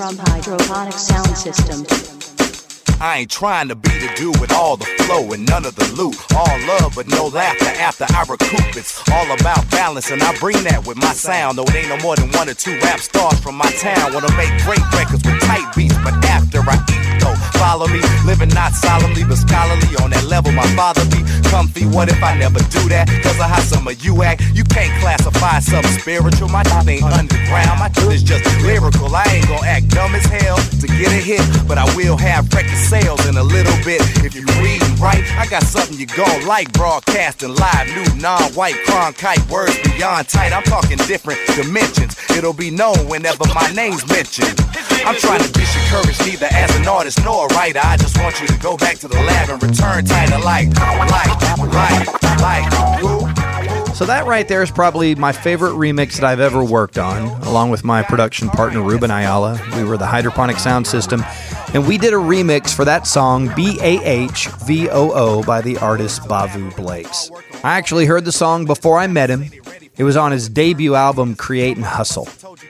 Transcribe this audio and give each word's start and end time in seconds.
from 0.00 0.16
Hydroponic 0.16 0.94
Sound 0.94 1.36
System. 1.36 1.84
I 3.02 3.18
ain't 3.18 3.30
trying 3.30 3.68
to 3.68 3.74
be 3.74 3.90
the 3.90 4.10
dude 4.16 4.40
with 4.40 4.50
all 4.50 4.78
the 4.78 4.86
flow 5.04 5.30
and 5.32 5.44
none 5.46 5.66
of 5.66 5.76
the 5.76 5.84
loot. 5.92 6.16
All 6.34 6.56
love 6.66 6.94
but 6.96 7.06
no 7.06 7.26
laughter 7.26 7.68
after 7.76 8.06
I 8.08 8.24
recoup. 8.24 8.76
It's 8.80 8.96
all 9.12 9.30
about 9.30 9.70
balance 9.70 10.10
and 10.10 10.22
I 10.22 10.34
bring 10.38 10.56
that 10.64 10.86
with 10.86 10.96
my 10.96 11.12
sound. 11.12 11.58
Though 11.58 11.64
it 11.64 11.74
ain't 11.74 11.90
no 11.90 11.98
more 11.98 12.16
than 12.16 12.32
one 12.32 12.48
or 12.48 12.54
two 12.54 12.80
rap 12.80 13.00
stars 13.00 13.38
from 13.40 13.56
my 13.56 13.70
town. 13.72 14.14
Wanna 14.14 14.34
make 14.40 14.48
great 14.64 14.80
records 14.96 15.22
with 15.22 15.38
tight 15.42 15.68
beats, 15.76 15.96
but 16.00 16.16
after 16.24 16.60
I 16.60 16.80
eat 16.88 17.09
though, 17.20 17.36
follow 17.60 17.86
me. 17.86 18.00
Living 18.24 18.50
not 18.50 18.72
solemnly 18.72 19.24
but 19.24 19.36
scholarly 19.36 19.92
on 20.02 20.10
that 20.10 20.24
level 20.24 20.52
my 20.52 20.66
father 20.74 21.04
be 21.12 21.22
comfy. 21.48 21.86
What 21.86 22.08
if 22.08 22.22
I 22.22 22.36
never 22.36 22.60
do 22.72 22.82
that? 22.88 23.08
Cause 23.22 23.38
of 23.38 23.48
how 23.48 23.60
some 23.60 23.86
of 23.86 24.02
you 24.04 24.22
act. 24.22 24.42
You 24.54 24.64
can't 24.64 24.92
classify 25.00 25.60
something 25.60 25.92
spiritual. 25.98 26.48
My 26.48 26.62
shit 26.62 26.88
ain't 26.88 27.04
underground. 27.04 27.78
My 27.78 27.90
shit 27.92 28.12
is 28.12 28.22
just 28.22 28.44
lyrical. 28.62 29.14
I 29.14 29.24
ain't 29.30 29.48
gonna 29.48 29.66
act 29.66 29.88
dumb 29.88 30.14
as 30.14 30.24
hell 30.24 30.56
to 30.56 30.86
get 30.86 31.12
a 31.12 31.20
hit, 31.20 31.42
but 31.68 31.78
I 31.78 31.84
will 31.96 32.16
have 32.16 32.52
record 32.54 32.80
sales 32.88 33.26
in 33.28 33.36
a 33.36 33.42
little 33.42 33.76
bit. 33.84 34.00
If 34.24 34.34
you 34.34 34.44
read 34.62 34.80
write, 35.00 35.24
I 35.36 35.46
got 35.46 35.62
something 35.64 35.98
you 35.98 36.06
gon' 36.06 36.46
like. 36.46 36.72
Broadcasting 36.72 37.54
live, 37.54 37.88
new 37.88 38.20
non-white 38.20 38.76
Cronkite 38.86 39.42
words 39.50 39.76
beyond 39.82 40.28
tight. 40.28 40.52
I'm 40.52 40.62
talking 40.62 40.98
different 41.08 41.40
dimensions. 41.56 42.16
It'll 42.36 42.52
be 42.52 42.70
known 42.70 43.08
whenever 43.08 43.44
my 43.54 43.72
name's 43.74 44.06
mentioned. 44.06 44.60
I'm 45.04 45.16
trying 45.16 45.42
to 45.42 45.50
discourage 45.50 46.20
neither 46.28 46.46
as 46.52 46.70
an 46.76 46.86
artist 46.86 47.09
nor. 47.24 47.48
I 47.52 47.96
just 47.98 48.18
want 48.18 48.40
you 48.40 48.46
to 48.46 48.58
go 48.58 48.76
back 48.76 48.98
to 48.98 49.08
the 49.08 49.16
lab 49.16 49.50
and 49.50 49.62
return 49.62 50.04
like, 50.42 50.68
like, 51.10 51.42
like, 51.72 52.40
like? 52.40 53.94
So 53.94 54.06
that 54.06 54.24
right 54.26 54.48
there 54.48 54.62
is 54.62 54.70
probably 54.70 55.14
my 55.14 55.30
favorite 55.30 55.72
remix 55.72 56.14
that 56.14 56.24
I've 56.24 56.40
ever 56.40 56.64
worked 56.64 56.96
on, 56.96 57.28
along 57.42 57.70
with 57.70 57.84
my 57.84 58.02
production 58.02 58.48
partner 58.48 58.82
Ruben 58.82 59.10
Ayala. 59.10 59.60
We 59.76 59.84
were 59.84 59.98
the 59.98 60.06
Hydroponic 60.06 60.58
Sound 60.58 60.86
System, 60.86 61.22
and 61.74 61.86
we 61.86 61.98
did 61.98 62.14
a 62.14 62.16
remix 62.16 62.74
for 62.74 62.86
that 62.86 63.06
song 63.06 63.52
B 63.54 63.78
A 63.80 64.02
H 64.02 64.48
V 64.64 64.88
O 64.88 65.10
O 65.12 65.42
by 65.42 65.60
the 65.60 65.76
artist 65.78 66.22
Bavu 66.22 66.74
Blakes. 66.76 67.30
I 67.62 67.76
actually 67.76 68.06
heard 68.06 68.24
the 68.24 68.32
song 68.32 68.64
before 68.64 68.98
I 68.98 69.06
met 69.06 69.28
him. 69.28 69.50
It 70.00 70.04
was 70.04 70.16
on 70.16 70.32
his 70.32 70.48
debut 70.48 70.94
album 70.94 71.34
Create 71.34 71.76
and 71.76 71.84
Hustle. 71.84 72.26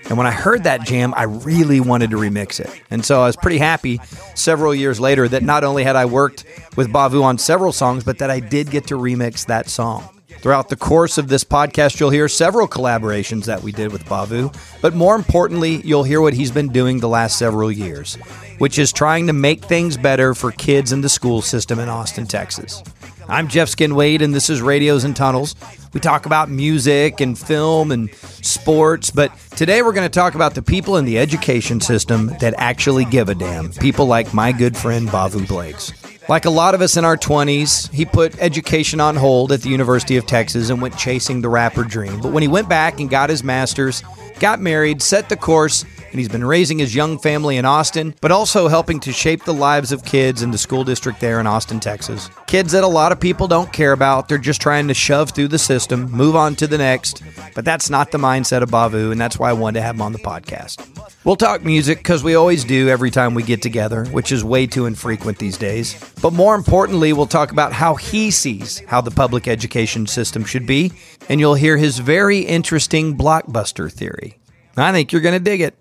And 0.09 0.19
when 0.19 0.27
I 0.27 0.33
heard 0.33 0.65
that 0.65 0.83
jam, 0.83 1.15
I 1.17 1.23
really 1.23 1.79
wanted 1.79 2.11
to 2.11 2.17
remix 2.17 2.59
it. 2.59 2.69
And 2.91 3.05
so 3.05 3.23
I 3.23 3.27
was 3.27 3.37
pretty 3.37 3.59
happy 3.59 4.01
several 4.35 4.75
years 4.75 4.99
later 4.99 5.29
that 5.29 5.45
not 5.45 5.63
only 5.63 5.85
had 5.85 5.95
I 5.95 6.07
worked 6.07 6.45
with 6.75 6.93
Bavu 6.93 7.23
on 7.23 7.39
several 7.39 7.71
songs, 7.71 8.03
but 8.03 8.19
that 8.19 8.33
I 8.33 8.41
did 8.41 8.73
get 8.73 8.89
to 8.89 8.97
remix 8.97 9.47
that 9.47 9.69
song. 9.69 10.09
Throughout 10.41 10.71
the 10.71 10.77
course 10.77 11.19
of 11.19 11.29
this 11.29 11.45
podcast, 11.45 12.01
you'll 12.01 12.11
hear 12.11 12.27
several 12.27 12.67
collaborations 12.67 13.45
that 13.45 13.63
we 13.63 13.71
did 13.71 13.93
with 13.93 14.05
Bavu, 14.07 14.53
but 14.83 14.97
more 14.97 15.15
importantly, 15.15 15.83
you'll 15.85 16.03
hear 16.03 16.21
what 16.21 16.35
he's 16.35 16.51
been 16.51 16.71
doing 16.71 16.99
the 16.99 17.09
last 17.09 17.39
several 17.39 17.71
years, 17.71 18.17
which 18.59 18.77
is 18.77 18.93
trying 18.93 19.29
to 19.29 19.33
make 19.33 19.65
things 19.65 19.97
better 19.97 20.35
for 20.35 20.51
kids 20.51 20.91
in 20.91 21.01
the 21.01 21.09
school 21.09 21.43
system 21.43 21.79
in 21.79 21.89
Austin, 21.89 22.27
Texas. 22.27 22.83
I'm 23.31 23.47
Jeff 23.47 23.69
Skinwade, 23.69 24.23
and 24.23 24.35
this 24.35 24.51
is 24.51 24.61
Radios 24.61 25.05
and 25.05 25.15
Tunnels. 25.15 25.55
We 25.93 26.01
talk 26.01 26.27
about 26.27 26.51
music 26.51 27.21
and 27.21 27.39
film 27.39 27.93
and 27.93 28.13
sports, 28.13 29.13
but 29.13 29.31
today 29.55 29.83
we're 29.83 29.93
going 29.93 30.09
to 30.09 30.13
talk 30.13 30.35
about 30.35 30.55
the 30.55 30.63
people 30.63 30.97
in 30.97 31.05
the 31.05 31.17
education 31.17 31.81
system 31.81 32.27
that 32.41 32.55
actually 32.59 33.05
give 33.05 33.29
a 33.29 33.37
damn. 33.37 33.71
People 33.71 34.07
like 34.07 34.35
my 34.35 34.51
good 34.51 34.77
friend 34.77 35.09
Bavu 35.09 35.47
Blakes. 35.47 35.93
Like 36.29 36.45
a 36.45 36.51
lot 36.51 36.75
of 36.75 36.83
us 36.83 36.97
in 36.97 37.05
our 37.05 37.17
20s, 37.17 37.89
he 37.93 38.05
put 38.05 38.37
education 38.43 38.99
on 38.99 39.15
hold 39.15 39.53
at 39.53 39.63
the 39.63 39.69
University 39.69 40.17
of 40.17 40.27
Texas 40.27 40.69
and 40.69 40.83
went 40.83 40.99
chasing 40.99 41.41
the 41.41 41.49
rapper 41.49 41.85
dream. 41.85 42.21
But 42.21 42.33
when 42.33 42.43
he 42.43 42.49
went 42.49 42.69
back 42.69 42.99
and 42.99 43.09
got 43.09 43.31
his 43.31 43.45
master's, 43.45 44.03
got 44.41 44.61
married, 44.61 45.03
set 45.03 45.29
the 45.29 45.37
course, 45.37 45.85
and 46.11 46.19
he's 46.19 46.29
been 46.29 46.45
raising 46.45 46.79
his 46.79 46.95
young 46.95 47.19
family 47.19 47.57
in 47.57 47.65
Austin, 47.65 48.15
but 48.21 48.33
also 48.33 48.69
helping 48.69 49.01
to 49.01 49.13
shape 49.13 49.45
the 49.45 49.55
lives 49.55 49.93
of 49.93 50.05
kids 50.05 50.43
in 50.43 50.51
the 50.51 50.59
school 50.59 50.85
district 50.85 51.21
there 51.21 51.41
in 51.41 51.47
Austin, 51.47 51.81
Texas. 51.81 52.31
Kids 52.47 52.73
that 52.73 52.85
a 52.85 52.89
lot 52.89 53.13
of 53.13 53.21
people 53.21 53.47
don't 53.49 53.73
care 53.73 53.93
about. 53.93 54.29
They're 54.29 54.39
just 54.39 54.61
trying 54.61 54.89
to 54.89 54.95
shove 54.95 55.31
through 55.31 55.49
the 55.49 55.59
system, 55.59 56.11
move 56.11 56.37
on 56.37 56.55
to 56.57 56.67
the 56.67 56.79
next. 56.79 57.23
But 57.55 57.65
that's 57.65 57.91
not 57.91 58.11
the 58.11 58.19
mindset 58.19 58.63
of 58.63 58.71
Bavu, 58.71 59.13
and 59.13 59.21
that's 59.21 59.39
why 59.39 59.51
I 59.51 59.55
wanted 59.55 59.81
to 59.81 59.83
have 59.83 59.95
him 59.95 60.03
on 60.03 60.13
the 60.13 60.19
podcast. 60.19 60.87
We'll 61.25 61.37
talk 61.37 61.65
music 61.65 61.99
because 61.99 62.25
we 62.25 62.35
always 62.35 62.65
do 62.65 62.89
every 62.89 63.11
time 63.11 63.35
we 63.35 63.43
get 63.43 63.63
together, 63.63 64.07
which 64.07 64.33
is 64.33 64.43
way 64.43 64.67
too 64.67 64.87
infrequent 64.87 65.39
these 65.39 65.59
days. 65.59 66.03
But 66.23 66.33
more 66.33 66.55
importantly, 66.55 67.13
we'll 67.13 67.27
talk 67.27 67.53
about 67.53 67.73
how 67.73 67.95
he 67.95 68.31
sees 68.31 68.81
how 68.87 69.01
the 69.01 69.11
public 69.11 69.47
education 69.47 70.07
system 70.07 70.45
should 70.45 70.67
be, 70.67 70.93
and 71.29 71.39
you'll 71.39 71.55
hear 71.55 71.77
his 71.77 71.99
very 71.99 72.41
interesting 72.41 73.17
blockbuster 73.17 73.93
theory. 73.93 74.39
I 74.77 74.93
think 74.93 75.13
you're 75.13 75.21
going 75.21 75.35
to 75.35 75.45
dig 75.45 75.61
it. 75.61 75.77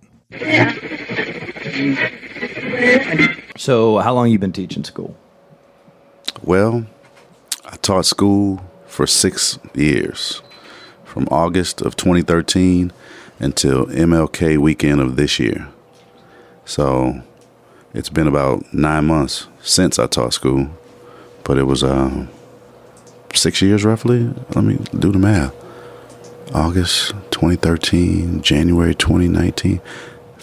So, 3.58 3.98
how 3.98 4.14
long 4.14 4.30
you 4.30 4.38
been 4.38 4.52
teaching 4.52 4.84
school? 4.84 5.16
Well, 6.44 6.86
I 7.66 7.78
taught 7.78 8.06
school 8.06 8.62
for 8.86 9.08
six 9.08 9.58
years, 9.74 10.44
from 11.04 11.28
August 11.32 11.82
of 11.82 11.96
2013 11.96 12.92
until 13.40 13.88
MLK 13.88 14.58
weekend 14.60 15.02
of 15.02 15.16
this 15.16 15.40
year. 15.40 15.68
So 16.64 17.24
it's 17.96 18.10
been 18.10 18.28
about 18.28 18.72
nine 18.72 19.06
months 19.06 19.48
since 19.62 19.98
I 19.98 20.06
taught 20.06 20.34
school, 20.34 20.70
but 21.44 21.58
it 21.58 21.64
was 21.64 21.84
uh, 21.84 22.28
six 23.34 23.62
years 23.64 23.84
roughly. 23.84 24.28
Let 24.54 24.64
me 24.64 24.78
do 24.98 25.12
the 25.12 25.20
math. 25.20 25.56
August 26.54 27.12
2013, 27.32 28.42
January 28.42 28.96
2019, 28.96 29.82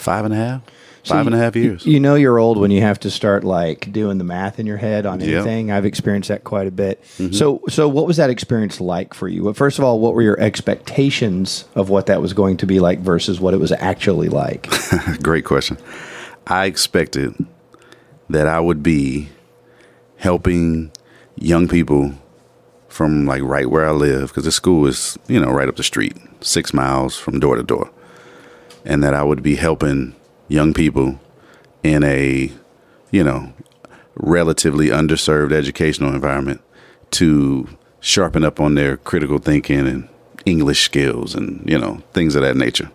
five 0.06 0.24
and 0.24 0.32
a 0.32 0.36
half, 0.36 0.62
five 1.04 1.26
and 1.26 1.34
a 1.34 1.38
half 1.38 1.56
years. 1.56 1.84
You 1.84 1.98
know 1.98 2.14
you're 2.14 2.38
old 2.38 2.58
when 2.58 2.70
you 2.70 2.80
have 2.80 3.00
to 3.00 3.10
start 3.10 3.42
like 3.42 3.90
doing 3.92 4.18
the 4.18 4.24
math 4.24 4.60
in 4.60 4.66
your 4.66 4.76
head 4.76 5.04
on 5.04 5.18
Yep. 5.18 5.28
anything. 5.28 5.72
I've 5.72 5.84
experienced 5.84 6.28
that 6.28 6.44
quite 6.44 6.68
a 6.68 6.70
bit. 6.70 7.02
Mm-hmm. 7.18 7.32
So 7.32 7.60
so 7.68 7.88
what 7.88 8.06
was 8.06 8.16
that 8.18 8.30
experience 8.30 8.80
like 8.80 9.14
for 9.14 9.26
you? 9.28 9.42
Well, 9.42 9.52
first 9.54 9.78
of 9.80 9.84
all, 9.84 9.98
what 9.98 10.14
were 10.14 10.22
your 10.22 10.38
expectations 10.40 11.64
of 11.74 11.90
what 11.90 12.06
that 12.06 12.22
was 12.22 12.32
going 12.34 12.56
to 12.58 12.66
be 12.66 12.78
like 12.78 13.00
versus 13.00 13.40
what 13.40 13.52
it 13.52 13.58
was 13.58 13.72
actually 13.72 14.28
like? 14.28 14.68
Great 15.22 15.44
question. 15.44 15.76
I 16.46 16.66
expected 16.66 17.34
that 18.30 18.46
I 18.46 18.60
would 18.60 18.82
be 18.82 19.28
helping 20.18 20.92
young 21.34 21.66
people 21.66 22.12
from 22.88 23.26
like 23.26 23.42
right 23.42 23.68
where 23.68 23.86
I 23.86 23.90
live 23.90 24.28
because 24.28 24.44
the 24.44 24.52
school 24.52 24.86
is, 24.86 25.18
you 25.26 25.40
know, 25.40 25.50
right 25.50 25.68
up 25.68 25.74
the 25.76 25.82
street, 25.82 26.16
six 26.40 26.72
miles 26.72 27.18
from 27.18 27.40
door 27.40 27.56
to 27.56 27.64
door. 27.64 27.90
And 28.86 29.02
that 29.02 29.12
I 29.12 29.22
would 29.22 29.42
be 29.42 29.56
helping 29.56 30.14
young 30.48 30.72
people 30.72 31.20
in 31.82 32.04
a, 32.04 32.50
you 33.10 33.24
know, 33.24 33.52
relatively 34.14 34.88
underserved 34.88 35.52
educational 35.52 36.14
environment 36.14 36.62
to 37.10 37.68
sharpen 38.00 38.44
up 38.44 38.60
on 38.60 38.74
their 38.74 38.96
critical 38.96 39.38
thinking 39.38 39.86
and 39.86 40.08
English 40.46 40.82
skills 40.82 41.34
and, 41.34 41.68
you 41.68 41.78
know, 41.78 42.00
things 42.12 42.34
of 42.34 42.42
that 42.42 42.56
nature. 42.56 42.90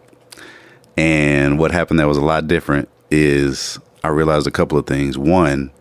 And 0.97 1.59
what 1.59 1.71
happened 1.71 1.99
that 1.99 2.07
was 2.07 2.17
a 2.17 2.21
lot 2.25 2.47
different 2.47 2.89
is 3.09 3.79
I 4.03 4.07
realized 4.07 4.47
a 4.47 4.51
couple 4.51 4.77
of 4.77 4.87
things. 4.87 5.17
One, 5.17 5.71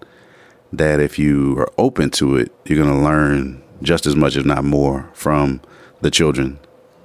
that 0.72 1.00
if 1.00 1.18
you 1.18 1.58
are 1.58 1.70
open 1.78 2.10
to 2.10 2.36
it, 2.36 2.52
you're 2.64 2.82
going 2.82 2.94
to 2.94 3.04
learn 3.04 3.62
just 3.82 4.06
as 4.06 4.14
much, 4.14 4.36
if 4.36 4.44
not 4.44 4.64
more, 4.64 5.08
from 5.14 5.60
the 6.00 6.10
children, 6.10 6.58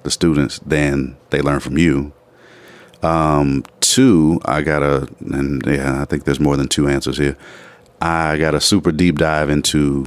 the 0.03 0.11
students, 0.11 0.59
than 0.59 1.17
they 1.29 1.41
learn 1.41 1.59
from 1.59 1.77
you. 1.77 2.11
Um, 3.03 3.63
two, 3.81 4.39
I 4.45 4.61
got 4.61 4.83
a, 4.83 5.07
and 5.19 5.63
yeah, 5.66 6.01
I 6.01 6.06
think 6.06 6.23
there's 6.23 6.39
more 6.39 6.57
than 6.57 6.67
two 6.67 6.88
answers 6.88 7.17
here. 7.17 7.38
I 8.01 8.38
got 8.38 8.56
a 8.56 8.61
super 8.61 8.91
deep 8.91 9.17
dive 9.17 9.49
into 9.49 10.03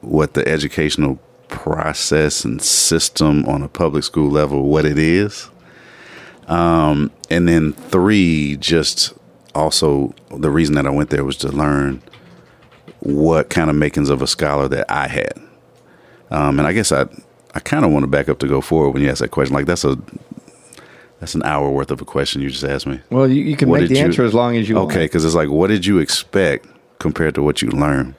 what 0.00 0.34
the 0.34 0.46
educational 0.46 1.18
process 1.48 2.44
and 2.44 2.60
system 2.60 3.44
on 3.46 3.62
a 3.62 3.68
public 3.68 4.04
school 4.04 4.30
level, 4.30 4.68
what 4.68 4.84
it 4.84 4.98
is. 4.98 5.48
Um, 6.48 7.10
and 7.30 7.48
then 7.48 7.72
three, 7.72 8.56
just 8.56 9.14
also 9.54 10.14
the 10.30 10.50
reason 10.50 10.74
that 10.74 10.86
I 10.86 10.90
went 10.90 11.10
there 11.10 11.24
was 11.24 11.36
to 11.38 11.48
learn 11.48 12.02
what 13.00 13.50
kind 13.50 13.70
of 13.70 13.76
makings 13.76 14.10
of 14.10 14.22
a 14.22 14.26
scholar 14.26 14.68
that 14.68 14.90
I 14.90 15.08
had. 15.08 15.32
Um, 16.30 16.58
and 16.58 16.66
I 16.66 16.72
guess 16.72 16.92
I, 16.92 17.06
I 17.54 17.60
kind 17.60 17.84
of 17.84 17.90
want 17.90 18.02
to 18.02 18.08
back 18.08 18.28
up 18.28 18.38
to 18.40 18.48
go 18.48 18.60
forward 18.60 18.90
when 18.90 19.02
you 19.02 19.10
ask 19.10 19.20
that 19.20 19.30
question. 19.30 19.54
Like 19.54 19.66
that's 19.66 19.84
a, 19.84 19.98
that's 21.20 21.34
an 21.34 21.42
hour 21.44 21.70
worth 21.70 21.90
of 21.90 22.00
a 22.00 22.04
question 22.04 22.42
you 22.42 22.50
just 22.50 22.64
asked 22.64 22.86
me. 22.86 23.00
Well, 23.10 23.28
you, 23.30 23.42
you 23.42 23.56
can 23.56 23.68
What 23.68 23.80
make 23.80 23.88
the 23.88 23.96
you- 23.96 24.04
answer 24.04 24.24
as 24.24 24.34
long 24.34 24.56
as 24.56 24.68
you 24.68 24.74
want. 24.76 24.90
Okay, 24.90 25.04
because 25.06 25.24
it's 25.24 25.34
like, 25.34 25.48
what 25.48 25.68
did 25.68 25.86
you 25.86 25.98
expect 25.98 26.66
compared 26.98 27.34
to 27.36 27.42
what 27.42 27.62
you 27.62 27.70
learned? 27.70 28.14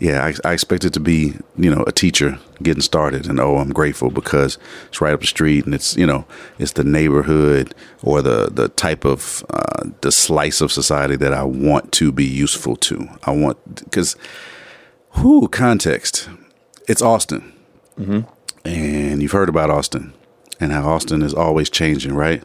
Yeah, 0.00 0.24
I, 0.44 0.48
I 0.48 0.52
expected 0.52 0.94
to 0.94 1.00
be, 1.00 1.34
you 1.56 1.74
know, 1.74 1.82
a 1.88 1.90
teacher 1.90 2.38
getting 2.62 2.82
started, 2.82 3.26
and 3.28 3.40
oh, 3.40 3.56
I'm 3.56 3.70
grateful 3.72 4.10
because 4.10 4.56
it's 4.86 5.00
right 5.00 5.12
up 5.12 5.20
the 5.20 5.26
street, 5.26 5.64
and 5.64 5.74
it's, 5.74 5.96
you 5.96 6.06
know, 6.06 6.24
it's 6.60 6.72
the 6.74 6.84
neighborhood 6.84 7.74
or 8.04 8.22
the 8.22 8.48
the 8.48 8.68
type 8.68 9.04
of 9.04 9.44
uh, 9.50 9.88
the 10.02 10.12
slice 10.12 10.60
of 10.60 10.70
society 10.70 11.16
that 11.16 11.32
I 11.34 11.42
want 11.42 11.90
to 11.94 12.12
be 12.12 12.24
useful 12.24 12.76
to. 12.76 13.08
I 13.24 13.32
want 13.32 13.58
because, 13.84 14.14
who 15.14 15.48
context? 15.48 16.28
It's 16.86 17.02
Austin, 17.02 17.52
and 18.64 19.20
you've 19.22 19.32
heard 19.32 19.48
about 19.48 19.68
Austin 19.70 20.12
and 20.60 20.72
how 20.72 20.88
Austin 20.88 21.22
is 21.22 21.34
always 21.34 21.70
changing, 21.70 22.14
right? 22.14 22.42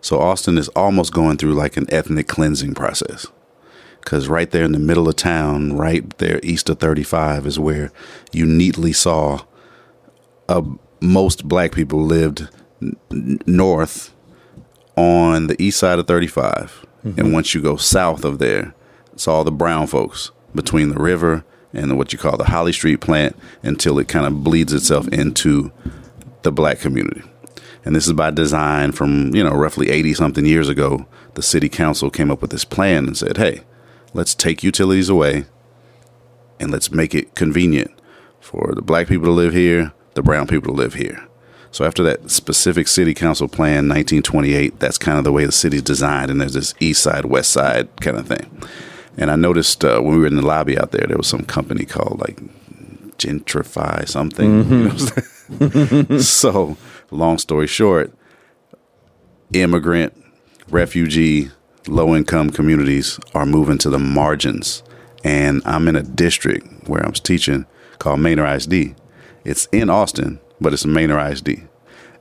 So 0.00 0.18
Austin 0.18 0.58
is 0.58 0.68
almost 0.68 1.12
going 1.12 1.36
through 1.36 1.54
like 1.54 1.76
an 1.76 1.86
ethnic 1.92 2.26
cleansing 2.28 2.74
process. 2.74 3.26
Because 4.00 4.26
right 4.26 4.50
there 4.50 4.64
in 4.64 4.72
the 4.72 4.80
middle 4.80 5.08
of 5.08 5.14
town, 5.14 5.74
right 5.76 6.18
there 6.18 6.40
east 6.42 6.68
of 6.68 6.80
35, 6.80 7.46
is 7.46 7.58
where 7.58 7.92
you 8.32 8.44
neatly 8.44 8.92
saw 8.92 9.42
uh, 10.48 10.62
most 11.00 11.46
black 11.46 11.70
people 11.72 12.02
lived 12.02 12.48
n- 12.82 13.38
north 13.46 14.12
on 14.96 15.46
the 15.46 15.60
east 15.62 15.78
side 15.78 16.00
of 16.00 16.08
35. 16.08 16.84
And 17.16 17.32
once 17.32 17.54
you 17.54 17.62
go 17.62 17.76
south 17.76 18.24
of 18.24 18.38
there, 18.38 18.74
it's 19.12 19.28
all 19.28 19.44
the 19.44 19.52
brown 19.52 19.86
folks 19.86 20.30
between 20.54 20.88
the 20.88 21.00
river 21.00 21.44
and 21.72 21.96
what 21.96 22.12
you 22.12 22.18
call 22.18 22.36
the 22.36 22.44
Holly 22.44 22.72
Street 22.72 23.00
plant 23.00 23.36
until 23.62 23.98
it 23.98 24.08
kind 24.08 24.26
of 24.26 24.44
bleeds 24.44 24.72
itself 24.72 25.08
into 25.08 25.72
the 26.42 26.52
black 26.52 26.78
community. 26.80 27.22
And 27.84 27.96
this 27.96 28.06
is 28.06 28.12
by 28.12 28.30
design 28.30 28.92
from, 28.92 29.34
you 29.34 29.42
know, 29.42 29.52
roughly 29.52 29.90
80 29.90 30.14
something 30.14 30.46
years 30.46 30.68
ago. 30.68 31.06
The 31.34 31.42
city 31.42 31.68
council 31.68 32.10
came 32.10 32.30
up 32.30 32.40
with 32.40 32.50
this 32.50 32.64
plan 32.64 33.06
and 33.06 33.16
said, 33.16 33.38
hey, 33.38 33.62
let's 34.14 34.34
take 34.34 34.62
utilities 34.62 35.08
away 35.08 35.46
and 36.60 36.70
let's 36.70 36.92
make 36.92 37.14
it 37.14 37.34
convenient 37.34 37.90
for 38.40 38.72
the 38.74 38.82
black 38.82 39.08
people 39.08 39.26
to 39.26 39.32
live 39.32 39.52
here, 39.52 39.92
the 40.14 40.22
brown 40.22 40.46
people 40.46 40.72
to 40.72 40.78
live 40.78 40.94
here. 40.94 41.26
So 41.72 41.86
after 41.86 42.02
that 42.02 42.30
specific 42.30 42.86
city 42.86 43.14
council 43.14 43.48
plan, 43.48 43.88
1928, 43.88 44.78
that's 44.78 44.98
kind 44.98 45.16
of 45.16 45.24
the 45.24 45.32
way 45.32 45.46
the 45.46 45.52
city's 45.52 45.82
designed, 45.82 46.30
and 46.30 46.38
there's 46.40 46.52
this 46.52 46.74
east 46.80 47.02
side, 47.02 47.24
west 47.24 47.50
side 47.50 47.88
kind 48.00 48.18
of 48.18 48.28
thing. 48.28 48.62
And 49.16 49.30
I 49.30 49.36
noticed 49.36 49.84
uh, 49.84 50.00
when 50.00 50.14
we 50.14 50.20
were 50.20 50.26
in 50.26 50.36
the 50.36 50.46
lobby 50.46 50.78
out 50.78 50.92
there, 50.92 51.06
there 51.06 51.16
was 51.16 51.26
some 51.26 51.44
company 51.44 51.86
called 51.86 52.20
like 52.20 52.40
Gentrify 53.16 54.06
something. 54.06 54.88
Know? 56.08 56.18
so, 56.20 56.76
long 57.12 57.38
story 57.38 57.66
short, 57.66 58.12
immigrant, 59.52 60.12
refugee, 60.68 61.50
low 61.86 62.14
income 62.14 62.50
communities 62.50 63.18
are 63.34 63.46
moving 63.46 63.78
to 63.78 63.90
the 63.90 63.98
margins. 63.98 64.82
And 65.24 65.62
I'm 65.64 65.88
in 65.88 65.96
a 65.96 66.02
district 66.02 66.88
where 66.88 67.04
I'm 67.04 67.12
teaching 67.12 67.66
called 67.98 68.20
Manor 68.20 68.46
ISD. 68.46 68.94
It's 69.44 69.66
in 69.66 69.90
Austin, 69.90 70.40
but 70.60 70.72
it's 70.72 70.84
Manor 70.84 71.18
ISD. 71.18 71.68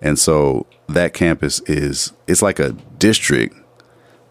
And 0.02 0.18
so 0.18 0.66
that 0.88 1.14
campus 1.14 1.62
is 1.62 2.12
it's 2.28 2.42
like 2.42 2.60
a 2.60 2.72
district 2.98 3.56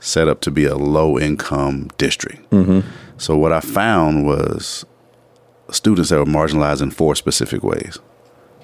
set 0.01 0.29
up 0.29 0.41
to 0.43 0.51
be 0.51 0.65
a 0.65 0.77
low 0.77 1.19
income 1.19 1.89
district. 1.99 2.49
Mm-hmm. 2.51 2.89
So 3.19 3.37
what 3.37 3.53
I 3.53 3.61
found 3.61 4.27
was 4.27 4.85
students 5.71 6.11
that 6.11 6.19
were 6.19 6.25
marginalized 6.25 6.83
in 6.83 6.91
four 6.91 7.15
specific 7.15 7.63
ways. 7.63 7.99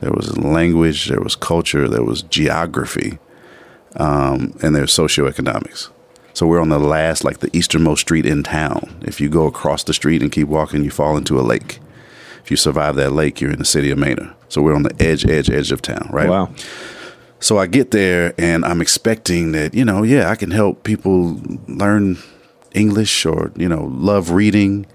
There 0.00 0.12
was 0.12 0.37
language, 0.37 1.08
there 1.08 1.20
was 1.20 1.34
culture, 1.34 1.88
there 1.88 2.04
was 2.04 2.22
geography, 2.22 3.19
um, 3.96 4.56
and 4.62 4.75
there's 4.75 4.94
socioeconomics. 4.94 5.90
So 6.34 6.46
we're 6.46 6.60
on 6.60 6.69
the 6.69 6.78
last, 6.78 7.25
like 7.25 7.40
the 7.40 7.54
easternmost 7.56 8.02
street 8.02 8.26
in 8.26 8.43
town. 8.43 9.00
If 9.02 9.22
you 9.22 9.31
go 9.31 9.46
across 9.46 9.84
the 9.84 9.94
street 9.94 10.20
and 10.20 10.31
keep 10.31 10.48
walking, 10.48 10.84
you 10.84 10.90
fall 10.90 11.16
into 11.16 11.40
a 11.40 11.43
lake. 11.43 11.81
If 12.43 12.50
you 12.50 12.58
survive 12.58 12.94
that 12.96 13.12
lake, 13.12 13.40
you're 13.40 13.52
in 13.52 13.58
the 13.58 13.64
city 13.64 13.90
of 13.90 13.98
Manor. 13.98 14.34
So 14.48 14.60
we're 14.60 14.75
on 14.75 14.82
the 14.82 14.94
edge, 15.00 15.25
edge, 15.25 15.48
edge 15.48 15.72
of 15.72 15.81
town, 15.81 16.08
right? 16.12 16.28
Wow. 16.28 16.54
So 17.40 17.58
I 17.58 17.66
get 17.66 17.90
there 17.90 18.34
and 18.38 18.64
I'm 18.64 18.81
expecting 18.81 19.52
that, 19.52 19.75
you 19.75 19.84
know, 19.84 20.02
yeah, 20.02 20.28
I 20.31 20.37
can 20.37 20.50
help 20.50 20.84
people 20.84 21.40
learn 21.69 22.19
English 22.72 23.25
or, 23.25 23.50
you 23.56 23.69
know, 23.69 23.84
love 23.84 24.31
reading 24.31 24.87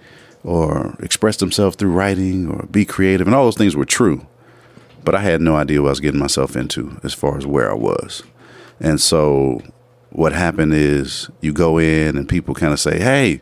or 0.44 0.96
express 1.00 1.38
themselves 1.38 1.76
through 1.76 1.92
writing 1.92 2.50
or 2.50 2.68
be 2.68 2.86
creative. 2.86 3.28
And 3.28 3.36
all 3.36 3.46
those 3.46 3.58
things 3.58 3.76
were 3.76 3.86
true. 3.86 4.26
But 5.04 5.16
I 5.16 5.22
had 5.22 5.42
no 5.42 5.56
idea 5.56 5.82
what 5.82 5.88
I 5.88 5.92
was 5.92 6.00
getting 6.00 6.20
myself 6.20 6.56
into 6.56 7.00
as 7.04 7.14
far 7.14 7.38
as 7.38 7.46
where 7.46 7.72
I 7.72 7.76
was. 7.76 8.24
And 8.80 9.00
so 9.00 9.62
what 10.12 10.34
happened 10.34 10.74
is 10.74 11.30
you 11.42 11.54
go 11.54 11.78
in 11.78 12.18
and 12.18 12.28
people 12.28 12.54
kind 12.54 12.74
of 12.74 12.80
say, 12.80 13.00
hey, 13.00 13.42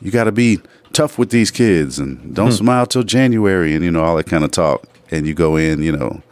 you 0.00 0.10
got 0.10 0.24
to 0.24 0.32
be 0.32 0.60
tough 0.92 1.18
with 1.18 1.30
these 1.30 1.50
kids 1.50 1.98
and 1.98 2.34
don't 2.34 2.48
hmm. 2.48 2.56
smile 2.56 2.86
till 2.86 3.02
January 3.02 3.74
and, 3.74 3.84
you 3.84 3.90
know, 3.90 4.04
all 4.04 4.16
that 4.16 4.26
kind 4.26 4.44
of 4.44 4.50
talk. 4.50 4.84
And 5.10 5.26
you 5.26 5.34
go 5.34 5.56
in, 5.56 5.82
you 5.82 5.92
know, 5.92 6.22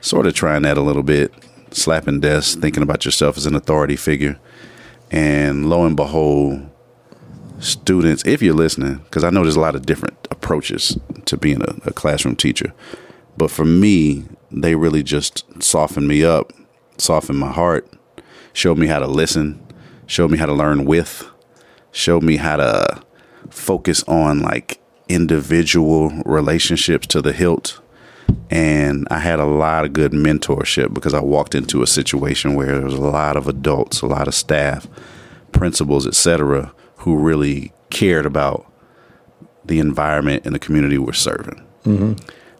sort 0.00 0.26
of 0.26 0.34
trying 0.34 0.62
that 0.62 0.78
a 0.78 0.82
little 0.82 1.02
bit, 1.02 1.32
slapping 1.70 2.20
desks, 2.20 2.54
thinking 2.54 2.82
about 2.82 3.04
yourself 3.04 3.36
as 3.36 3.46
an 3.46 3.54
authority 3.54 3.96
figure. 3.96 4.38
And 5.10 5.68
lo 5.68 5.84
and 5.84 5.94
behold, 5.94 6.68
students, 7.60 8.24
if 8.26 8.42
you're 8.42 8.54
listening, 8.54 8.96
because 8.98 9.24
I 9.24 9.30
know 9.30 9.42
there's 9.42 9.56
a 9.56 9.60
lot 9.60 9.76
of 9.76 9.86
different 9.86 10.16
approaches 10.30 10.98
to 11.26 11.36
being 11.36 11.62
a, 11.62 11.76
a 11.84 11.92
classroom 11.92 12.36
teacher, 12.36 12.72
but 13.36 13.50
for 13.50 13.64
me, 13.64 14.24
they 14.50 14.74
really 14.74 15.02
just 15.02 15.44
softened 15.62 16.08
me 16.08 16.24
up, 16.24 16.52
softened 16.98 17.38
my 17.38 17.52
heart, 17.52 17.88
showed 18.52 18.78
me 18.78 18.86
how 18.86 18.98
to 18.98 19.06
listen, 19.06 19.60
showed 20.06 20.30
me 20.30 20.38
how 20.38 20.46
to 20.46 20.52
learn 20.52 20.84
with, 20.84 21.28
showed 21.90 22.22
me 22.22 22.36
how 22.36 22.56
to 22.56 23.02
focus 23.50 24.02
on 24.04 24.40
like 24.40 24.80
individual 25.08 26.10
relationships 26.24 27.06
to 27.08 27.20
the 27.20 27.32
hilt 27.32 27.80
and 28.50 29.08
I 29.10 29.18
had 29.18 29.40
a 29.40 29.46
lot 29.46 29.84
of 29.84 29.92
good 29.92 30.12
mentorship 30.12 30.92
because 30.92 31.14
I 31.14 31.20
walked 31.20 31.54
into 31.54 31.82
a 31.82 31.86
situation 31.86 32.54
where 32.54 32.66
there 32.66 32.84
was 32.84 32.94
a 32.94 33.00
lot 33.00 33.36
of 33.36 33.48
adults, 33.48 34.02
a 34.02 34.06
lot 34.06 34.28
of 34.28 34.34
staff, 34.34 34.86
principals, 35.52 36.06
etc., 36.06 36.72
who 36.96 37.16
really 37.16 37.72
cared 37.90 38.26
about 38.26 38.70
the 39.64 39.78
environment 39.78 40.44
and 40.44 40.54
the 40.54 40.58
community 40.58 40.98
we're 40.98 41.12
serving. 41.12 41.64
Mm-hmm. 41.84 42.12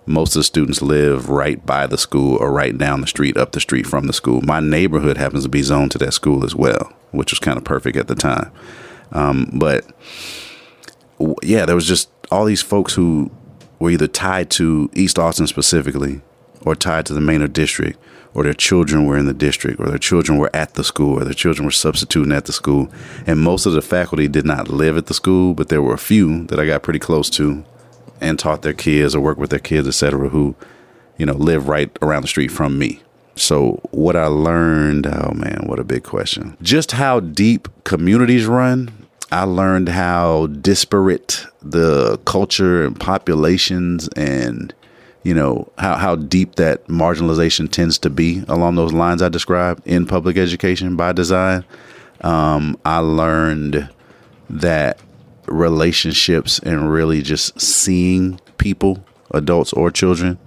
Most 0.04 0.34
of 0.34 0.40
the 0.40 0.44
students 0.44 0.82
live 0.82 1.28
right 1.28 1.64
by 1.64 1.87
the 1.87 1.99
school 1.99 2.37
or 2.37 2.50
right 2.50 2.76
down 2.76 3.00
the 3.00 3.06
street, 3.06 3.37
up 3.37 3.52
the 3.52 3.60
street 3.60 3.87
from 3.87 4.06
the 4.06 4.12
school. 4.12 4.40
My 4.43 4.58
neighborhood 4.58 5.16
happens 5.16 5.44
to 5.44 5.49
be 5.49 5.62
zoned 5.62 5.93
to 5.93 5.99
that 5.99 6.12
school 6.12 6.44
as 6.44 6.54
well, 6.54 6.93
which 7.12 7.31
was 7.31 7.38
kind 7.38 7.56
of 7.56 7.64
perfect 7.64 7.96
at 7.96 8.08
the 8.08 8.16
time. 8.16 8.50
Um, 9.12 9.50
but 9.52 9.84
yeah, 11.43 11.66
there 11.66 11.76
was 11.76 11.87
just 11.87 12.10
all 12.31 12.44
these 12.44 12.62
folks 12.62 12.94
who 12.94 13.31
were 13.78 13.90
either 13.90 14.08
tied 14.08 14.50
to 14.50 14.90
East 14.94 15.19
Austin 15.19 15.46
specifically 15.46 16.20
or 16.64 16.75
tied 16.75 17.06
to 17.06 17.14
the 17.14 17.20
Manor 17.20 17.49
district 17.49 17.99
or 18.34 18.43
their 18.44 18.54
children 18.54 19.04
were 19.04 19.19
in 19.19 19.26
the 19.26 19.34
district 19.34 19.78
or 19.78 19.87
their 19.87 19.99
children 19.99 20.38
were 20.38 20.50
at 20.54 20.75
the 20.75 20.84
school 20.84 21.20
or 21.20 21.25
their 21.25 21.34
children 21.34 21.64
were 21.64 21.70
substituting 21.70 22.32
at 22.32 22.46
the 22.46 22.52
school. 22.52 22.90
And 23.26 23.40
most 23.40 23.66
of 23.66 23.72
the 23.72 23.82
faculty 23.82 24.28
did 24.28 24.46
not 24.46 24.69
live 24.69 24.96
at 24.96 25.06
the 25.06 25.14
school, 25.14 25.54
but 25.54 25.69
there 25.69 25.82
were 25.82 25.94
a 25.94 25.99
few 25.99 26.44
that 26.44 26.58
I 26.58 26.66
got 26.66 26.82
pretty 26.82 26.99
close 26.99 27.28
to 27.31 27.64
and 28.22 28.38
taught 28.38 28.62
their 28.62 28.73
kids 28.73 29.14
or 29.14 29.20
worked 29.20 29.40
with 29.40 29.50
their 29.50 29.58
kids, 29.58 29.87
etc., 29.87 30.28
who, 30.28 30.54
you 31.18 31.26
know, 31.26 31.35
live 31.35 31.68
right 31.68 31.90
around 32.00 32.23
the 32.23 32.28
street 32.28 32.50
from 32.50 32.78
me. 32.78 33.02
So 33.35 33.80
what 33.90 34.16
I 34.16 34.26
learned, 34.26 35.06
oh 35.06 35.32
man, 35.35 35.62
what 35.66 35.78
a 35.78 35.85
big 35.85 36.04
question. 36.04 36.56
Just 36.62 36.92
how 36.92 37.20
deep 37.20 37.68
communities 37.85 38.47
run. 38.47 38.90
I 39.30 39.44
learned 39.44 39.88
how 39.88 40.49
disparate 40.49 41.47
the 41.62 42.18
culture 42.26 42.85
and 42.85 42.99
populations 42.99 44.08
and 44.08 44.75
you 45.23 45.32
know 45.32 45.70
how, 45.78 45.94
how 45.97 46.16
deep 46.16 46.56
that 46.56 46.87
marginalization 46.88 47.70
tends 47.70 47.97
to 47.99 48.11
be 48.11 48.44
along 48.49 48.75
those 48.75 48.92
lines 48.92 49.23
I 49.23 49.28
described 49.28 49.87
in 49.87 50.04
public 50.04 50.37
education 50.37 50.97
by 50.97 51.12
design. 51.12 51.64
Um, 52.20 52.78
I 52.85 52.99
learned 52.99 53.88
that 54.50 55.00
relationships 55.46 56.58
and 56.61 56.92
really 56.92 57.22
just 57.22 57.61
seeing 57.61 58.40
people, 58.58 59.04
adults 59.32 59.72
or 59.72 59.90
children, 59.90 60.38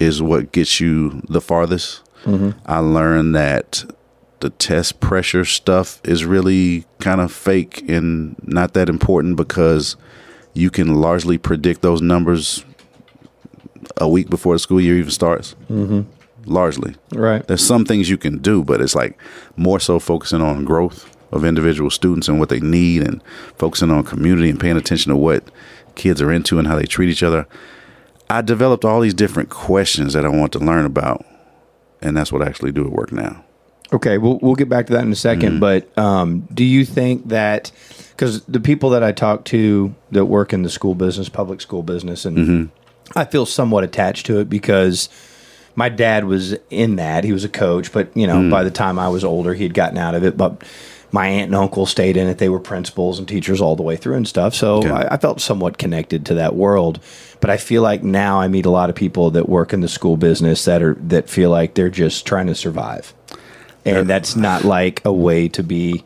is 0.00 0.20
what 0.22 0.52
gets 0.52 0.80
you 0.80 1.22
the 1.28 1.40
farthest. 1.40 2.02
I 2.66 2.78
learned 2.78 3.34
that 3.34 3.84
the 4.40 4.50
test 4.50 5.00
pressure 5.00 5.44
stuff 5.44 6.00
is 6.04 6.24
really 6.24 6.84
kind 6.98 7.20
of 7.20 7.32
fake 7.32 7.88
and 7.88 8.34
not 8.42 8.74
that 8.74 8.88
important 8.88 9.36
because 9.36 9.96
you 10.54 10.70
can 10.70 11.00
largely 11.00 11.38
predict 11.38 11.82
those 11.82 12.00
numbers 12.00 12.64
a 13.98 14.08
week 14.08 14.30
before 14.30 14.54
the 14.54 14.58
school 14.58 14.80
year 14.80 14.96
even 14.96 15.10
starts. 15.10 15.54
Mm-hmm. 15.70 16.02
Largely. 16.46 16.94
Right. 17.12 17.46
There's 17.46 17.66
some 17.66 17.84
things 17.84 18.10
you 18.10 18.18
can 18.18 18.38
do, 18.38 18.64
but 18.64 18.80
it's 18.80 18.94
like 18.94 19.18
more 19.56 19.80
so 19.80 19.98
focusing 19.98 20.42
on 20.42 20.64
growth 20.64 21.13
of 21.34 21.44
individual 21.44 21.90
students 21.90 22.28
and 22.28 22.38
what 22.38 22.48
they 22.48 22.60
need 22.60 23.02
and 23.02 23.22
focusing 23.56 23.90
on 23.90 24.04
community 24.04 24.48
and 24.48 24.60
paying 24.60 24.76
attention 24.76 25.10
to 25.10 25.16
what 25.16 25.44
kids 25.96 26.22
are 26.22 26.32
into 26.32 26.58
and 26.58 26.68
how 26.68 26.76
they 26.76 26.86
treat 26.86 27.10
each 27.10 27.22
other. 27.22 27.46
I 28.30 28.40
developed 28.40 28.84
all 28.84 29.00
these 29.00 29.14
different 29.14 29.50
questions 29.50 30.14
that 30.14 30.24
I 30.24 30.28
want 30.28 30.52
to 30.52 30.58
learn 30.58 30.86
about, 30.86 31.24
and 32.00 32.16
that's 32.16 32.32
what 32.32 32.40
I 32.40 32.46
actually 32.46 32.72
do 32.72 32.86
at 32.86 32.92
work 32.92 33.12
now. 33.12 33.44
Okay, 33.92 34.16
we'll 34.16 34.38
we'll 34.40 34.54
get 34.54 34.68
back 34.68 34.86
to 34.86 34.92
that 34.94 35.02
in 35.02 35.12
a 35.12 35.14
2nd 35.14 35.40
mm-hmm. 35.40 35.58
But 35.60 35.96
um, 35.98 36.48
do 36.52 36.64
you 36.64 36.84
think 36.84 37.28
that 37.28 37.70
because 38.10 38.44
the 38.46 38.60
people 38.60 38.90
that 38.90 39.02
I 39.02 39.12
talk 39.12 39.44
to 39.46 39.94
that 40.12 40.24
work 40.24 40.52
in 40.52 40.62
the 40.62 40.70
school 40.70 40.94
business, 40.94 41.28
public 41.28 41.60
school 41.60 41.82
business, 41.82 42.24
and 42.24 42.38
mm-hmm. 42.38 43.18
I 43.18 43.24
feel 43.24 43.44
somewhat 43.44 43.84
attached 43.84 44.26
to 44.26 44.38
it 44.38 44.48
because 44.48 45.08
my 45.76 45.88
dad 45.88 46.24
was 46.24 46.54
in 46.70 46.96
that. 46.96 47.24
He 47.24 47.32
was 47.32 47.44
a 47.44 47.48
coach, 47.48 47.92
but 47.92 48.16
you 48.16 48.26
know, 48.26 48.36
mm. 48.36 48.50
by 48.50 48.64
the 48.64 48.70
time 48.70 48.98
I 48.98 49.08
was 49.08 49.24
older, 49.24 49.54
he 49.54 49.64
had 49.64 49.74
gotten 49.74 49.98
out 49.98 50.14
of 50.14 50.24
it. 50.24 50.36
But 50.36 50.62
my 51.14 51.28
aunt 51.28 51.46
and 51.46 51.54
uncle 51.54 51.86
stayed 51.86 52.16
in 52.16 52.26
it. 52.26 52.38
They 52.38 52.48
were 52.48 52.58
principals 52.58 53.18
and 53.20 53.28
teachers 53.28 53.60
all 53.60 53.76
the 53.76 53.84
way 53.84 53.96
through 53.96 54.16
and 54.16 54.26
stuff. 54.26 54.52
So 54.54 54.78
Okay. 54.78 54.90
I, 54.90 55.14
I 55.14 55.16
felt 55.16 55.40
somewhat 55.40 55.78
connected 55.78 56.26
to 56.26 56.34
that 56.34 56.56
world. 56.56 56.98
But 57.40 57.50
I 57.50 57.56
feel 57.56 57.82
like 57.82 58.02
now 58.02 58.40
I 58.40 58.48
meet 58.48 58.66
a 58.66 58.70
lot 58.70 58.90
of 58.90 58.96
people 58.96 59.30
that 59.30 59.48
work 59.48 59.72
in 59.72 59.80
the 59.80 59.88
school 59.88 60.16
business 60.16 60.64
that 60.64 60.82
are 60.82 60.94
that 60.94 61.30
feel 61.30 61.50
like 61.50 61.74
they're 61.74 61.88
just 61.88 62.26
trying 62.26 62.48
to 62.48 62.54
survive. 62.54 63.14
and 63.84 64.08
that's 64.10 64.34
not 64.34 64.64
like 64.64 65.02
a 65.04 65.12
way 65.12 65.46
to 65.48 65.62
be 65.62 66.02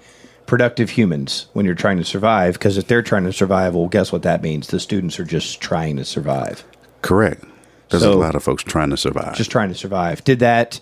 productive 0.46 0.90
humans 0.90 1.46
when 1.52 1.64
you're 1.64 1.74
trying 1.74 1.96
to 1.98 2.04
survive. 2.04 2.54
Because 2.54 2.76
if 2.76 2.86
they're 2.88 3.02
trying 3.02 3.24
to 3.24 3.32
survive, 3.32 3.74
well, 3.74 3.86
guess 3.88 4.10
what 4.12 4.22
that 4.22 4.42
means? 4.42 4.66
The 4.68 4.80
students 4.80 5.18
are 5.20 5.24
just 5.24 5.60
trying 5.60 5.96
to 5.96 6.04
survive, 6.04 6.64
Correct. 7.02 7.44
There's 7.90 8.02
So- 8.02 8.12
a 8.12 8.16
lot 8.20 8.34
of 8.34 8.42
folks 8.42 8.62
trying 8.64 8.90
to 8.90 8.96
survive. 8.96 9.36
just 9.36 9.50
trying 9.50 9.68
to 9.70 9.74
survive. 9.74 10.22
Did 10.24 10.40
that? 10.40 10.80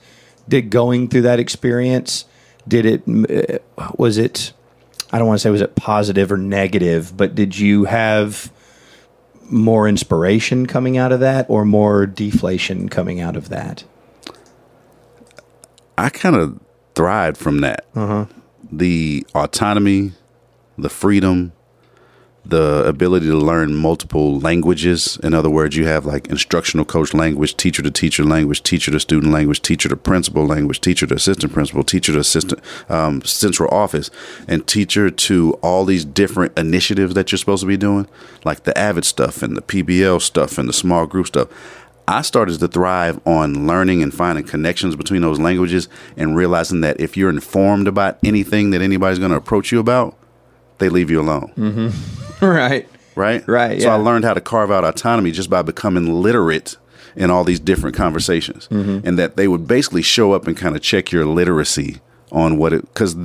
Did 0.48 0.70
going 0.70 1.08
through 1.08 1.22
that 1.22 1.38
experience? 1.38 2.24
Did 2.68 2.86
it? 2.86 3.60
uh, 3.78 3.90
Was 3.96 4.18
it? 4.18 4.52
I 5.12 5.18
don't 5.18 5.28
want 5.28 5.38
to 5.38 5.42
say 5.42 5.50
was 5.50 5.60
it 5.60 5.76
positive 5.76 6.32
or 6.32 6.36
negative, 6.36 7.16
but 7.16 7.34
did 7.34 7.56
you 7.58 7.84
have 7.84 8.50
more 9.48 9.86
inspiration 9.88 10.66
coming 10.66 10.96
out 10.98 11.12
of 11.12 11.20
that, 11.20 11.46
or 11.48 11.64
more 11.64 12.06
deflation 12.06 12.88
coming 12.88 13.20
out 13.20 13.36
of 13.36 13.48
that? 13.50 13.84
I 15.96 16.08
kind 16.10 16.34
of 16.34 16.58
thrived 16.96 17.36
from 17.36 17.60
that. 17.60 17.86
The 18.72 19.24
autonomy, 19.34 20.12
the 20.76 20.88
freedom, 20.88 21.52
the 22.50 22.84
ability 22.86 23.26
to 23.26 23.36
learn 23.36 23.74
multiple 23.74 24.38
languages. 24.38 25.18
In 25.22 25.34
other 25.34 25.50
words, 25.50 25.76
you 25.76 25.86
have 25.86 26.06
like 26.06 26.28
instructional 26.28 26.84
coach 26.84 27.14
language, 27.14 27.56
teacher 27.56 27.82
to 27.82 27.90
teacher 27.90 28.24
language, 28.24 28.62
teacher 28.62 28.90
to 28.90 29.00
student 29.00 29.32
language, 29.32 29.62
teacher 29.62 29.88
to 29.88 29.96
principal 29.96 30.46
language, 30.46 30.80
teacher 30.80 31.06
to 31.06 31.14
assistant 31.14 31.52
principal, 31.52 31.82
teacher 31.82 32.12
to 32.12 32.18
assistant 32.18 32.60
um, 32.88 33.22
central 33.22 33.72
office, 33.74 34.10
and 34.46 34.66
teacher 34.66 35.10
to 35.10 35.54
all 35.62 35.84
these 35.84 36.04
different 36.04 36.56
initiatives 36.58 37.14
that 37.14 37.32
you're 37.32 37.38
supposed 37.38 37.62
to 37.62 37.66
be 37.66 37.76
doing, 37.76 38.06
like 38.44 38.64
the 38.64 38.76
Avid 38.78 39.04
stuff 39.04 39.42
and 39.42 39.56
the 39.56 39.62
PBL 39.62 40.20
stuff 40.20 40.58
and 40.58 40.68
the 40.68 40.72
small 40.72 41.06
group 41.06 41.26
stuff. 41.26 41.48
I 42.08 42.22
started 42.22 42.60
to 42.60 42.68
thrive 42.68 43.20
on 43.26 43.66
learning 43.66 44.02
and 44.02 44.14
finding 44.14 44.44
connections 44.44 44.94
between 44.94 45.22
those 45.22 45.40
languages 45.40 45.88
and 46.16 46.36
realizing 46.36 46.80
that 46.82 47.00
if 47.00 47.16
you're 47.16 47.30
informed 47.30 47.88
about 47.88 48.18
anything 48.24 48.70
that 48.70 48.80
anybody's 48.80 49.18
going 49.18 49.32
to 49.32 49.36
approach 49.36 49.72
you 49.72 49.80
about, 49.80 50.16
they 50.78 50.88
leave 50.88 51.10
you 51.10 51.20
alone. 51.20 51.52
Right. 52.40 52.88
Right? 53.14 53.48
Right, 53.48 53.80
So 53.80 53.88
I 53.88 53.94
learned 53.94 54.26
how 54.26 54.34
to 54.34 54.42
carve 54.42 54.70
out 54.70 54.84
autonomy 54.84 55.30
just 55.30 55.48
by 55.48 55.62
becoming 55.62 56.20
literate 56.20 56.76
in 57.16 57.30
all 57.30 57.44
these 57.44 57.58
different 57.58 57.96
conversations. 57.96 58.68
Mm-hmm. 58.68 59.08
And 59.08 59.18
that 59.18 59.36
they 59.36 59.48
would 59.48 59.66
basically 59.66 60.02
show 60.02 60.32
up 60.32 60.46
and 60.46 60.54
kind 60.54 60.76
of 60.76 60.82
check 60.82 61.12
your 61.12 61.24
literacy 61.24 62.00
on 62.30 62.58
what 62.58 62.74
it, 62.74 62.82
because 62.82 63.16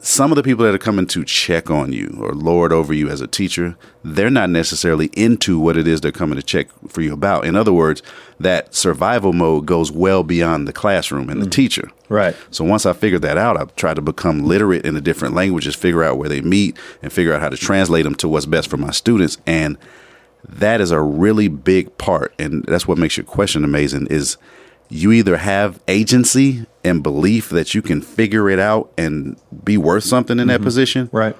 some 0.00 0.30
of 0.30 0.36
the 0.36 0.42
people 0.42 0.64
that 0.64 0.74
are 0.74 0.78
coming 0.78 1.06
to 1.08 1.24
check 1.24 1.70
on 1.70 1.92
you 1.92 2.16
or 2.20 2.32
lord 2.32 2.72
over 2.72 2.92
you 2.92 3.08
as 3.08 3.20
a 3.20 3.26
teacher, 3.26 3.76
they're 4.04 4.30
not 4.30 4.48
necessarily 4.48 5.06
into 5.14 5.58
what 5.58 5.76
it 5.76 5.88
is 5.88 6.00
they're 6.00 6.12
coming 6.12 6.36
to 6.36 6.42
check 6.42 6.68
for 6.88 7.00
you 7.00 7.12
about. 7.12 7.44
In 7.44 7.56
other 7.56 7.72
words, 7.72 8.02
that 8.38 8.74
survival 8.74 9.32
mode 9.32 9.66
goes 9.66 9.90
well 9.90 10.22
beyond 10.22 10.68
the 10.68 10.72
classroom 10.72 11.28
and 11.28 11.40
the 11.40 11.46
mm-hmm. 11.46 11.50
teacher. 11.50 11.90
Right. 12.08 12.36
So 12.50 12.64
once 12.64 12.86
I 12.86 12.92
figured 12.92 13.22
that 13.22 13.38
out, 13.38 13.56
I 13.56 13.64
tried 13.76 13.94
to 13.94 14.02
become 14.02 14.44
literate 14.44 14.86
in 14.86 14.94
the 14.94 15.00
different 15.00 15.34
languages, 15.34 15.74
figure 15.74 16.04
out 16.04 16.16
where 16.16 16.28
they 16.28 16.40
meet, 16.40 16.78
and 17.02 17.12
figure 17.12 17.34
out 17.34 17.40
how 17.40 17.48
to 17.48 17.56
translate 17.56 18.04
them 18.04 18.14
to 18.16 18.28
what's 18.28 18.46
best 18.46 18.70
for 18.70 18.76
my 18.76 18.92
students. 18.92 19.36
And 19.46 19.76
that 20.48 20.80
is 20.80 20.92
a 20.92 21.00
really 21.00 21.48
big 21.48 21.96
part, 21.98 22.32
and 22.38 22.64
that's 22.64 22.86
what 22.86 22.98
makes 22.98 23.16
your 23.16 23.24
question 23.24 23.64
amazing. 23.64 24.06
Is 24.06 24.36
you 24.88 25.12
either 25.12 25.36
have 25.36 25.80
agency 25.86 26.66
and 26.84 27.02
belief 27.02 27.50
that 27.50 27.74
you 27.74 27.82
can 27.82 28.00
figure 28.00 28.48
it 28.48 28.58
out 28.58 28.90
and 28.96 29.38
be 29.64 29.76
worth 29.76 30.04
something 30.04 30.38
in 30.38 30.48
that 30.48 30.56
mm-hmm. 30.56 30.64
position, 30.64 31.10
Right. 31.12 31.36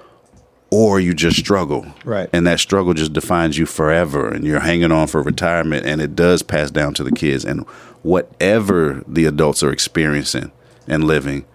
or 0.69 0.99
you 0.99 1.13
just 1.13 1.37
struggle. 1.37 1.85
Right. 2.05 2.29
And 2.31 2.45
that 2.45 2.59
struggle 2.59 2.93
just 2.93 3.13
defines 3.13 3.57
you 3.57 3.65
forever 3.65 4.29
and 4.29 4.45
you're 4.45 4.59
hanging 4.59 4.91
on 4.91 5.07
for 5.07 5.23
retirement 5.23 5.85
and 5.85 5.99
it 6.01 6.15
does 6.15 6.43
pass 6.43 6.69
down 6.69 6.93
to 6.95 7.03
the 7.03 7.11
kids. 7.11 7.43
And 7.43 7.67
whatever 8.03 9.03
the 9.07 9.25
adults 9.25 9.63
are 9.63 9.71
experiencing 9.71 10.51
and 10.87 11.03
living 11.05 11.45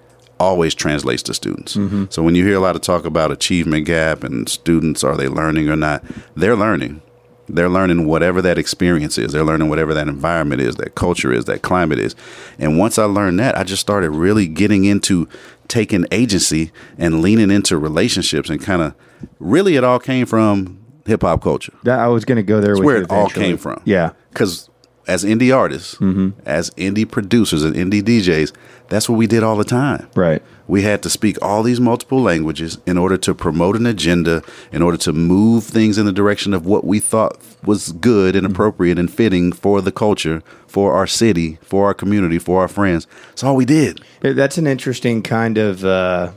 always 0.40 0.74
translates 0.74 1.22
to 1.22 1.34
students. 1.34 1.76
Mm-hmm. 1.76 2.06
So 2.10 2.22
when 2.22 2.34
you 2.34 2.44
hear 2.44 2.56
a 2.56 2.60
lot 2.60 2.74
of 2.74 2.82
talk 2.82 3.04
about 3.04 3.30
achievement 3.30 3.86
gap 3.86 4.24
and 4.24 4.48
students 4.48 5.04
are 5.04 5.16
they 5.16 5.28
learning 5.28 5.68
or 5.68 5.76
not, 5.76 6.04
they're 6.34 6.56
learning. 6.56 7.02
They're 7.48 7.68
learning 7.68 8.06
whatever 8.06 8.40
that 8.42 8.58
experience 8.58 9.18
is. 9.18 9.32
They're 9.32 9.44
learning 9.44 9.68
whatever 9.68 9.92
that 9.94 10.08
environment 10.08 10.60
is, 10.60 10.76
that 10.76 10.94
culture 10.94 11.32
is, 11.32 11.44
that 11.44 11.62
climate 11.62 11.98
is. 11.98 12.14
And 12.58 12.78
once 12.78 12.98
I 12.98 13.04
learned 13.04 13.38
that, 13.40 13.56
I 13.56 13.64
just 13.64 13.80
started 13.80 14.10
really 14.10 14.46
getting 14.46 14.84
into 14.84 15.28
taking 15.68 16.06
agency 16.10 16.72
and 16.98 17.20
leaning 17.20 17.50
into 17.50 17.76
relationships 17.76 18.48
and 18.48 18.62
kind 18.62 18.82
of 18.82 18.94
really 19.38 19.76
it 19.76 19.84
all 19.84 19.98
came 19.98 20.26
from 20.26 20.82
hip 21.06 21.22
hop 21.22 21.42
culture. 21.42 21.72
That 21.82 21.98
I 21.98 22.08
was 22.08 22.24
going 22.24 22.36
to 22.36 22.42
go 22.42 22.60
there. 22.60 22.76
Where 22.76 23.02
it 23.02 23.10
all 23.10 23.28
came 23.28 23.58
from. 23.58 23.82
Yeah. 23.84 24.12
Because 24.30 24.70
as 25.06 25.24
indie 25.24 25.54
artists, 25.54 25.96
mm-hmm. 25.96 26.30
as 26.46 26.70
indie 26.70 27.10
producers 27.10 27.62
and 27.62 27.74
indie 27.74 28.02
DJs, 28.02 28.52
that's 28.88 29.08
what 29.08 29.16
we 29.16 29.26
did 29.26 29.42
all 29.42 29.56
the 29.56 29.64
time. 29.64 30.08
Right. 30.14 30.42
We 30.66 30.82
had 30.82 31.02
to 31.02 31.10
speak 31.10 31.36
all 31.42 31.62
these 31.62 31.80
multiple 31.80 32.20
languages 32.22 32.78
in 32.86 32.96
order 32.96 33.16
to 33.18 33.34
promote 33.34 33.76
an 33.76 33.86
agenda, 33.86 34.42
in 34.72 34.82
order 34.82 34.96
to 34.98 35.12
move 35.12 35.64
things 35.64 35.98
in 35.98 36.06
the 36.06 36.12
direction 36.12 36.54
of 36.54 36.64
what 36.64 36.84
we 36.84 37.00
thought 37.00 37.38
was 37.64 37.92
good 37.92 38.34
and 38.36 38.46
appropriate 38.46 38.98
and 38.98 39.12
fitting 39.12 39.52
for 39.52 39.80
the 39.80 39.92
culture, 39.92 40.42
for 40.66 40.94
our 40.94 41.06
city, 41.06 41.58
for 41.62 41.86
our 41.86 41.94
community, 41.94 42.38
for 42.38 42.60
our 42.60 42.68
friends. 42.68 43.06
That's 43.28 43.44
all 43.44 43.56
we 43.56 43.64
did. 43.64 44.00
That's 44.20 44.58
an 44.58 44.66
interesting 44.66 45.22
kind 45.22 45.58
of. 45.58 45.84
Uh, 45.84 46.32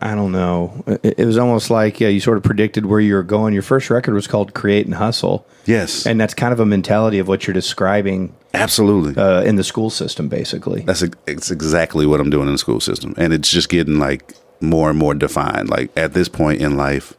I 0.00 0.14
don't 0.14 0.32
know. 0.32 0.82
It, 0.86 1.20
it 1.20 1.24
was 1.24 1.38
almost 1.38 1.70
like 1.70 2.00
yeah, 2.00 2.08
you 2.08 2.20
sort 2.20 2.36
of 2.36 2.42
predicted 2.42 2.86
where 2.86 3.00
you 3.00 3.14
were 3.14 3.22
going. 3.22 3.54
Your 3.54 3.62
first 3.62 3.90
record 3.90 4.14
was 4.14 4.26
called 4.26 4.54
"Create 4.54 4.86
and 4.86 4.94
Hustle," 4.94 5.46
Yes. 5.66 6.06
and 6.06 6.20
that's 6.20 6.34
kind 6.34 6.52
of 6.52 6.60
a 6.60 6.66
mentality 6.66 7.18
of 7.18 7.28
what 7.28 7.46
you're 7.46 7.54
describing 7.54 8.34
Absolutely. 8.54 9.20
uh, 9.20 9.42
in 9.42 9.56
the 9.56 9.64
school 9.64 9.90
system, 9.90 10.28
basically. 10.28 10.82
That's 10.82 11.02
ex- 11.02 11.16
it's 11.26 11.50
exactly 11.50 12.06
what 12.06 12.20
I'm 12.20 12.30
doing 12.30 12.46
in 12.48 12.52
the 12.52 12.58
school 12.58 12.80
system, 12.80 13.14
and 13.16 13.32
it's 13.32 13.50
just 13.50 13.68
getting 13.68 13.98
like 13.98 14.34
more 14.60 14.90
and 14.90 14.98
more 14.98 15.14
defined. 15.14 15.70
Like 15.70 15.90
at 15.96 16.12
this 16.12 16.28
point 16.28 16.60
in 16.60 16.76
life, 16.76 17.14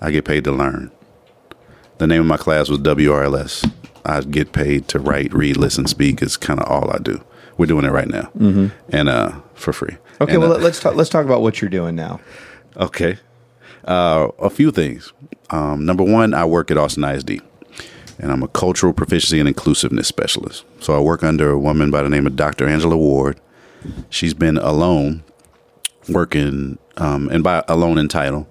I 0.00 0.10
get 0.10 0.24
paid 0.24 0.44
to 0.44 0.52
learn. 0.52 0.90
The 1.98 2.06
name 2.06 2.20
of 2.20 2.26
my 2.26 2.36
class 2.36 2.68
was 2.68 2.78
WRLS. 2.78 3.70
I 4.04 4.20
get 4.20 4.52
paid 4.52 4.86
to 4.88 5.00
write, 5.00 5.34
read, 5.34 5.56
listen, 5.56 5.86
speak. 5.86 6.22
Is 6.22 6.36
kind 6.36 6.60
of 6.60 6.68
all 6.68 6.90
I 6.90 6.98
do. 6.98 7.22
We're 7.56 7.66
doing 7.66 7.84
it 7.84 7.90
right 7.90 8.06
now, 8.08 8.30
mm-hmm. 8.38 8.68
and 8.88 9.08
uh, 9.08 9.40
for 9.54 9.72
free. 9.72 9.96
Okay, 10.20 10.32
And, 10.32 10.42
well 10.42 10.52
uh, 10.54 10.58
let's 10.58 10.80
talk. 10.80 10.94
Let's 10.94 11.10
talk 11.10 11.24
about 11.24 11.42
what 11.42 11.60
you're 11.60 11.70
doing 11.70 11.94
now. 11.94 12.20
Okay. 12.76 13.18
Uh, 13.84 14.28
a 14.38 14.50
few 14.50 14.70
things. 14.70 15.12
Um, 15.50 15.86
number 15.86 16.04
one, 16.04 16.34
I 16.34 16.44
work 16.44 16.70
at 16.70 16.76
Austin 16.76 17.04
ISD, 17.04 17.40
and 18.18 18.30
I'm 18.30 18.42
a 18.42 18.48
cultural 18.48 18.92
proficiency 18.92 19.38
and 19.38 19.48
inclusiveness 19.48 20.08
specialist. 20.08 20.64
So 20.80 20.94
I 20.94 21.00
work 21.00 21.22
under 21.22 21.50
a 21.50 21.58
woman 21.58 21.90
by 21.90 22.02
the 22.02 22.10
name 22.10 22.26
of 22.26 22.36
Dr. 22.36 22.68
Angela 22.68 22.96
Ward. 22.96 23.40
She's 24.10 24.34
been 24.34 24.58
alone, 24.58 25.22
working, 26.08 26.78
um, 26.96 27.28
and 27.30 27.42
by 27.42 27.64
alone 27.68 27.96
in 27.96 28.08
title, 28.08 28.48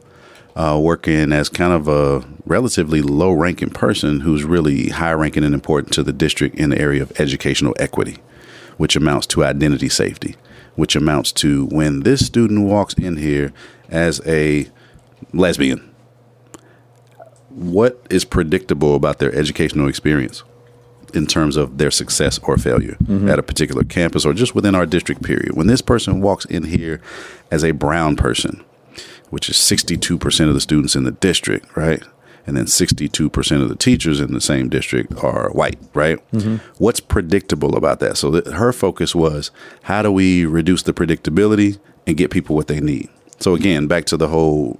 uh, 0.55 0.79
working 0.81 1.31
as 1.31 1.49
kind 1.49 1.73
of 1.73 1.87
a 1.87 2.25
relatively 2.45 3.01
low 3.01 3.31
ranking 3.31 3.69
person 3.69 4.21
who's 4.21 4.43
really 4.43 4.89
high 4.89 5.11
ranking 5.11 5.43
and 5.43 5.53
important 5.53 5.93
to 5.93 6.03
the 6.03 6.13
district 6.13 6.55
in 6.55 6.71
the 6.71 6.79
area 6.79 7.03
of 7.03 7.11
educational 7.19 7.75
equity, 7.77 8.17
which 8.77 8.95
amounts 8.95 9.27
to 9.27 9.43
identity 9.43 9.89
safety, 9.89 10.35
which 10.77 10.95
amounts 10.95 11.33
to 11.33 11.65
when 11.65 12.01
this 12.01 12.25
student 12.25 12.61
walks 12.61 12.93
in 12.93 13.17
here 13.17 13.51
as 13.89 14.21
a 14.25 14.69
lesbian, 15.33 15.93
what 17.49 18.05
is 18.09 18.23
predictable 18.23 18.95
about 18.95 19.17
their 19.17 19.33
educational 19.33 19.89
experience 19.89 20.43
in 21.13 21.25
terms 21.25 21.57
of 21.57 21.79
their 21.79 21.89
success 21.89 22.39
or 22.43 22.57
failure 22.57 22.95
mm-hmm. 23.03 23.27
at 23.27 23.39
a 23.39 23.43
particular 23.43 23.83
campus 23.83 24.25
or 24.25 24.33
just 24.33 24.53
within 24.53 24.75
our 24.75 24.85
district 24.85 25.23
period? 25.23 25.57
When 25.57 25.67
this 25.67 25.81
person 25.81 26.21
walks 26.21 26.45
in 26.45 26.65
here 26.65 27.01
as 27.49 27.63
a 27.63 27.71
brown 27.71 28.15
person, 28.15 28.63
which 29.31 29.49
is 29.49 29.55
62% 29.55 30.47
of 30.47 30.53
the 30.53 30.61
students 30.61 30.95
in 30.95 31.03
the 31.03 31.11
district, 31.11 31.75
right? 31.75 32.03
And 32.47 32.55
then 32.55 32.65
62% 32.65 33.61
of 33.61 33.69
the 33.69 33.75
teachers 33.75 34.21
in 34.21 34.33
the 34.33 34.41
same 34.41 34.69
district 34.69 35.21
are 35.21 35.49
white, 35.51 35.77
right? 35.93 36.17
Mm-hmm. 36.31 36.55
What's 36.77 37.01
predictable 37.01 37.75
about 37.75 37.99
that? 37.99 38.17
So 38.17 38.31
that 38.31 38.47
her 38.47 38.71
focus 38.71 39.13
was 39.13 39.51
how 39.83 40.01
do 40.01 40.11
we 40.11 40.45
reduce 40.45 40.83
the 40.83 40.93
predictability 40.93 41.77
and 42.07 42.15
get 42.15 42.31
people 42.31 42.55
what 42.55 42.67
they 42.67 42.79
need? 42.79 43.09
So 43.39 43.53
again, 43.53 43.87
back 43.87 44.05
to 44.05 44.17
the 44.17 44.29
whole 44.29 44.79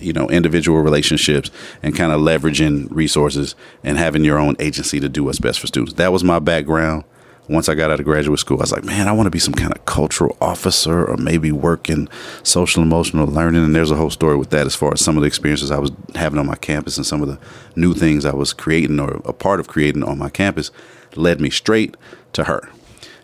you 0.00 0.12
know 0.12 0.28
individual 0.28 0.80
relationships 0.82 1.50
and 1.82 1.96
kind 1.96 2.12
of 2.12 2.20
leveraging 2.20 2.88
resources 2.90 3.54
and 3.82 3.96
having 3.96 4.24
your 4.24 4.38
own 4.38 4.54
agency 4.58 5.00
to 5.00 5.08
do 5.08 5.24
what's 5.24 5.38
best 5.38 5.60
for 5.60 5.66
students. 5.66 5.94
That 5.94 6.12
was 6.12 6.22
my 6.22 6.38
background. 6.38 7.04
Once 7.48 7.68
I 7.68 7.74
got 7.74 7.90
out 7.90 7.98
of 7.98 8.04
graduate 8.04 8.38
school, 8.38 8.58
I 8.58 8.60
was 8.60 8.72
like, 8.72 8.84
man, 8.84 9.08
I 9.08 9.12
want 9.12 9.26
to 9.26 9.30
be 9.30 9.38
some 9.38 9.54
kind 9.54 9.74
of 9.74 9.84
cultural 9.86 10.36
officer 10.40 11.04
or 11.04 11.16
maybe 11.16 11.50
work 11.50 11.88
in 11.88 12.08
social 12.42 12.82
emotional 12.82 13.26
learning. 13.26 13.64
And 13.64 13.74
there's 13.74 13.90
a 13.90 13.96
whole 13.96 14.10
story 14.10 14.36
with 14.36 14.50
that 14.50 14.66
as 14.66 14.74
far 14.74 14.92
as 14.92 15.00
some 15.00 15.16
of 15.16 15.22
the 15.22 15.26
experiences 15.26 15.70
I 15.70 15.78
was 15.78 15.90
having 16.14 16.38
on 16.38 16.46
my 16.46 16.56
campus 16.56 16.96
and 16.96 17.06
some 17.06 17.22
of 17.22 17.28
the 17.28 17.38
new 17.74 17.94
things 17.94 18.24
I 18.24 18.34
was 18.34 18.52
creating 18.52 19.00
or 19.00 19.22
a 19.24 19.32
part 19.32 19.60
of 19.60 19.68
creating 19.68 20.02
on 20.04 20.18
my 20.18 20.28
campus 20.28 20.70
led 21.16 21.40
me 21.40 21.48
straight 21.48 21.96
to 22.34 22.44
her. 22.44 22.68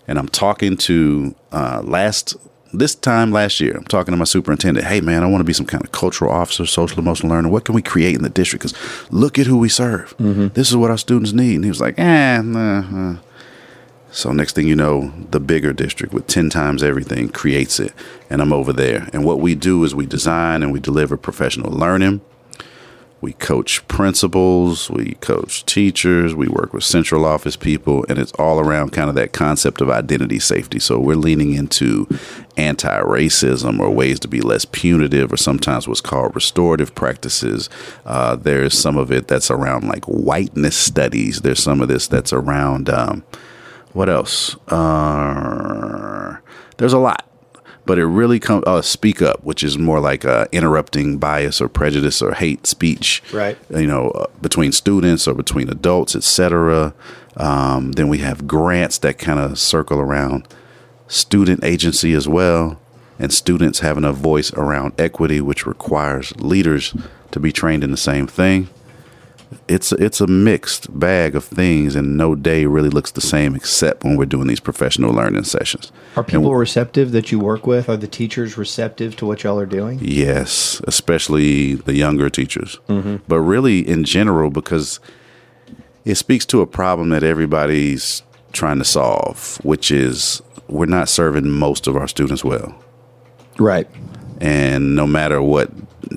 And 0.08 0.18
I'm 0.18 0.28
talking 0.28 0.76
to 0.78 1.34
uh, 1.52 1.82
last 1.84 2.36
this 2.72 2.94
time 2.94 3.30
last 3.30 3.60
year, 3.60 3.74
I'm 3.76 3.84
talking 3.84 4.12
to 4.12 4.16
my 4.16 4.24
superintendent. 4.24 4.86
Hey, 4.86 5.00
man, 5.00 5.22
I 5.22 5.26
want 5.26 5.40
to 5.40 5.44
be 5.44 5.52
some 5.52 5.66
kind 5.66 5.84
of 5.84 5.92
cultural 5.92 6.32
officer, 6.32 6.66
social 6.66 6.98
emotional 6.98 7.30
learner. 7.30 7.48
What 7.48 7.64
can 7.64 7.74
we 7.74 7.82
create 7.82 8.16
in 8.16 8.22
the 8.22 8.28
district? 8.30 8.64
Because 8.64 9.12
look 9.12 9.38
at 9.38 9.46
who 9.46 9.58
we 9.58 9.68
serve. 9.68 10.14
This 10.18 10.70
is 10.70 10.76
what 10.76 10.90
our 10.90 10.98
students 10.98 11.32
need. 11.32 11.54
And 11.56 11.64
he 11.64 11.70
was 11.70 11.80
like, 11.80 11.98
eh, 11.98 12.40
nah, 12.42 13.12
uh. 13.12 13.16
So 14.14 14.30
next 14.32 14.54
thing 14.54 14.68
you 14.68 14.76
know, 14.76 15.12
the 15.32 15.40
bigger 15.40 15.72
district 15.72 16.14
with 16.14 16.28
10 16.28 16.48
times 16.48 16.84
everything 16.84 17.30
creates 17.30 17.80
it 17.80 17.92
and 18.30 18.40
I'm 18.40 18.52
over 18.52 18.72
there. 18.72 19.08
And 19.12 19.24
what 19.24 19.40
we 19.40 19.56
do 19.56 19.82
is 19.82 19.92
we 19.92 20.06
design 20.06 20.62
and 20.62 20.72
we 20.72 20.78
deliver 20.78 21.16
professional 21.16 21.72
learning. 21.72 22.20
We 23.20 23.32
coach 23.32 23.86
principals, 23.88 24.88
we 24.88 25.14
coach 25.14 25.66
teachers, 25.66 26.32
we 26.32 26.46
work 26.46 26.72
with 26.72 26.84
central 26.84 27.24
office 27.24 27.56
people, 27.56 28.04
and 28.08 28.18
it's 28.18 28.30
all 28.32 28.60
around 28.60 28.92
kind 28.92 29.08
of 29.08 29.16
that 29.16 29.32
concept 29.32 29.80
of 29.80 29.90
identity 29.90 30.38
safety. 30.38 30.78
So 30.78 31.00
we're 31.00 31.16
leaning 31.16 31.54
into 31.54 32.06
anti 32.56 33.00
racism 33.00 33.80
or 33.80 33.90
ways 33.90 34.20
to 34.20 34.28
be 34.28 34.42
less 34.42 34.64
punitive, 34.64 35.32
or 35.32 35.38
sometimes 35.38 35.88
what's 35.88 36.02
called 36.02 36.36
restorative 36.36 36.94
practices. 36.94 37.70
Uh, 38.04 38.36
there's 38.36 38.78
some 38.78 38.98
of 38.98 39.10
it 39.10 39.26
that's 39.26 39.50
around 39.50 39.88
like 39.88 40.04
whiteness 40.04 40.76
studies, 40.76 41.40
there's 41.40 41.62
some 41.62 41.80
of 41.80 41.88
this 41.88 42.06
that's 42.06 42.32
around. 42.32 42.90
Um, 42.90 43.24
what 43.94 44.08
else? 44.08 44.56
Uh, 44.68 46.36
there's 46.76 46.92
a 46.92 46.98
lot, 46.98 47.26
but 47.86 47.98
it 47.98 48.06
really 48.06 48.38
comes. 48.38 48.64
Uh, 48.66 48.82
speak 48.82 49.22
up, 49.22 49.42
which 49.42 49.62
is 49.62 49.78
more 49.78 50.00
like 50.00 50.24
uh, 50.24 50.46
interrupting 50.52 51.16
bias 51.18 51.60
or 51.60 51.68
prejudice 51.68 52.20
or 52.20 52.32
hate 52.32 52.66
speech. 52.66 53.22
Right. 53.32 53.56
You 53.70 53.86
know, 53.86 54.10
uh, 54.10 54.26
between 54.42 54.72
students 54.72 55.26
or 55.26 55.34
between 55.34 55.70
adults, 55.70 56.14
etc. 56.14 56.92
Um, 57.36 57.92
then 57.92 58.08
we 58.08 58.18
have 58.18 58.46
grants 58.46 58.98
that 58.98 59.18
kind 59.18 59.38
of 59.38 59.58
circle 59.58 60.00
around 60.00 60.46
student 61.06 61.62
agency 61.62 62.14
as 62.14 62.28
well, 62.28 62.80
and 63.18 63.32
students 63.32 63.78
having 63.78 64.04
a 64.04 64.12
voice 64.12 64.52
around 64.54 65.00
equity, 65.00 65.40
which 65.40 65.66
requires 65.66 66.34
leaders 66.36 66.94
to 67.30 67.38
be 67.38 67.52
trained 67.52 67.84
in 67.84 67.92
the 67.92 67.96
same 67.96 68.26
thing 68.26 68.68
it's 69.68 69.92
it's 69.92 70.20
a 70.20 70.26
mixed 70.26 70.98
bag 70.98 71.34
of 71.34 71.44
things, 71.44 71.96
and 71.96 72.16
no 72.16 72.34
day 72.34 72.66
really 72.66 72.88
looks 72.88 73.10
the 73.12 73.20
same 73.20 73.54
except 73.54 74.04
when 74.04 74.16
we're 74.16 74.26
doing 74.26 74.46
these 74.46 74.60
professional 74.60 75.12
learning 75.12 75.44
sessions. 75.44 75.92
Are 76.16 76.24
people 76.24 76.54
receptive 76.54 77.12
that 77.12 77.32
you 77.32 77.38
work 77.38 77.66
with? 77.66 77.88
Are 77.88 77.96
the 77.96 78.06
teachers 78.06 78.56
receptive 78.56 79.16
to 79.16 79.26
what 79.26 79.42
y'all 79.42 79.58
are 79.58 79.66
doing? 79.66 79.98
Yes, 80.02 80.80
especially 80.86 81.74
the 81.74 81.94
younger 81.94 82.30
teachers, 82.30 82.78
mm-hmm. 82.88 83.16
but 83.28 83.40
really 83.40 83.86
in 83.86 84.04
general 84.04 84.50
because 84.50 85.00
it 86.04 86.16
speaks 86.16 86.44
to 86.46 86.60
a 86.60 86.66
problem 86.66 87.08
that 87.10 87.22
everybody's 87.22 88.22
trying 88.52 88.78
to 88.78 88.84
solve, 88.84 89.58
which 89.62 89.90
is 89.90 90.42
we're 90.68 90.86
not 90.86 91.08
serving 91.08 91.50
most 91.50 91.86
of 91.86 91.96
our 91.96 92.08
students 92.08 92.44
well. 92.44 92.74
Right. 93.58 93.88
And 94.40 94.94
no 94.94 95.06
matter 95.06 95.40
what 95.40 95.70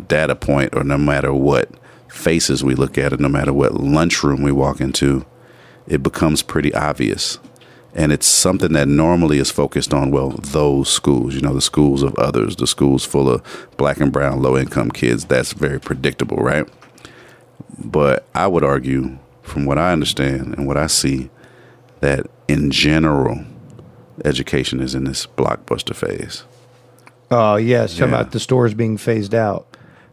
data 0.08 0.36
point 0.36 0.76
or 0.76 0.84
no 0.84 0.98
matter 0.98 1.34
what 1.34 1.70
faces 2.18 2.64
we 2.64 2.76
look 2.76 2.98
at, 2.98 3.14
and 3.14 3.22
no 3.22 3.30
matter 3.30 3.54
what 3.54 3.76
lunchroom 3.76 4.42
we 4.42 4.52
walk 4.52 4.82
into, 4.82 5.26
it 5.88 6.04
becomes 6.04 6.42
pretty 6.42 6.74
obvious. 6.74 7.40
And 7.96 8.12
it's 8.12 8.28
something 8.28 8.74
that 8.74 8.88
normally 8.88 9.40
is 9.40 9.50
focused 9.50 9.94
on, 9.94 10.12
well, 10.12 10.30
those 10.30 10.90
schools, 10.90 11.34
you 11.34 11.42
know, 11.42 11.54
the 11.54 11.62
schools 11.62 12.04
of 12.04 12.14
others, 12.16 12.56
the 12.56 12.68
schools 12.68 13.06
full 13.06 13.30
of 13.30 13.68
black 13.78 14.00
and 14.00 14.12
brown 14.12 14.42
low 14.42 14.58
income 14.58 14.92
kids. 14.92 15.26
That's 15.26 15.54
very 15.54 15.80
predictable, 15.80 16.38
right? 16.38 16.68
But 17.80 18.28
I 18.36 18.48
would 18.48 18.64
argue, 18.64 19.18
from 19.42 19.66
what 19.66 19.78
I 19.78 19.94
understand 19.94 20.56
and 20.58 20.68
what 20.68 20.78
I 20.78 20.88
see, 20.88 21.30
that 22.02 22.28
in 22.48 22.70
general, 22.70 23.46
education 24.26 24.80
is 24.80 24.94
in 24.94 25.06
this 25.06 25.26
blockbuster 25.26 25.96
phase. 25.96 26.44
Oh, 27.32 27.56
yes. 27.56 27.98
Yeah. 27.98 28.06
About 28.06 28.32
the 28.32 28.40
stores 28.40 28.74
being 28.74 28.98
phased 28.98 29.34
out. 29.34 29.67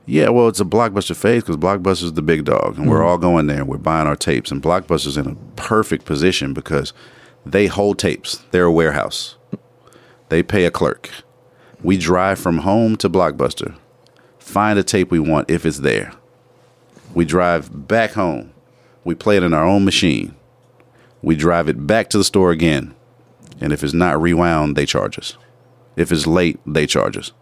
Yeah, 0.07 0.29
well, 0.29 0.49
it's 0.49 0.61
a 0.61 0.65
blockbuster 0.65 1.17
phase 1.17 1.43
because 1.43 1.57
blockbuster's 1.57 2.13
the 2.13 2.23
big 2.23 2.45
dog, 2.45 2.77
and 2.77 2.77
mm-hmm. 2.77 2.91
we're 2.91 3.05
all 3.05 3.17
going 3.19 3.47
there. 3.47 3.61
and 3.61 3.69
We're 3.69 3.79
buying 3.79 4.07
our 4.07 4.17
tapes, 4.17 4.51
and 4.51 4.63
blockbuster's 4.63 5.17
in 5.17 5.27
a 5.27 5.35
perfect 5.57 6.05
position 6.05 6.53
because 6.53 6.93
they 7.47 7.67
hold 7.67 7.99
tapes. 7.99 8.45
They're 8.51 8.65
a 8.65 8.73
warehouse. 8.73 9.37
They 10.29 10.43
pay 10.43 10.65
a 10.65 10.71
clerk. 10.71 11.11
We 11.83 11.97
drive 11.97 12.39
from 12.39 12.59
home 12.59 12.97
to 12.97 13.11
blockbuster, 13.11 13.77
find 14.39 14.79
a 14.79 14.83
tape 14.83 15.11
we 15.11 15.19
want 15.19 15.51
if 15.51 15.65
it's 15.67 15.79
there. 15.79 16.13
We 17.15 17.25
drive 17.25 17.87
back 17.87 18.13
home. 18.13 18.53
We 19.05 19.15
play 19.15 19.37
it 19.37 19.43
in 19.43 19.55
our 19.55 19.65
own 19.65 19.85
machine. 19.85 20.35
We 21.23 21.37
drive 21.37 21.69
it 21.69 21.87
back 21.87 22.11
to 22.11 22.19
the 22.19 22.25
store 22.25 22.51
again, 22.51 22.95
and 23.61 23.73
if 23.73 23.83
it's 23.83 23.95
not 23.95 24.21
rewound, 24.21 24.77
they 24.77 24.87
charge 24.87 25.19
us. 25.19 25.37
If 25.97 26.11
it's 26.11 26.27
late, 26.27 26.59
they 26.67 26.87
charge 26.87 27.17
us. 27.17 27.33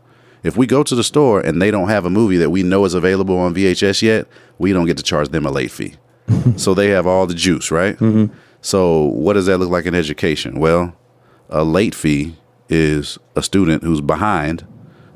If 0.43 0.57
we 0.57 0.67
go 0.67 0.83
to 0.83 0.95
the 0.95 1.05
store 1.05 1.41
and 1.41 1.63
they 1.63 1.71
don't 1.71 1.89
have 1.89 2.05
a 2.05 2.11
movie 2.11 2.39
that 2.39 2.51
we 2.51 2.63
know 2.63 2.85
is 2.85 2.95
available 2.95 3.39
on 3.39 3.55
VHS 3.55 4.03
yet, 4.03 4.27
we 4.59 4.73
don't 4.73 4.87
get 4.87 4.97
to 4.97 5.03
charge 5.03 5.29
them 5.29 5.47
a 5.47 5.51
late 5.51 5.71
fee. 5.71 5.97
so 6.57 6.75
they 6.75 6.89
have 6.89 7.07
all 7.07 7.27
the 7.27 7.35
juice, 7.35 7.71
right? 7.71 7.97
Mm-hmm. 7.97 8.35
So 8.61 9.05
what 9.05 9.35
does 9.35 9.47
that 9.47 9.59
look 9.59 9.71
like 9.71 9.87
in 9.87 9.95
education? 9.95 10.59
Well, 10.59 10.97
a 11.49 11.65
late 11.65 11.95
fee 11.95 12.37
is 12.69 13.19
a 13.37 13.43
student 13.43 13.83
who's 13.83 14.01
behind 14.01 14.67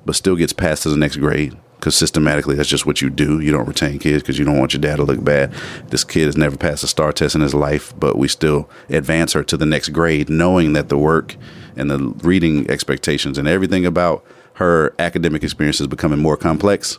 but 0.05 0.15
still 0.15 0.37
gets 0.37 0.53
passed 0.53 0.85
to 0.85 0.89
the 0.89 0.97
next 0.97 1.17
grade 1.17 1.57
because 1.77 1.97
systematically 1.97 2.55
that's 2.55 2.69
just 2.69 2.87
what 2.87 3.03
you 3.03 3.11
do. 3.11 3.41
You 3.41 3.53
don't 3.53 3.67
retain 3.67 3.99
kids 3.99 4.23
because 4.23 4.39
you 4.39 4.45
don't 4.45 4.59
want 4.59 4.73
your 4.73 4.81
dad 4.81 4.97
to 4.97 5.05
look 5.05 5.23
bad. 5.23 5.53
This 5.89 6.05
kid 6.05 6.27
has 6.27 6.37
never 6.37 6.57
passed 6.57 6.85
a 6.85 6.87
STAAR 6.87 7.13
test 7.13 7.35
in 7.35 7.41
his 7.41 7.55
life, 7.55 7.93
but 7.99 8.17
we 8.17 8.29
still 8.29 8.71
advance 8.89 9.33
her 9.35 9.43
to 9.45 9.57
the 9.57 9.67
next 9.67 9.91
grade, 9.91 10.31
knowing 10.31 10.73
that 10.73 10.89
the 10.89 10.99
work 10.99 11.37
and 11.77 11.91
the 11.91 11.99
reading 12.23 12.71
expectations 12.71 13.37
and 13.37 13.47
everything 13.47 13.85
about 13.85 14.25
her 14.57 14.95
academic 14.99 15.45
experience 15.45 15.81
is 15.81 15.87
becoming 15.87 16.19
more 16.19 16.37
complex, 16.37 16.99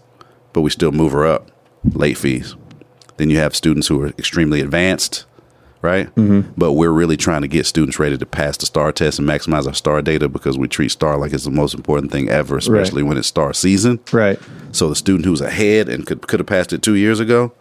but 0.54 0.62
we 0.62 0.70
still 0.70 0.92
move 0.92 1.12
her 1.12 1.26
up. 1.26 1.52
Late 1.94 2.18
fees. 2.18 2.56
Then 3.18 3.30
you 3.30 3.38
have 3.38 3.56
students 3.56 3.88
who 3.88 4.02
are 4.02 4.08
extremely 4.10 4.62
advanced, 4.62 5.26
right? 5.82 6.14
Mm-hmm. 6.16 6.52
But 6.56 6.74
we're 6.74 6.92
really 6.92 7.18
trying 7.18 7.42
to 7.42 7.48
get 7.48 7.66
students 7.66 7.98
ready 7.98 8.16
to 8.16 8.26
pass 8.28 8.58
the 8.58 8.68
STAAR 8.68 8.92
test 8.92 9.18
and 9.18 9.28
maximize 9.28 9.66
our 9.66 9.74
STAAR 9.74 10.04
data 10.04 10.30
because 10.30 10.56
we 10.56 10.68
treat 10.68 10.90
STAAR 10.90 11.18
like 11.18 11.34
it's 11.34 11.46
the 11.46 11.52
most 11.52 11.74
important 11.74 12.12
thing 12.12 12.30
ever, 12.30 12.58
especially 12.58 13.02
right. 13.02 13.10
when 13.10 13.18
it's 13.18 13.28
STAAR 13.28 13.54
season. 13.54 14.00
Right. 14.12 14.40
So 14.72 14.90
the 14.90 14.96
student 14.96 15.26
who's 15.26 15.42
ahead 15.42 15.90
and 15.90 16.06
could 16.06 16.28
could 16.28 16.40
have 16.40 16.48
passed 16.48 16.74
it 16.74 16.84
two 16.84 16.96
years 16.96 17.20
ago, 17.20 17.54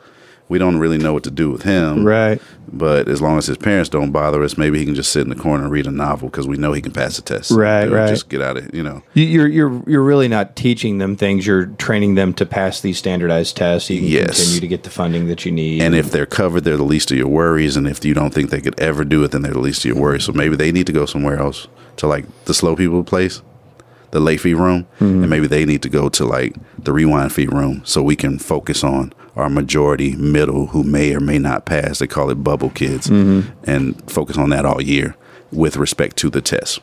we 0.48 0.58
don't 0.58 0.78
really 0.78 0.98
know 0.98 1.12
what 1.12 1.24
to 1.24 1.30
do 1.30 1.50
with 1.50 1.62
him. 1.62 2.04
Right. 2.04 2.40
But 2.72 3.08
as 3.08 3.20
long 3.20 3.38
as 3.38 3.46
his 3.46 3.56
parents 3.56 3.88
don't 3.88 4.12
bother 4.12 4.42
us, 4.42 4.56
maybe 4.56 4.78
he 4.78 4.84
can 4.84 4.94
just 4.94 5.10
sit 5.10 5.22
in 5.22 5.28
the 5.28 5.34
corner 5.36 5.64
and 5.64 5.72
read 5.72 5.86
a 5.86 5.90
novel 5.90 6.28
because 6.28 6.46
we 6.46 6.56
know 6.56 6.72
he 6.72 6.82
can 6.82 6.92
pass 6.92 7.16
the 7.16 7.22
test. 7.22 7.50
Right, 7.50 7.86
right. 7.86 8.08
Just 8.08 8.28
get 8.28 8.42
out 8.42 8.56
of 8.56 8.74
you 8.74 8.82
know. 8.82 9.02
You're 9.14 9.48
you're 9.48 9.82
you're 9.88 10.02
really 10.02 10.28
not 10.28 10.56
teaching 10.56 10.98
them 10.98 11.16
things. 11.16 11.46
You're 11.46 11.66
training 11.66 12.14
them 12.14 12.32
to 12.34 12.46
pass 12.46 12.80
these 12.80 12.98
standardized 12.98 13.56
tests. 13.56 13.88
So 13.88 13.94
you 13.94 14.00
can 14.00 14.08
yes. 14.08 14.38
continue 14.38 14.60
to 14.60 14.68
get 14.68 14.82
the 14.82 14.90
funding 14.90 15.26
that 15.28 15.44
you 15.44 15.52
need. 15.52 15.82
And 15.82 15.94
if 15.94 16.10
they're 16.10 16.26
covered, 16.26 16.62
they're 16.62 16.76
the 16.76 16.84
least 16.84 17.10
of 17.10 17.18
your 17.18 17.28
worries. 17.28 17.76
And 17.76 17.86
if 17.86 18.04
you 18.04 18.14
don't 18.14 18.32
think 18.34 18.50
they 18.50 18.60
could 18.60 18.78
ever 18.80 19.04
do 19.04 19.24
it, 19.24 19.30
then 19.30 19.42
they're 19.42 19.52
the 19.52 19.60
least 19.60 19.84
of 19.84 19.90
your 19.90 20.00
worries. 20.00 20.24
So 20.24 20.32
maybe 20.32 20.56
they 20.56 20.72
need 20.72 20.86
to 20.86 20.92
go 20.92 21.06
somewhere 21.06 21.38
else 21.38 21.68
to 21.96 22.06
like 22.06 22.24
the 22.44 22.54
slow 22.54 22.76
people 22.76 23.02
place 23.04 23.42
the 24.12 24.20
late 24.20 24.40
fee 24.40 24.54
room, 24.54 24.86
mm-hmm. 25.00 25.22
and 25.22 25.28
maybe 25.28 25.46
they 25.46 25.64
need 25.64 25.82
to 25.82 25.88
go 25.88 26.08
to 26.08 26.24
like 26.24 26.54
the 26.78 26.92
rewind 26.92 27.32
fee 27.32 27.46
room 27.46 27.82
so 27.84 28.02
we 28.02 28.16
can 28.16 28.38
focus 28.38 28.84
on 28.84 29.12
our 29.36 29.50
majority 29.50 30.16
middle 30.16 30.66
who 30.68 30.82
may 30.82 31.14
or 31.14 31.20
may 31.20 31.38
not 31.38 31.66
pass. 31.66 31.98
They 31.98 32.06
call 32.06 32.30
it 32.30 32.42
bubble 32.42 32.70
kids, 32.70 33.08
mm-hmm. 33.08 33.48
and 33.64 34.10
focus 34.10 34.38
on 34.38 34.50
that 34.50 34.64
all 34.64 34.82
year 34.82 35.14
with 35.52 35.76
respect 35.76 36.16
to 36.18 36.30
the 36.30 36.40
test. 36.40 36.80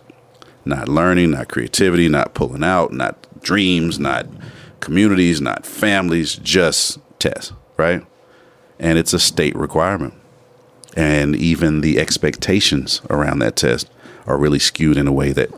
Not 0.63 0.87
learning, 0.87 1.31
not 1.31 1.49
creativity, 1.49 2.07
not 2.07 2.33
pulling 2.33 2.63
out, 2.63 2.93
not 2.93 3.27
dreams, 3.41 3.99
not 3.99 4.27
communities, 4.79 5.41
not 5.41 5.65
families, 5.65 6.35
just 6.35 6.99
tests, 7.19 7.53
right? 7.75 8.05
And 8.79 8.97
it's 8.97 9.13
a 9.13 9.19
state 9.19 9.55
requirement. 9.55 10.13
And 10.95 11.35
even 11.35 11.81
the 11.81 11.99
expectations 11.99 13.01
around 13.09 13.39
that 13.39 13.55
test 13.55 13.89
are 14.27 14.37
really 14.37 14.59
skewed 14.59 14.97
in 14.97 15.07
a 15.07 15.11
way 15.11 15.31
that 15.31 15.49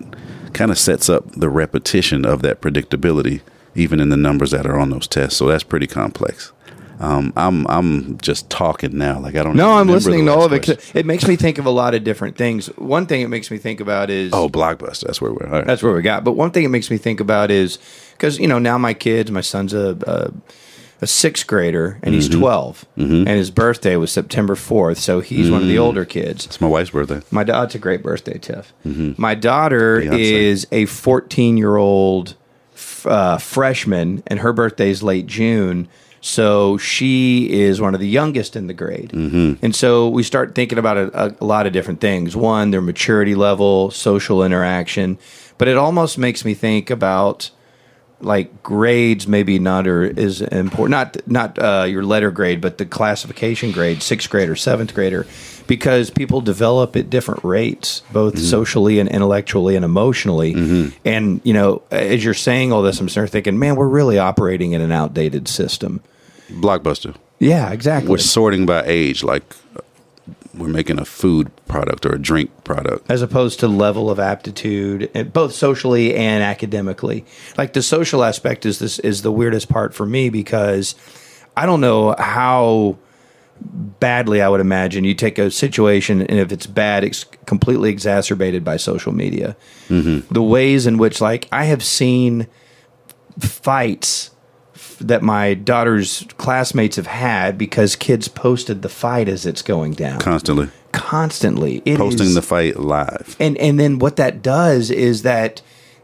kind 0.53 0.71
of 0.71 0.79
sets 0.79 1.09
up 1.09 1.29
the 1.31 1.49
repetition 1.49 2.25
of 2.25 2.41
that 2.41 2.61
predictability, 2.61 3.41
even 3.75 3.99
in 3.99 4.09
the 4.09 4.17
numbers 4.17 4.51
that 4.51 4.65
are 4.65 4.79
on 4.79 4.89
those 4.89 5.07
tests. 5.07 5.37
So 5.37 5.47
that's 5.47 5.63
pretty 5.63 5.87
complex. 5.87 6.53
Um, 6.99 7.33
I'm 7.35 7.67
I'm 7.67 8.17
just 8.19 8.49
talking 8.49 8.97
now, 8.97 9.19
like 9.19 9.35
I 9.35 9.43
don't. 9.43 9.55
No, 9.55 9.71
I'm 9.71 9.87
listening 9.87 10.25
to 10.25 10.33
all 10.33 10.45
of 10.45 10.53
it. 10.53 10.95
It 10.95 11.05
makes 11.05 11.27
me 11.27 11.35
think 11.35 11.57
of 11.57 11.65
a 11.65 11.69
lot 11.69 11.93
of 11.93 12.03
different 12.03 12.37
things. 12.37 12.67
One 12.77 13.05
thing 13.05 13.21
it 13.21 13.27
makes 13.27 13.51
me 13.51 13.57
think 13.57 13.79
about 13.79 14.09
is 14.09 14.31
oh, 14.33 14.49
blockbuster. 14.49 15.05
That's 15.05 15.21
where 15.21 15.31
we're. 15.31 15.47
Right. 15.47 15.65
That's 15.65 15.83
where 15.83 15.93
we 15.93 16.01
got. 16.01 16.23
But 16.23 16.33
one 16.33 16.51
thing 16.51 16.63
it 16.63 16.69
makes 16.69 16.89
me 16.89 16.97
think 16.97 17.19
about 17.19 17.51
is 17.51 17.79
because 18.13 18.39
you 18.39 18.47
know 18.47 18.59
now 18.59 18.77
my 18.77 18.93
kids, 18.93 19.29
my 19.31 19.41
son's 19.41 19.73
a, 19.73 19.97
a 20.07 20.31
a 21.01 21.07
sixth 21.07 21.45
grader 21.45 21.99
and 22.01 22.15
he's 22.15 22.29
mm-hmm. 22.29 22.39
12 22.39 22.85
mm-hmm. 22.97 23.13
and 23.13 23.29
his 23.29 23.51
birthday 23.51 23.95
was 23.97 24.11
september 24.11 24.55
4th 24.55 24.97
so 24.97 25.19
he's 25.19 25.45
mm-hmm. 25.45 25.53
one 25.53 25.61
of 25.61 25.67
the 25.67 25.75
mm. 25.75 25.81
older 25.81 26.05
kids 26.05 26.45
it's 26.45 26.61
my 26.61 26.67
wife's 26.67 26.89
birthday 26.89 27.21
my 27.31 27.43
daughter's 27.43 27.75
a 27.75 27.79
great 27.79 28.01
birthday 28.01 28.37
tiff 28.37 28.73
mm-hmm. 28.85 29.11
my 29.21 29.35
daughter 29.35 30.01
Beyonce. 30.01 30.19
is 30.19 30.67
a 30.71 30.85
14 30.85 31.57
year 31.57 31.75
old 31.75 32.35
uh, 33.03 33.37
freshman 33.37 34.23
and 34.27 34.39
her 34.39 34.53
birthday 34.53 34.89
is 34.89 35.03
late 35.03 35.27
june 35.27 35.87
so 36.25 36.79
she 36.79 37.47
is 37.51 37.79
one 37.79 37.93
of 37.93 37.99
the 37.99 38.07
youngest 38.07 38.55
in 38.55 38.65
the 38.65 38.73
grade. 38.73 39.11
Mm-hmm. 39.11 39.63
And 39.63 39.75
so 39.75 40.09
we 40.09 40.23
start 40.23 40.55
thinking 40.55 40.79
about 40.79 40.97
a, 40.97 41.35
a, 41.39 41.45
lot 41.45 41.67
of 41.67 41.71
different 41.71 42.01
things. 42.01 42.35
One, 42.35 42.71
their 42.71 42.81
maturity 42.81 43.35
level, 43.35 43.91
social 43.91 44.43
interaction. 44.43 45.19
But 45.59 45.67
it 45.67 45.77
almost 45.77 46.17
makes 46.17 46.43
me 46.43 46.55
think 46.55 46.89
about 46.89 47.51
like 48.21 48.63
grades 48.63 49.27
maybe 49.27 49.59
not 49.59 49.87
are 49.87 50.03
is 50.03 50.41
important. 50.41 50.89
Not 50.89 51.27
not 51.27 51.59
uh, 51.59 51.83
your 51.83 52.01
letter 52.01 52.31
grade, 52.31 52.59
but 52.59 52.79
the 52.79 52.87
classification 52.87 53.71
grade, 53.71 54.01
sixth 54.01 54.27
grader, 54.27 54.55
seventh 54.55 54.95
grader, 54.95 55.27
because 55.67 56.09
people 56.09 56.41
develop 56.41 56.95
at 56.95 57.07
different 57.07 57.43
rates, 57.43 58.01
both 58.11 58.39
socially 58.39 58.97
and 58.97 59.07
intellectually 59.09 59.75
and 59.75 59.85
emotionally. 59.85 60.53
And 61.05 61.39
you 61.43 61.53
know, 61.53 61.83
as 61.91 62.25
you're 62.25 62.33
saying 62.33 62.71
all 62.71 62.81
this, 62.81 62.99
I'm 62.99 63.09
starting 63.09 63.31
thinking, 63.31 63.59
man, 63.59 63.75
we're 63.75 63.87
really 63.87 64.17
operating 64.17 64.71
in 64.71 64.81
an 64.81 64.91
outdated 64.91 65.47
system. 65.47 66.01
Blockbuster. 66.49 67.15
Yeah, 67.39 67.71
exactly. 67.71 68.09
We're 68.09 68.17
sorting 68.17 68.65
by 68.65 68.83
age, 68.85 69.23
like 69.23 69.43
we're 70.53 70.67
making 70.67 70.99
a 70.99 71.05
food 71.05 71.51
product 71.67 72.05
or 72.05 72.13
a 72.13 72.19
drink 72.21 72.49
product. 72.63 73.09
as 73.11 73.21
opposed 73.21 73.59
to 73.59 73.67
level 73.67 74.09
of 74.09 74.19
aptitude, 74.19 75.11
eh, 75.13 75.23
both 75.23 75.53
socially 75.53 76.15
and 76.15 76.41
academically. 76.43 77.25
Like 77.57 77.73
the 77.73 77.81
social 77.81 78.23
aspect 78.23 78.65
is 78.65 78.79
this 78.79 78.99
is 78.99 79.21
the 79.21 79.31
weirdest 79.31 79.67
part 79.69 79.93
for 79.93 80.05
me 80.05 80.29
because 80.29 80.95
I 81.57 81.65
don't 81.65 81.81
know 81.81 82.15
how 82.17 82.97
badly 83.61 84.41
I 84.41 84.49
would 84.49 84.61
imagine 84.61 85.03
you 85.03 85.13
take 85.13 85.37
a 85.37 85.49
situation 85.51 86.21
and 86.21 86.39
if 86.39 86.51
it's 86.51 86.67
bad, 86.67 87.03
it's 87.03 87.23
completely 87.45 87.89
exacerbated 87.89 88.63
by 88.63 88.77
social 88.77 89.13
media. 89.13 89.55
The 89.89 90.41
ways 90.43 90.87
in 90.87 90.97
which, 90.97 91.21
like, 91.21 91.47
I 91.51 91.65
have 91.65 91.83
seen 91.83 92.47
fights 93.39 94.31
that 94.99 95.21
my 95.21 95.53
daughter's 95.53 96.25
classmates 96.37 96.95
have 96.95 97.07
had 97.07 97.57
because 97.57 97.95
kids 97.95 98.27
posted 98.27 98.81
the 98.81 98.89
fight 98.89 99.27
as 99.29 99.45
it's 99.45 99.61
going 99.61 99.93
down. 99.93 100.19
Constantly. 100.19 100.69
Constantly. 100.91 101.81
It 101.85 101.97
posting 101.97 102.27
is- 102.27 102.35
the 102.35 102.41
fight 102.41 102.79
live. 102.79 103.35
and 103.39 103.57
and 103.57 103.79
then 103.79 103.99
what 103.99 104.15
that 104.15 104.41
does 104.41 104.89
is 104.91 105.21
that 105.23 105.61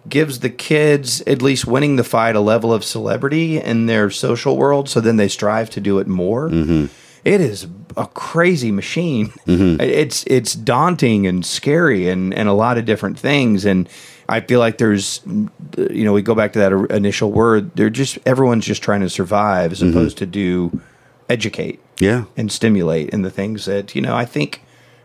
gives 0.10 0.40
the 0.40 0.50
kids 0.50 1.22
at 1.28 1.42
least 1.44 1.66
winning 1.68 1.96
the 1.96 2.04
fight 2.04 2.36
a 2.36 2.40
level 2.40 2.74
of 2.74 2.84
celebrity 2.84 3.60
in 3.60 3.86
their 3.86 4.10
social 4.10 4.58
world 4.58 4.90
so 4.90 5.00
then 5.00 5.18
they 5.18 5.28
strive 5.28 5.70
to 5.70 5.80
do 5.80 6.00
it 6.00 6.08
more. 6.08 6.50
Mm-hmm. 6.50 6.86
It 7.24 7.40
is 7.40 7.68
a 7.96 8.08
crazy 8.08 8.72
machine. 8.72 9.28
Mm-hmm. 9.48 9.80
It's 9.80 10.24
it's 10.26 10.54
daunting 10.56 11.28
and 11.28 11.46
scary 11.46 12.10
and 12.10 12.34
and 12.34 12.50
a 12.50 12.54
lot 12.54 12.78
of 12.80 12.86
different 12.86 13.20
things. 13.20 13.64
And 13.64 13.88
i 14.30 14.40
feel 14.40 14.60
like 14.60 14.78
there's 14.78 15.22
you 15.26 16.04
know 16.04 16.14
we 16.14 16.22
go 16.22 16.36
back 16.36 16.54
to 16.54 16.60
that 16.60 16.72
initial 16.92 17.32
word 17.32 17.76
they're 17.76 17.90
just 17.90 18.18
everyone's 18.26 18.66
just 18.66 18.82
trying 18.82 19.02
to 19.02 19.10
survive 19.10 19.72
as 19.72 19.80
mm-hmm. 19.82 19.90
opposed 19.90 20.18
to 20.18 20.26
do 20.26 20.82
educate 21.30 21.80
Yeah. 22.00 22.26
and 22.36 22.52
stimulate 22.52 23.14
and 23.14 23.24
the 23.24 23.32
things 23.32 23.66
that 23.66 23.96
you 23.96 24.02
know 24.02 24.16
i 24.16 24.26
think 24.26 24.64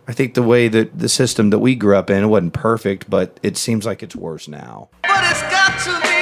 i 0.08 0.12
think 0.12 0.34
the 0.34 0.42
way 0.42 0.68
that 0.68 0.98
the 0.98 1.08
system 1.08 1.50
that 1.50 1.58
we 1.60 1.74
grew 1.74 1.96
up 1.96 2.10
in 2.10 2.24
it 2.24 2.26
wasn't 2.26 2.52
perfect 2.52 3.08
but 3.08 3.38
it 3.42 3.56
seems 3.56 3.86
like 3.86 4.02
it's 4.02 4.16
worse 4.16 4.48
now 4.48 4.88
But 5.02 5.24
it's 5.30 5.42
got 5.42 5.78
to 5.84 6.00
be 6.02 6.08
more. 6.08 6.15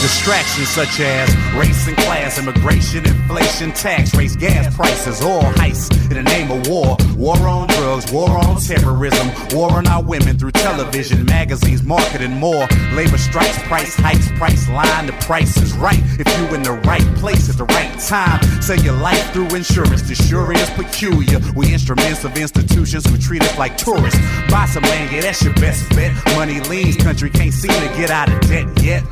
Distractions 0.00 0.68
such 0.68 0.98
as 1.00 1.28
race 1.54 1.86
and 1.86 1.94
class, 1.98 2.38
immigration, 2.38 3.04
inflation, 3.06 3.70
tax, 3.72 4.14
raise 4.14 4.34
gas 4.34 4.74
prices, 4.74 5.20
all 5.20 5.42
heists 5.60 5.92
in 6.10 6.16
the 6.16 6.22
name 6.22 6.50
of 6.50 6.66
war. 6.68 6.96
War 7.16 7.36
on 7.46 7.68
drugs, 7.68 8.10
war 8.10 8.30
on 8.30 8.58
terrorism, 8.58 9.30
war 9.52 9.70
on 9.72 9.86
our 9.86 10.02
women 10.02 10.38
through 10.38 10.52
television, 10.52 11.26
magazines, 11.26 11.82
marketing 11.82 12.32
more. 12.32 12.66
Labor 12.94 13.18
strikes, 13.18 13.62
price 13.64 13.94
hikes, 13.94 14.32
price 14.38 14.66
line, 14.70 15.04
the 15.04 15.12
price 15.20 15.58
is 15.58 15.74
right. 15.74 16.00
If 16.18 16.26
you 16.38 16.54
in 16.54 16.62
the 16.62 16.80
right 16.88 17.06
place 17.16 17.50
at 17.50 17.58
the 17.58 17.66
right 17.66 18.00
time, 18.00 18.42
sell 18.62 18.80
your 18.80 18.96
life 18.96 19.34
through 19.34 19.54
insurance. 19.54 20.00
The 20.00 20.14
sure 20.14 20.50
is 20.54 20.70
peculiar. 20.70 21.40
We 21.54 21.74
instruments 21.74 22.24
of 22.24 22.34
institutions 22.38 23.04
who 23.04 23.18
treat 23.18 23.42
us 23.42 23.58
like 23.58 23.76
tourists. 23.76 24.18
Buy 24.48 24.64
some 24.64 24.82
land, 24.84 25.12
yeah, 25.12 25.20
that's 25.20 25.44
your 25.44 25.54
best 25.54 25.90
bet. 25.90 26.16
Money 26.36 26.60
leans, 26.60 26.96
country 26.96 27.28
can't 27.28 27.52
seem 27.52 27.72
to 27.72 27.96
get 27.98 28.10
out 28.10 28.32
of 28.32 28.40
debt 28.48 28.66
yet. 28.82 29.04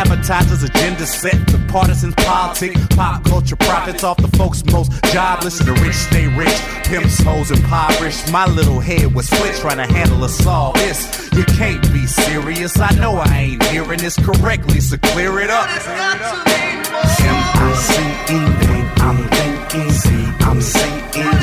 Advertisers' 0.00 0.62
agenda 0.62 1.04
set, 1.04 1.46
the 1.48 1.58
partisans 1.68 2.14
politic, 2.14 2.74
pop 2.96 3.22
culture 3.22 3.54
profits 3.54 4.02
off 4.02 4.16
the 4.16 4.34
folks 4.34 4.64
most 4.72 4.90
jobless. 5.12 5.58
The 5.58 5.72
rich 5.84 5.94
stay 5.94 6.26
rich, 6.26 6.56
pimps, 6.84 7.20
hoes, 7.20 7.50
impoverished. 7.50 8.32
My 8.32 8.46
little 8.46 8.80
head 8.80 9.14
was 9.14 9.26
split 9.26 9.54
trying 9.56 9.76
to 9.76 9.84
handle 9.92 10.24
us 10.24 10.46
all 10.46 10.72
this. 10.72 11.28
You 11.34 11.44
can't 11.44 11.82
be 11.92 12.06
serious. 12.06 12.80
I 12.80 12.94
know 12.94 13.16
I 13.16 13.28
ain't 13.36 13.62
hearing 13.64 13.98
this 13.98 14.16
correctly, 14.16 14.80
so 14.80 14.96
clear 15.12 15.38
it 15.38 15.50
up. 15.50 15.68
It's 15.76 15.84
got 15.84 16.16
to 16.16 16.44
be 16.48 16.90
more. 16.90 17.04
M-I-C-E, 17.20 18.40
I'm 19.04 19.28
thinking, 19.28 20.34
I'm 20.40 20.62
saying, 20.62 21.39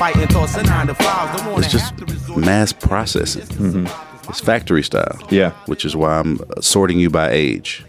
up 0.00 0.12
this 0.14 0.16
morning 0.16 0.28
fighting 0.28 0.28
thoughts 0.28 0.56
nine 0.68 0.86
to 0.86 0.94
five. 0.94 1.36
Don't 1.38 1.58
It's 1.58 1.72
just 1.72 1.90
have 1.90 1.96
to 2.06 2.12
resort 2.12 2.38
to- 2.40 2.46
mass 2.46 2.72
processing. 2.72 3.42
Mm-hmm. 3.42 4.28
It's 4.30 4.40
factory 4.40 4.82
style. 4.82 5.18
Yeah. 5.30 5.50
Which 5.66 5.84
is 5.84 5.96
why 5.96 6.18
I'm 6.18 6.40
sorting 6.60 6.98
you 7.00 7.10
by 7.10 7.30
age, 7.30 7.84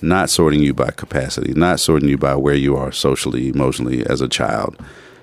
not 0.00 0.28
sorting 0.30 0.60
you 0.60 0.74
by 0.74 0.90
capacity, 0.90 1.52
not 1.54 1.78
sorting 1.80 2.08
you 2.08 2.18
by 2.18 2.34
where 2.34 2.54
you 2.54 2.76
are 2.76 2.90
socially, 2.92 3.48
emotionally 3.48 4.04
as 4.06 4.20
a 4.20 4.28
child. 4.28 4.76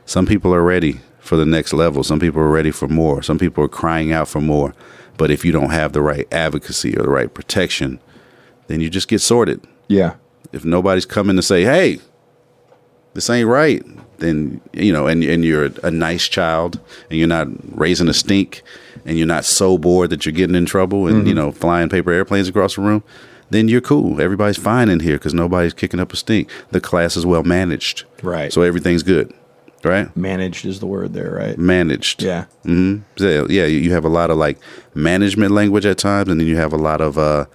Some 0.06 0.26
people 0.26 0.54
are 0.54 0.64
ready 0.64 1.02
for 1.20 1.36
the 1.36 1.46
next 1.46 1.74
level. 1.74 2.04
Some 2.04 2.20
people 2.20 2.42
are 2.42 2.50
ready 2.50 2.72
for 2.72 2.88
more. 2.88 3.22
Some 3.22 3.38
people 3.38 3.64
are 3.64 3.68
crying 3.70 4.14
out 4.14 4.30
for 4.30 4.40
more. 4.40 4.74
But 5.18 5.32
if 5.32 5.44
you 5.44 5.52
don't 5.52 5.72
have 5.72 5.92
the 5.94 6.02
right 6.02 6.28
advocacy 6.32 6.96
or 6.98 7.04
the 7.04 7.10
right 7.10 7.34
protection, 7.34 8.00
then 8.68 8.80
you 8.80 8.90
just 8.90 9.08
get 9.10 9.20
sorted. 9.20 9.66
yeah 9.90 10.14
If 10.54 10.64
nobody's 10.64 11.06
coming 11.06 11.36
to 11.36 11.42
say, 11.42 11.64
"Hey, 11.66 12.00
this 13.14 13.30
ain't 13.30 13.50
right," 13.50 13.84
then 14.20 14.62
you 14.74 14.92
know, 14.94 15.08
and 15.08 15.24
and 15.24 15.44
you're 15.46 15.70
a 15.84 15.92
nice 15.92 16.28
child, 16.28 16.80
and 17.10 17.20
you're 17.20 17.28
not 17.28 17.48
raising 17.78 18.08
a 18.10 18.14
stink, 18.14 18.62
and 19.06 19.18
you're 19.18 19.28
not 19.28 19.46
so 19.46 19.78
bored 19.78 20.10
that 20.10 20.26
you're 20.26 20.34
getting 20.34 20.56
in 20.56 20.66
trouble, 20.66 21.08
and 21.08 21.28
you 21.28 21.34
know, 21.34 21.52
flying 21.52 21.90
paper 21.90 22.12
airplanes 22.12 22.48
across 22.48 22.76
the 22.76 22.82
room, 22.82 23.04
then 23.50 23.68
you're 23.68 23.82
cool. 23.82 24.20
Everybody's 24.22 24.58
fine 24.58 24.90
in 24.90 25.00
here 25.00 25.18
because 25.18 25.34
nobody's 25.34 25.74
kicking 25.74 26.00
up 26.00 26.12
a 26.14 26.16
stink. 26.16 26.50
The 26.72 26.82
class 26.82 27.16
is 27.18 27.26
well 27.26 27.44
managed, 27.44 28.04
Right. 28.24 28.52
So 28.52 28.62
everything's 28.62 29.04
good, 29.04 29.34
right? 29.84 30.16
managed 30.18 30.66
is 30.66 30.80
the 30.80 30.88
word 30.88 31.14
there 31.14 31.32
right 31.32 31.58
Managed, 31.58 32.24
yeah 32.24 32.46
hmm 32.64 32.98
Yeah, 33.18 33.46
yeah, 33.50 33.66
you 33.66 33.92
have 33.94 34.04
a 34.06 34.10
lot 34.10 34.30
of 34.32 34.38
like 34.38 34.58
management 34.96 35.52
language 35.52 35.86
at 35.86 35.98
times, 35.98 36.30
and 36.30 36.40
then 36.40 36.48
you 36.48 36.58
have 36.58 36.74
a 36.74 36.78
lot 36.78 37.02
of 37.02 37.18
uh, 37.18 37.46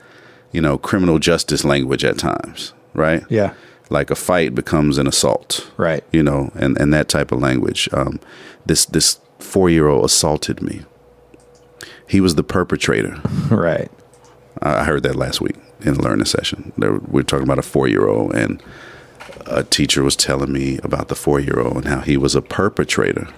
you 0.52 0.60
know, 0.60 0.78
criminal 0.78 1.18
justice 1.18 1.64
language 1.64 2.04
at 2.04 2.18
times, 2.18 2.72
right? 2.94 3.24
yeah 3.28 3.52
Like 3.92 4.10
a 4.10 4.14
fight 4.14 4.54
becomes 4.54 4.98
an 4.98 5.06
assault, 5.06 5.70
Right. 5.76 6.02
You 6.12 6.22
know, 6.22 6.50
and 6.54 6.78
and 6.78 6.92
that 6.94 7.08
type 7.08 7.30
of 7.30 7.40
language. 7.40 7.88
Um, 7.92 8.18
this 8.66 8.84
this 8.86 9.20
four 9.38 9.68
year 9.68 9.88
old 9.88 10.04
assaulted 10.04 10.62
me. 10.62 10.82
He 12.08 12.20
was 12.20 12.34
the 12.34 12.42
perpetrator. 12.42 13.20
right 13.50 13.90
I 14.62 14.84
heard 14.84 15.02
that 15.02 15.16
last 15.16 15.40
week 15.40 15.56
in 15.80 15.94
the 15.94 16.02
learning 16.02 16.26
session. 16.26 16.72
Were, 16.76 16.98
we 16.98 17.20
were 17.20 17.22
talking 17.22 17.44
about 17.44 17.58
a 17.58 17.62
four 17.62 17.88
year 17.88 18.06
old, 18.06 18.34
and 18.34 18.62
a 19.46 19.64
teacher 19.64 20.02
was 20.02 20.16
telling 20.16 20.52
me 20.52 20.78
about 20.82 21.08
the 21.08 21.14
four 21.14 21.40
year 21.40 21.58
old 21.58 21.76
and 21.78 21.86
how 21.86 22.00
he 22.00 22.16
was 22.16 22.34
a 22.34 22.42
perpetrator, 22.42 23.28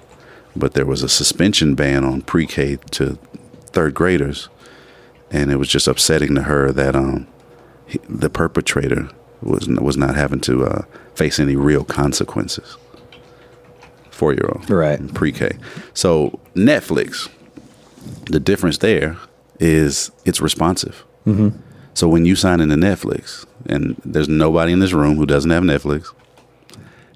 but 0.55 0.75
there 0.75 0.87
was 0.87 1.03
a 1.03 1.09
suspension 1.09 1.75
ban 1.75 2.05
on 2.05 2.23
pre 2.23 2.47
K 2.47 2.77
to 2.93 3.19
third 3.67 3.95
graders, 3.95 4.49
and 5.31 5.51
it 5.51 5.57
was 5.57 5.69
just 5.69 5.89
upsetting 5.89 6.35
to 6.35 6.43
her 6.43 6.73
that 6.73 6.95
um, 6.95 7.27
he, 7.87 7.99
the 8.09 8.31
perpetrator 8.31 9.09
was 9.45 9.69
was 9.69 9.97
not 9.97 10.15
having 10.15 10.41
to 10.41 10.65
uh, 10.65 10.83
face 11.15 11.39
any 11.39 11.57
real 11.57 11.85
consequences. 11.85 12.77
Four 14.11 14.33
year 14.33 14.49
old, 14.55 14.71
Right. 14.71 15.13
Pre 15.15 15.33
K. 15.33 15.59
So 15.93 16.39
Netflix, 16.55 17.29
the 18.27 18.39
difference 18.41 18.79
there 18.79 19.17
is 19.61 20.11
it's 20.25 20.41
responsive. 20.41 21.05
So 21.95 22.09
when 22.09 22.27
you 22.27 22.37
sign 22.37 22.61
into 22.61 22.75
Netflix, 22.75 23.47
and 23.67 23.97
there's 24.05 24.29
nobody 24.29 24.73
in 24.73 24.81
this 24.81 24.93
room 24.93 25.17
who 25.17 25.25
doesn't 25.27 25.51
have 25.51 25.63
Netflix, 25.63 26.13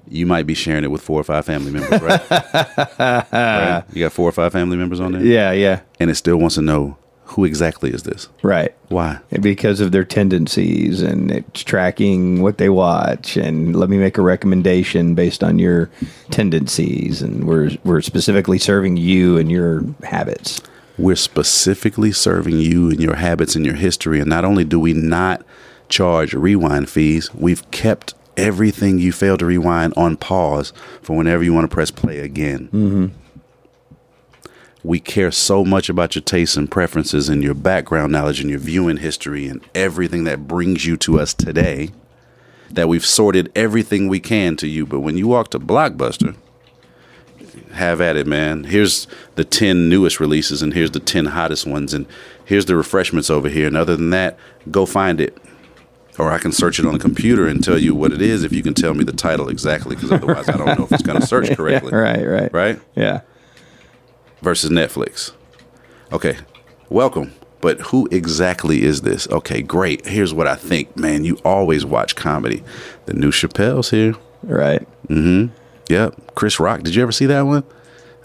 you 0.07 0.25
might 0.25 0.47
be 0.47 0.55
sharing 0.55 0.83
it 0.83 0.89
with 0.89 1.01
four 1.01 1.19
or 1.19 1.23
five 1.23 1.45
family 1.45 1.69
members, 1.71 2.01
right? 2.01 2.29
right? 2.99 3.83
You 3.93 4.03
got 4.05 4.11
four 4.13 4.27
or 4.27 4.31
five 4.31 4.51
family 4.51 4.75
members 4.77 4.99
on 4.99 5.11
there, 5.11 5.23
yeah 5.23 5.51
yeah 5.51 5.81
and 5.99 6.09
it 6.09 6.15
still 6.15 6.37
wants 6.37 6.55
to 6.55 6.61
know 6.61 6.97
who 7.29 7.45
exactly 7.45 7.91
is 7.91 8.03
this? 8.03 8.27
right 8.43 8.73
Why? 8.89 9.19
because 9.41 9.79
of 9.79 9.91
their 9.91 10.03
tendencies 10.05 11.01
and 11.01 11.31
it's 11.31 11.63
tracking 11.63 12.41
what 12.41 12.57
they 12.57 12.69
watch 12.69 13.37
and 13.37 13.75
let 13.75 13.89
me 13.89 13.97
make 13.97 14.17
a 14.17 14.21
recommendation 14.21 15.15
based 15.15 15.43
on 15.43 15.59
your 15.59 15.89
tendencies 16.31 17.21
and 17.21 17.45
we're 17.45 17.71
we're 17.83 18.01
specifically 18.01 18.57
serving 18.59 18.97
you 18.97 19.37
and 19.37 19.51
your 19.51 19.83
habits 20.03 20.61
We're 20.97 21.15
specifically 21.15 22.11
serving 22.11 22.57
you 22.59 22.89
and 22.89 22.99
your 22.99 23.15
habits 23.15 23.55
and 23.55 23.65
your 23.65 23.75
history, 23.75 24.19
and 24.19 24.29
not 24.29 24.43
only 24.43 24.65
do 24.65 24.79
we 24.79 24.93
not 24.93 25.45
charge 25.87 26.33
rewind 26.33 26.89
fees, 26.89 27.33
we've 27.33 27.63
kept 27.71 28.13
everything 28.35 28.99
you 28.99 29.11
failed 29.11 29.39
to 29.39 29.45
rewind 29.45 29.93
on 29.95 30.17
pause 30.17 30.73
for 31.01 31.15
whenever 31.15 31.41
you 31.43 31.53
want 31.53 31.69
to 31.69 31.73
press 31.73 31.91
play 31.91 32.19
again. 32.19 32.67
Mm-hmm. 32.73 33.05
We 34.83 34.99
care 34.99 35.31
so 35.31 35.65
much 35.65 35.89
about 35.89 36.15
your 36.15 36.21
tastes 36.21 36.55
and 36.55 36.71
preferences 36.71 37.27
and 37.29 37.43
your 37.43 37.53
background 37.53 38.11
knowledge 38.11 38.39
and 38.39 38.49
your 38.49 38.59
viewing 38.59 38.97
history 38.97 39.47
and 39.47 39.61
everything 39.75 40.23
that 40.23 40.47
brings 40.47 40.85
you 40.85 40.95
to 40.97 41.19
us 41.19 41.33
today 41.33 41.89
that 42.71 42.87
we've 42.87 43.05
sorted 43.05 43.51
everything 43.55 44.07
we 44.07 44.19
can 44.19 44.55
to 44.55 44.67
you. 44.67 44.85
But 44.85 44.99
when 45.01 45.17
you 45.17 45.27
walk 45.27 45.49
to 45.49 45.59
Blockbuster, 45.59 46.35
have 47.73 47.99
at 48.01 48.15
it, 48.15 48.27
man. 48.27 48.65
Here's 48.65 49.07
the 49.35 49.43
10 49.43 49.89
newest 49.89 50.19
releases, 50.19 50.61
and 50.61 50.73
here's 50.73 50.91
the 50.91 50.99
10 50.99 51.25
hottest 51.25 51.65
ones, 51.65 51.93
and 51.93 52.05
here's 52.45 52.65
the 52.65 52.75
refreshments 52.75 53.29
over 53.29 53.49
here. 53.49 53.67
And 53.67 53.77
other 53.77 53.95
than 53.95 54.11
that, 54.11 54.37
go 54.71 54.85
find 54.85 55.19
it. 55.19 55.37
Or 56.17 56.31
I 56.31 56.37
can 56.37 56.51
search 56.51 56.79
it 56.79 56.85
on 56.85 56.93
the 56.93 56.99
computer 56.99 57.47
and 57.47 57.63
tell 57.63 57.77
you 57.77 57.95
what 57.95 58.11
it 58.11 58.21
is 58.21 58.43
if 58.43 58.51
you 58.51 58.61
can 58.61 58.73
tell 58.73 58.93
me 58.93 59.03
the 59.03 59.13
title 59.13 59.47
exactly, 59.47 59.95
because 59.95 60.11
otherwise 60.11 60.49
I 60.49 60.57
don't 60.57 60.77
know 60.77 60.85
if 60.85 60.91
it's 60.91 61.01
going 61.03 61.19
to 61.19 61.25
search 61.25 61.49
correctly. 61.55 61.93
right, 61.93 62.25
right, 62.25 62.53
Right? 62.53 62.79
Yeah. 62.95 63.21
Versus 64.41 64.69
Netflix. 64.69 65.31
Okay, 66.11 66.37
welcome. 66.89 67.33
But 67.61 67.81
who 67.81 68.07
exactly 68.09 68.83
is 68.83 69.01
this? 69.01 69.27
Okay, 69.29 69.61
great. 69.61 70.05
Here's 70.05 70.33
what 70.33 70.47
I 70.47 70.55
think, 70.55 70.95
man. 70.95 71.25
You 71.25 71.37
always 71.43 71.85
watch 71.85 72.15
comedy. 72.15 72.63
The 73.05 73.13
new 73.13 73.31
Chappelle's 73.31 73.89
here. 73.89 74.15
Right. 74.43 74.87
Mm 75.07 75.47
hmm. 75.49 75.55
Yep, 75.89 76.35
Chris 76.35 76.59
Rock. 76.59 76.83
Did 76.83 76.95
you 76.95 77.01
ever 77.01 77.11
see 77.11 77.25
that 77.25 77.41
one? 77.41 77.63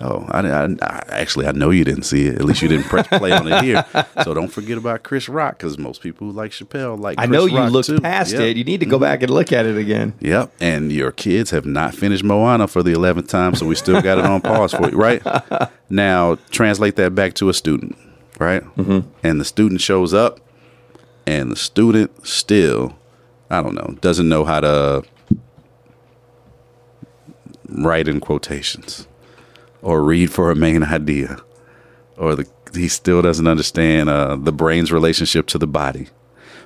Oh, 0.00 0.26
I, 0.28 0.40
I, 0.40 0.64
I 0.82 1.02
actually 1.08 1.46
I 1.46 1.52
know 1.52 1.70
you 1.70 1.84
didn't 1.84 2.02
see 2.02 2.26
it. 2.26 2.34
At 2.36 2.44
least 2.44 2.62
you 2.62 2.68
didn't 2.68 2.86
press 2.86 3.06
play 3.06 3.30
on 3.32 3.50
it 3.50 3.62
here. 3.62 3.84
So 4.24 4.34
don't 4.34 4.48
forget 4.48 4.76
about 4.76 5.02
Chris 5.04 5.28
Rock 5.28 5.58
because 5.58 5.78
most 5.78 6.02
people 6.02 6.26
who 6.26 6.32
like 6.32 6.50
Chappelle 6.50 6.98
like. 6.98 7.16
Chris. 7.16 7.24
I 7.24 7.28
Chris 7.28 7.38
know 7.40 7.46
you 7.46 7.58
Rock 7.58 7.70
looked 7.72 7.88
too. 7.88 8.00
past 8.00 8.32
Yep. 8.32 8.40
Mm-hmm. 8.40 8.48
it. 8.50 8.56
You 8.56 8.64
need 8.64 8.80
to 8.80 8.86
go 8.86 8.98
back 8.98 9.22
and 9.22 9.30
look 9.30 9.52
at 9.52 9.66
it 9.66 9.76
again. 9.76 10.14
Yep, 10.20 10.52
and 10.60 10.92
your 10.92 11.12
kids 11.12 11.50
have 11.50 11.64
not 11.64 11.94
finished 11.94 12.24
Moana 12.24 12.66
for 12.66 12.82
the 12.82 12.92
eleventh 12.92 13.28
time, 13.28 13.54
so 13.54 13.66
we 13.66 13.74
still 13.76 14.02
got 14.02 14.18
it 14.18 14.24
on 14.24 14.40
pause 14.40 14.72
for 14.72 14.90
you, 14.90 14.96
right? 14.96 15.22
Now 15.90 16.38
translate 16.50 16.96
that 16.96 17.14
back 17.14 17.34
to 17.34 17.48
a 17.50 17.54
student, 17.54 17.96
right? 18.40 18.62
Mm-hmm. 18.76 19.08
And 19.22 19.40
the 19.40 19.44
student 19.44 19.80
shows 19.80 20.12
up, 20.12 20.40
and 21.26 21.52
the 21.52 21.56
student 21.56 22.26
still, 22.26 22.96
I 23.50 23.62
don't 23.62 23.74
know, 23.74 23.96
doesn't 24.00 24.28
know 24.28 24.44
how 24.44 24.60
to 24.60 25.04
write 27.68 28.08
in 28.08 28.18
quotations 28.20 29.06
or 29.84 30.02
read 30.02 30.32
for 30.32 30.50
a 30.50 30.56
main 30.56 30.82
idea, 30.82 31.36
or 32.16 32.34
the 32.34 32.46
he 32.74 32.88
still 32.88 33.22
doesn't 33.22 33.46
understand 33.46 34.08
uh, 34.08 34.34
the 34.34 34.50
brain's 34.52 34.90
relationship 34.90 35.46
to 35.46 35.58
the 35.58 35.66
body. 35.66 36.08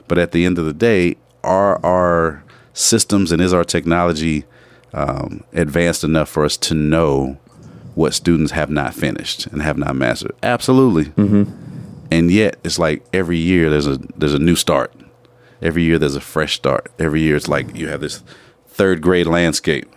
But 0.07 0.17
at 0.17 0.33
the 0.33 0.47
end 0.47 0.59
of 0.59 0.65
the 0.65 0.73
day, 0.73 1.19
are 1.45 1.85
our 1.85 2.43
systems 2.73 3.31
and 3.31 3.43
is 3.43 3.53
our 3.53 3.65
technology 3.65 4.45
um, 4.95 5.45
advanced 5.53 6.05
enough 6.05 6.31
for 6.31 6.47
us 6.47 6.57
to 6.57 6.75
know 6.75 7.37
what 7.95 8.15
students 8.15 8.53
have 8.53 8.71
not 8.71 8.95
finished 8.95 9.47
and 9.49 9.61
have 9.61 9.77
not 9.77 9.97
mastered? 9.97 10.35
Absolutely. 10.43 11.13
And 12.11 12.31
yet, 12.31 12.57
it's 12.65 12.79
like 12.79 13.05
every 13.13 13.37
year 13.37 13.69
there's 13.69 13.87
a 13.87 13.99
there's 14.17 14.35
a 14.35 14.39
new 14.39 14.57
start. 14.57 14.95
Every 15.61 15.83
year 15.83 15.99
there's 15.99 16.17
a 16.17 16.21
fresh 16.21 16.55
start. 16.55 16.91
Every 16.99 17.21
year 17.21 17.37
it's 17.37 17.49
like 17.49 17.77
you 17.77 17.89
have 17.89 18.01
this 18.01 18.23
third 18.69 19.03
grade 19.03 19.27
landscape 19.27 19.93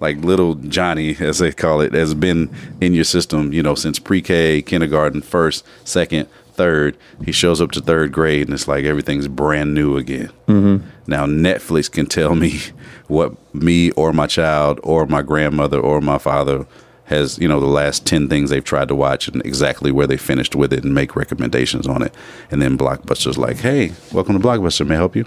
like 0.00 0.18
little 0.18 0.54
Johnny, 0.54 1.16
as 1.20 1.38
they 1.38 1.52
call 1.52 1.80
it, 1.80 1.94
has 1.94 2.14
been 2.14 2.50
in 2.80 2.94
your 2.94 3.04
system, 3.04 3.52
you 3.52 3.62
know, 3.62 3.74
since 3.74 3.98
pre-K, 3.98 4.62
kindergarten, 4.62 5.22
first, 5.22 5.64
second, 5.84 6.28
third. 6.52 6.96
He 7.24 7.32
shows 7.32 7.60
up 7.60 7.70
to 7.72 7.80
third 7.80 8.12
grade, 8.12 8.46
and 8.46 8.54
it's 8.54 8.68
like 8.68 8.84
everything's 8.84 9.28
brand 9.28 9.74
new 9.74 9.96
again. 9.96 10.30
Mm-hmm. 10.48 10.88
Now 11.06 11.26
Netflix 11.26 11.90
can 11.90 12.06
tell 12.06 12.34
me 12.34 12.60
what 13.06 13.34
me 13.54 13.90
or 13.92 14.12
my 14.12 14.26
child 14.26 14.80
or 14.82 15.06
my 15.06 15.22
grandmother 15.22 15.78
or 15.78 16.00
my 16.00 16.18
father 16.18 16.66
has, 17.04 17.38
you 17.38 17.46
know, 17.46 17.60
the 17.60 17.66
last 17.66 18.04
ten 18.04 18.28
things 18.28 18.50
they've 18.50 18.64
tried 18.64 18.88
to 18.88 18.94
watch 18.94 19.28
and 19.28 19.44
exactly 19.46 19.92
where 19.92 20.08
they 20.08 20.16
finished 20.16 20.56
with 20.56 20.72
it 20.72 20.82
and 20.82 20.92
make 20.92 21.14
recommendations 21.14 21.86
on 21.86 22.02
it. 22.02 22.12
And 22.50 22.60
then 22.60 22.76
Blockbuster's 22.76 23.38
like, 23.38 23.58
"Hey, 23.58 23.92
welcome 24.10 24.40
to 24.40 24.44
Blockbuster. 24.44 24.86
May 24.86 24.94
I 24.94 24.98
help 24.98 25.14
you?" 25.14 25.24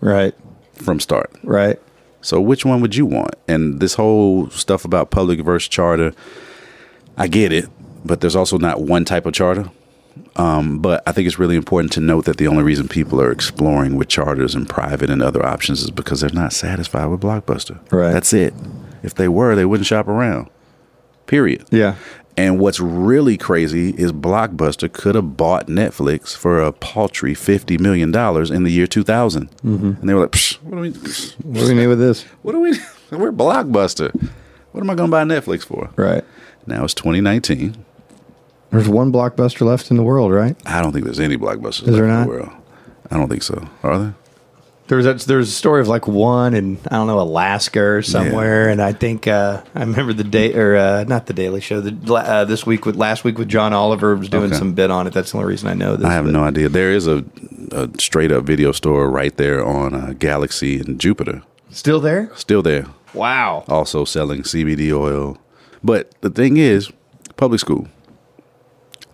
Right. 0.00 0.34
From 0.74 1.00
start. 1.00 1.30
Right. 1.42 1.78
So 2.26 2.40
which 2.40 2.64
one 2.64 2.80
would 2.80 2.96
you 2.96 3.06
want? 3.06 3.36
And 3.46 3.78
this 3.78 3.94
whole 3.94 4.50
stuff 4.50 4.84
about 4.84 5.12
public 5.12 5.38
versus 5.40 5.68
charter, 5.68 6.12
I 7.16 7.28
get 7.28 7.52
it, 7.52 7.66
but 8.04 8.20
there's 8.20 8.34
also 8.34 8.58
not 8.58 8.80
one 8.80 9.04
type 9.04 9.26
of 9.26 9.32
charter. 9.32 9.70
Um, 10.34 10.80
but 10.80 11.04
I 11.06 11.12
think 11.12 11.28
it's 11.28 11.38
really 11.38 11.54
important 11.54 11.92
to 11.92 12.00
note 12.00 12.24
that 12.24 12.38
the 12.38 12.48
only 12.48 12.64
reason 12.64 12.88
people 12.88 13.20
are 13.20 13.30
exploring 13.30 13.94
with 13.94 14.08
charters 14.08 14.56
and 14.56 14.68
private 14.68 15.08
and 15.08 15.22
other 15.22 15.46
options 15.46 15.82
is 15.82 15.92
because 15.92 16.20
they're 16.20 16.30
not 16.30 16.52
satisfied 16.52 17.06
with 17.06 17.20
Blockbuster. 17.20 17.78
Right. 17.92 18.12
That's 18.12 18.32
it. 18.32 18.52
If 19.04 19.14
they 19.14 19.28
were, 19.28 19.54
they 19.54 19.64
wouldn't 19.64 19.86
shop 19.86 20.08
around. 20.08 20.50
Period. 21.26 21.64
Yeah. 21.70 21.94
And 22.38 22.60
what's 22.60 22.80
really 22.80 23.38
crazy 23.38 23.90
is 23.90 24.12
Blockbuster 24.12 24.92
could 24.92 25.14
have 25.14 25.38
bought 25.38 25.68
Netflix 25.68 26.36
for 26.36 26.60
a 26.60 26.70
paltry 26.70 27.34
fifty 27.34 27.78
million 27.78 28.10
dollars 28.10 28.50
in 28.50 28.62
the 28.64 28.70
year 28.70 28.86
two 28.86 29.04
mm-hmm. 29.04 29.66
and 29.66 30.08
they 30.08 30.12
were 30.12 30.20
like, 30.20 30.32
Psh, 30.32 30.62
"What 30.62 30.76
do 30.76 30.80
we? 30.82 30.90
Psh, 30.90 31.34
What 31.44 31.60
do 31.60 31.68
we 31.68 31.74
need 31.74 31.86
with 31.86 31.98
this? 31.98 32.22
what 32.42 32.52
do 32.52 32.60
we? 32.60 32.78
We're 33.10 33.32
Blockbuster. 33.32 34.12
What 34.72 34.82
am 34.82 34.90
I 34.90 34.94
going 34.94 35.08
to 35.08 35.12
buy 35.12 35.22
Netflix 35.24 35.64
for? 35.64 35.88
Right. 35.96 36.22
Now 36.66 36.84
it's 36.84 36.92
2019. 36.92 37.82
There's 38.70 38.88
one 38.88 39.10
blockbuster 39.10 39.62
left 39.62 39.90
in 39.90 39.96
the 39.96 40.02
world, 40.02 40.32
right? 40.32 40.54
I 40.66 40.82
don't 40.82 40.92
think 40.92 41.04
there's 41.04 41.20
any 41.20 41.38
Blockbusters 41.38 41.82
Is 41.82 41.82
left 41.82 41.94
there 41.94 42.04
in 42.04 42.10
not? 42.10 42.24
the 42.24 42.28
world. 42.28 42.50
I 43.10 43.16
don't 43.16 43.28
think 43.28 43.42
so. 43.42 43.68
Are 43.82 43.98
there? 43.98 44.14
There's 44.88 45.04
that, 45.04 45.18
there's 45.22 45.48
a 45.48 45.52
story 45.52 45.80
of 45.80 45.88
like 45.88 46.06
one 46.06 46.54
in 46.54 46.78
I 46.88 46.96
don't 46.96 47.08
know 47.08 47.18
Alaska 47.18 47.80
or 47.82 48.02
somewhere, 48.02 48.68
and 48.68 48.80
I 48.80 48.92
think 48.92 49.26
uh, 49.26 49.62
I 49.74 49.80
remember 49.80 50.12
the 50.12 50.22
day 50.22 50.54
or 50.54 50.76
uh, 50.76 51.04
not 51.08 51.26
the 51.26 51.32
Daily 51.32 51.60
Show. 51.60 51.80
The 51.80 52.14
uh, 52.14 52.44
this 52.44 52.64
week 52.64 52.86
with 52.86 52.94
last 52.94 53.24
week 53.24 53.36
with 53.36 53.48
John 53.48 53.72
Oliver 53.72 54.14
was 54.14 54.28
doing 54.28 54.44
Okay. 54.50 54.56
some 54.56 54.74
bit 54.74 54.90
on 54.92 55.08
it. 55.08 55.12
That's 55.12 55.32
the 55.32 55.38
only 55.38 55.48
reason 55.48 55.68
I 55.68 55.74
know 55.74 55.96
this. 55.96 56.06
I 56.06 56.12
have 56.12 56.26
no 56.26 56.44
idea. 56.44 56.68
There 56.68 56.92
is 56.92 57.08
a, 57.08 57.24
a 57.72 57.90
straight 57.98 58.30
up 58.30 58.44
video 58.44 58.70
store 58.70 59.10
right 59.10 59.36
there 59.36 59.64
on 59.64 59.92
uh, 59.92 60.14
Galaxy 60.16 60.78
and 60.78 61.00
Jupiter. 61.00 61.42
Still 61.70 61.98
there? 62.00 62.30
Still 62.36 62.62
there. 62.62 62.86
Wow. 63.12 63.64
Also 63.68 64.04
selling 64.04 64.42
CBD 64.42 64.92
oil. 64.92 65.36
But 65.82 66.12
the 66.20 66.30
thing 66.30 66.58
is, 66.58 66.92
public 67.36 67.60
school. 67.60 67.88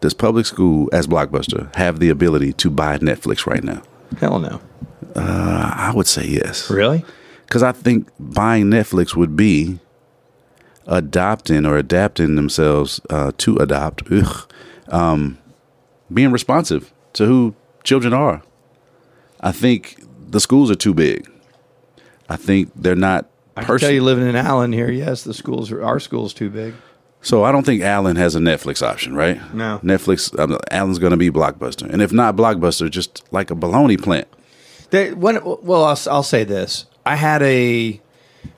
Does 0.03 0.13
public 0.13 0.45
school 0.47 0.91
as 0.93 1.07
Blockbuster 1.07 1.75
have 1.77 1.99
the 1.99 2.09
ability 2.11 2.53
to 2.55 2.69
buy 2.71 2.99
Netflix 2.99 3.47
right 3.47 3.63
now? 3.65 3.83
Hell 4.19 4.39
no. 4.39 4.61
I 5.16 5.92
would 5.94 6.07
say 6.07 6.27
yes. 6.27 6.70
Really? 6.70 7.05
Because 7.46 7.62
I 7.62 7.72
think 7.72 8.09
buying 8.18 8.66
Netflix 8.66 9.14
would 9.14 9.37
be 9.37 9.79
adopting 10.87 11.66
or 11.66 11.77
adapting 11.77 12.35
themselves 12.35 13.01
uh, 13.11 13.33
to 13.38 13.57
adopt, 13.59 14.03
ugh, 14.11 14.51
um, 14.88 15.38
being 16.12 16.33
responsive 16.33 16.92
to 17.14 17.27
who 17.27 17.55
children 17.85 18.12
are. 18.12 18.42
I 19.40 19.53
think 19.53 20.03
the 20.31 20.40
schools 20.40 20.70
are 20.70 20.75
too 20.77 20.94
big. 20.94 21.31
I 22.29 22.37
think 22.37 22.70
they're 22.75 22.94
not. 22.96 23.29
I 23.57 23.64
can 23.64 23.79
tell 23.79 23.90
you, 23.90 24.03
living 24.03 24.27
in 24.27 24.35
Allen 24.37 24.72
here, 24.72 24.90
yes, 24.90 25.25
the 25.25 25.35
schools 25.35 25.70
are, 25.70 25.85
our 25.85 26.01
school's 26.01 26.33
too 26.33 26.48
big. 26.48 26.75
so 27.20 27.44
I 27.44 27.53
don't 27.53 27.66
think 27.66 27.83
Allen 27.83 28.16
has 28.16 28.35
a 28.35 28.38
Netflix 28.38 28.81
option, 28.81 29.14
right? 29.14 29.38
No. 29.55 29.79
Netflix. 29.83 30.33
Uh, 30.38 30.59
Allen's 30.70 30.98
going 30.98 31.11
to 31.11 31.16
be 31.18 31.31
Blockbuster, 31.31 31.88
and 31.90 32.01
if 32.01 32.12
not 32.12 32.35
Blockbuster, 32.35 32.88
just 32.90 33.22
like 33.31 33.51
a 33.51 33.55
baloney 33.55 34.01
plant. 34.03 34.27
They, 34.93 35.15
when, 35.15 35.41
well, 35.43 35.85
I'll, 35.85 35.99
I'll 36.11 36.23
say 36.23 36.45
this: 36.45 36.85
I 37.07 37.17
had 37.17 37.43
a, 37.43 37.99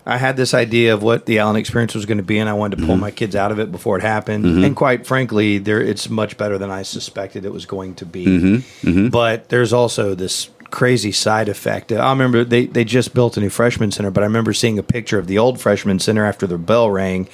I 0.04 0.16
had 0.16 0.36
this 0.36 0.52
idea 0.52 0.92
of 0.92 1.00
what 1.00 1.26
the 1.26 1.38
Allen 1.38 1.54
experience 1.54 1.94
was 1.94 2.06
going 2.06 2.18
to 2.18 2.24
be, 2.24 2.38
and 2.38 2.50
I 2.50 2.54
wanted 2.54 2.76
to 2.76 2.86
pull 2.86 2.96
mm-hmm. 2.96 3.02
my 3.02 3.10
kids 3.12 3.36
out 3.36 3.52
of 3.52 3.60
it 3.60 3.70
before 3.70 3.96
it 3.96 4.02
happened. 4.02 4.44
Mm-hmm. 4.44 4.64
And 4.64 4.76
quite 4.76 5.06
frankly, 5.06 5.58
there 5.58 5.80
it's 5.80 6.10
much 6.10 6.36
better 6.36 6.58
than 6.58 6.70
I 6.70 6.82
suspected 6.82 7.44
it 7.44 7.52
was 7.52 7.66
going 7.66 7.94
to 7.96 8.06
be. 8.06 8.26
Mm-hmm. 8.26 9.08
But 9.10 9.48
there's 9.48 9.72
also 9.72 10.16
this 10.16 10.50
crazy 10.72 11.12
side 11.12 11.48
effect. 11.48 11.92
I 11.92 12.10
remember 12.10 12.42
they 12.42 12.66
they 12.66 12.82
just 12.82 13.14
built 13.14 13.36
a 13.36 13.40
new 13.40 13.48
freshman 13.48 13.92
center, 13.92 14.10
but 14.10 14.24
I 14.24 14.26
remember 14.26 14.52
seeing 14.52 14.76
a 14.76 14.82
picture 14.82 15.20
of 15.20 15.28
the 15.28 15.38
old 15.38 15.60
freshman 15.60 16.00
center 16.00 16.24
after 16.26 16.48
the 16.48 16.58
bell 16.58 16.90
rang, 16.90 17.28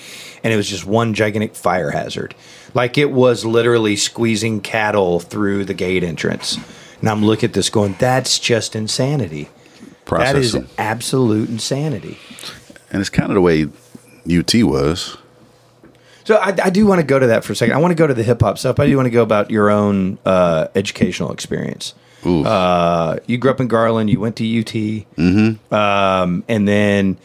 and 0.45 0.53
it 0.53 0.57
was 0.57 0.69
just 0.69 0.85
one 0.85 1.15
gigantic 1.15 1.55
fire 1.55 1.91
hazard. 1.91 2.35
Like 2.75 2.99
it 2.99 3.11
was 3.11 3.47
literally 3.47 3.97
squeezing 3.97 4.61
cattle 4.61 5.21
through 5.21 5.65
the 5.65 5.73
gate 5.73 6.05
entrance. 6.05 6.59
And 7.01 7.09
I'm 7.09 7.25
looking 7.25 7.49
at 7.49 7.55
this 7.55 7.71
going, 7.71 7.97
that's 7.99 8.39
just 8.39 8.77
insanity. 8.77 9.49
Processing. 10.05 10.63
That 10.63 10.67
is 10.67 10.75
absolute 10.79 11.49
insanity. 11.49 12.19
and 12.91 13.01
it's 13.01 13.11
kind 13.11 13.31
of 13.31 13.35
the 13.35 13.41
way 13.41 13.67
UT 14.31 14.55
was. 14.65 15.17
So 16.25 16.37
I, 16.37 16.55
I 16.65 16.71
do 16.71 16.87
want 16.87 17.01
to 17.01 17.07
go 17.07 17.19
to 17.19 17.29
that 17.29 17.45
for 17.45 17.53
a 17.53 17.57
second. 17.57 17.75
I 17.75 17.79
want 17.79 17.93
to 17.93 17.97
go 17.97 18.07
to 18.07 18.15
the 18.15 18.23
hip 18.23 18.41
hop 18.41 18.59
stuff. 18.59 18.79
I 18.79 18.87
do 18.87 18.97
want 18.97 19.07
to 19.07 19.11
go 19.11 19.23
about 19.23 19.51
your 19.51 19.71
own 19.71 20.19
uh, 20.25 20.69
educational 20.75 21.33
experience. 21.33 21.95
Uh, 22.25 23.19
you 23.27 23.39
grew 23.39 23.51
up 23.51 23.61
in 23.61 23.69
Garland. 23.69 24.11
You 24.11 24.21
went 24.21 24.37
to 24.37 24.45
UT, 24.45 24.67
mm-hmm. 24.67 25.75
um, 25.75 26.45
and 26.49 26.69
then, 26.69 27.17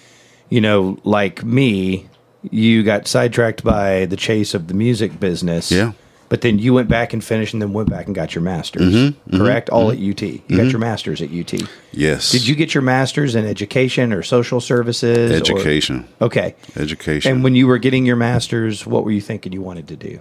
you 0.50 0.62
know, 0.62 0.98
like 1.04 1.44
me, 1.44 2.08
you 2.50 2.84
got 2.84 3.08
sidetracked 3.08 3.64
by 3.64 4.06
the 4.06 4.16
chase 4.16 4.54
of 4.54 4.68
the 4.68 4.74
music 4.74 5.20
business. 5.20 5.72
Yeah. 5.72 5.92
But 6.28 6.42
then 6.42 6.58
you 6.58 6.74
went 6.74 6.90
back 6.90 7.14
and 7.14 7.24
finished, 7.24 7.54
and 7.54 7.62
then 7.62 7.72
went 7.72 7.90
back 7.90 8.08
and 8.08 8.16
got 8.16 8.34
your 8.34 8.42
master's. 8.42 8.94
Mm-hmm, 8.94 8.96
mm-hmm, 8.96 9.38
correct, 9.38 9.70
all 9.70 9.92
at 9.92 10.00
mm-hmm. 10.00 10.12
UT. 10.12 10.42
You 10.50 10.58
got 10.58 10.72
your 10.72 10.80
master's 10.80 11.22
at 11.22 11.30
UT. 11.32 11.54
yes. 11.92 12.32
Did 12.32 12.48
you 12.48 12.56
get 12.56 12.74
your 12.74 12.82
master's 12.82 13.36
in 13.36 13.46
education 13.46 14.12
or 14.12 14.24
social 14.24 14.60
services? 14.60 15.32
or- 15.32 15.36
education? 15.36 16.08
okay. 16.22 16.56
Education. 16.76 17.32
And 17.32 17.44
when 17.44 17.56
you 17.56 17.68
were 17.68 17.78
getting 17.78 18.06
your 18.06 18.16
master's, 18.16 18.86
what 18.86 19.04
were 19.04 19.12
you 19.12 19.22
thinking 19.22 19.54
you 19.54 19.62
wanted 19.62 19.88
to 19.90 19.96
do? 19.96 20.20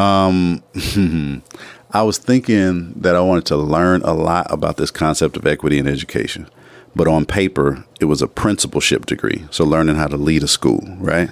Um, 0.00 0.62
I 1.90 2.02
was 2.02 2.18
thinking 2.18 2.92
that 2.94 3.16
I 3.16 3.20
wanted 3.20 3.46
to 3.46 3.56
learn 3.56 4.02
a 4.02 4.12
lot 4.12 4.46
about 4.50 4.76
this 4.76 4.90
concept 4.90 5.36
of 5.36 5.46
equity 5.46 5.78
in 5.78 5.86
education. 5.86 6.48
But 6.94 7.08
on 7.08 7.26
paper, 7.26 7.84
it 8.00 8.06
was 8.06 8.22
a 8.22 8.26
principalship 8.26 9.06
degree. 9.06 9.44
So 9.50 9.64
learning 9.64 9.96
how 9.96 10.06
to 10.06 10.16
lead 10.16 10.42
a 10.42 10.48
school, 10.48 10.82
right? 10.98 11.30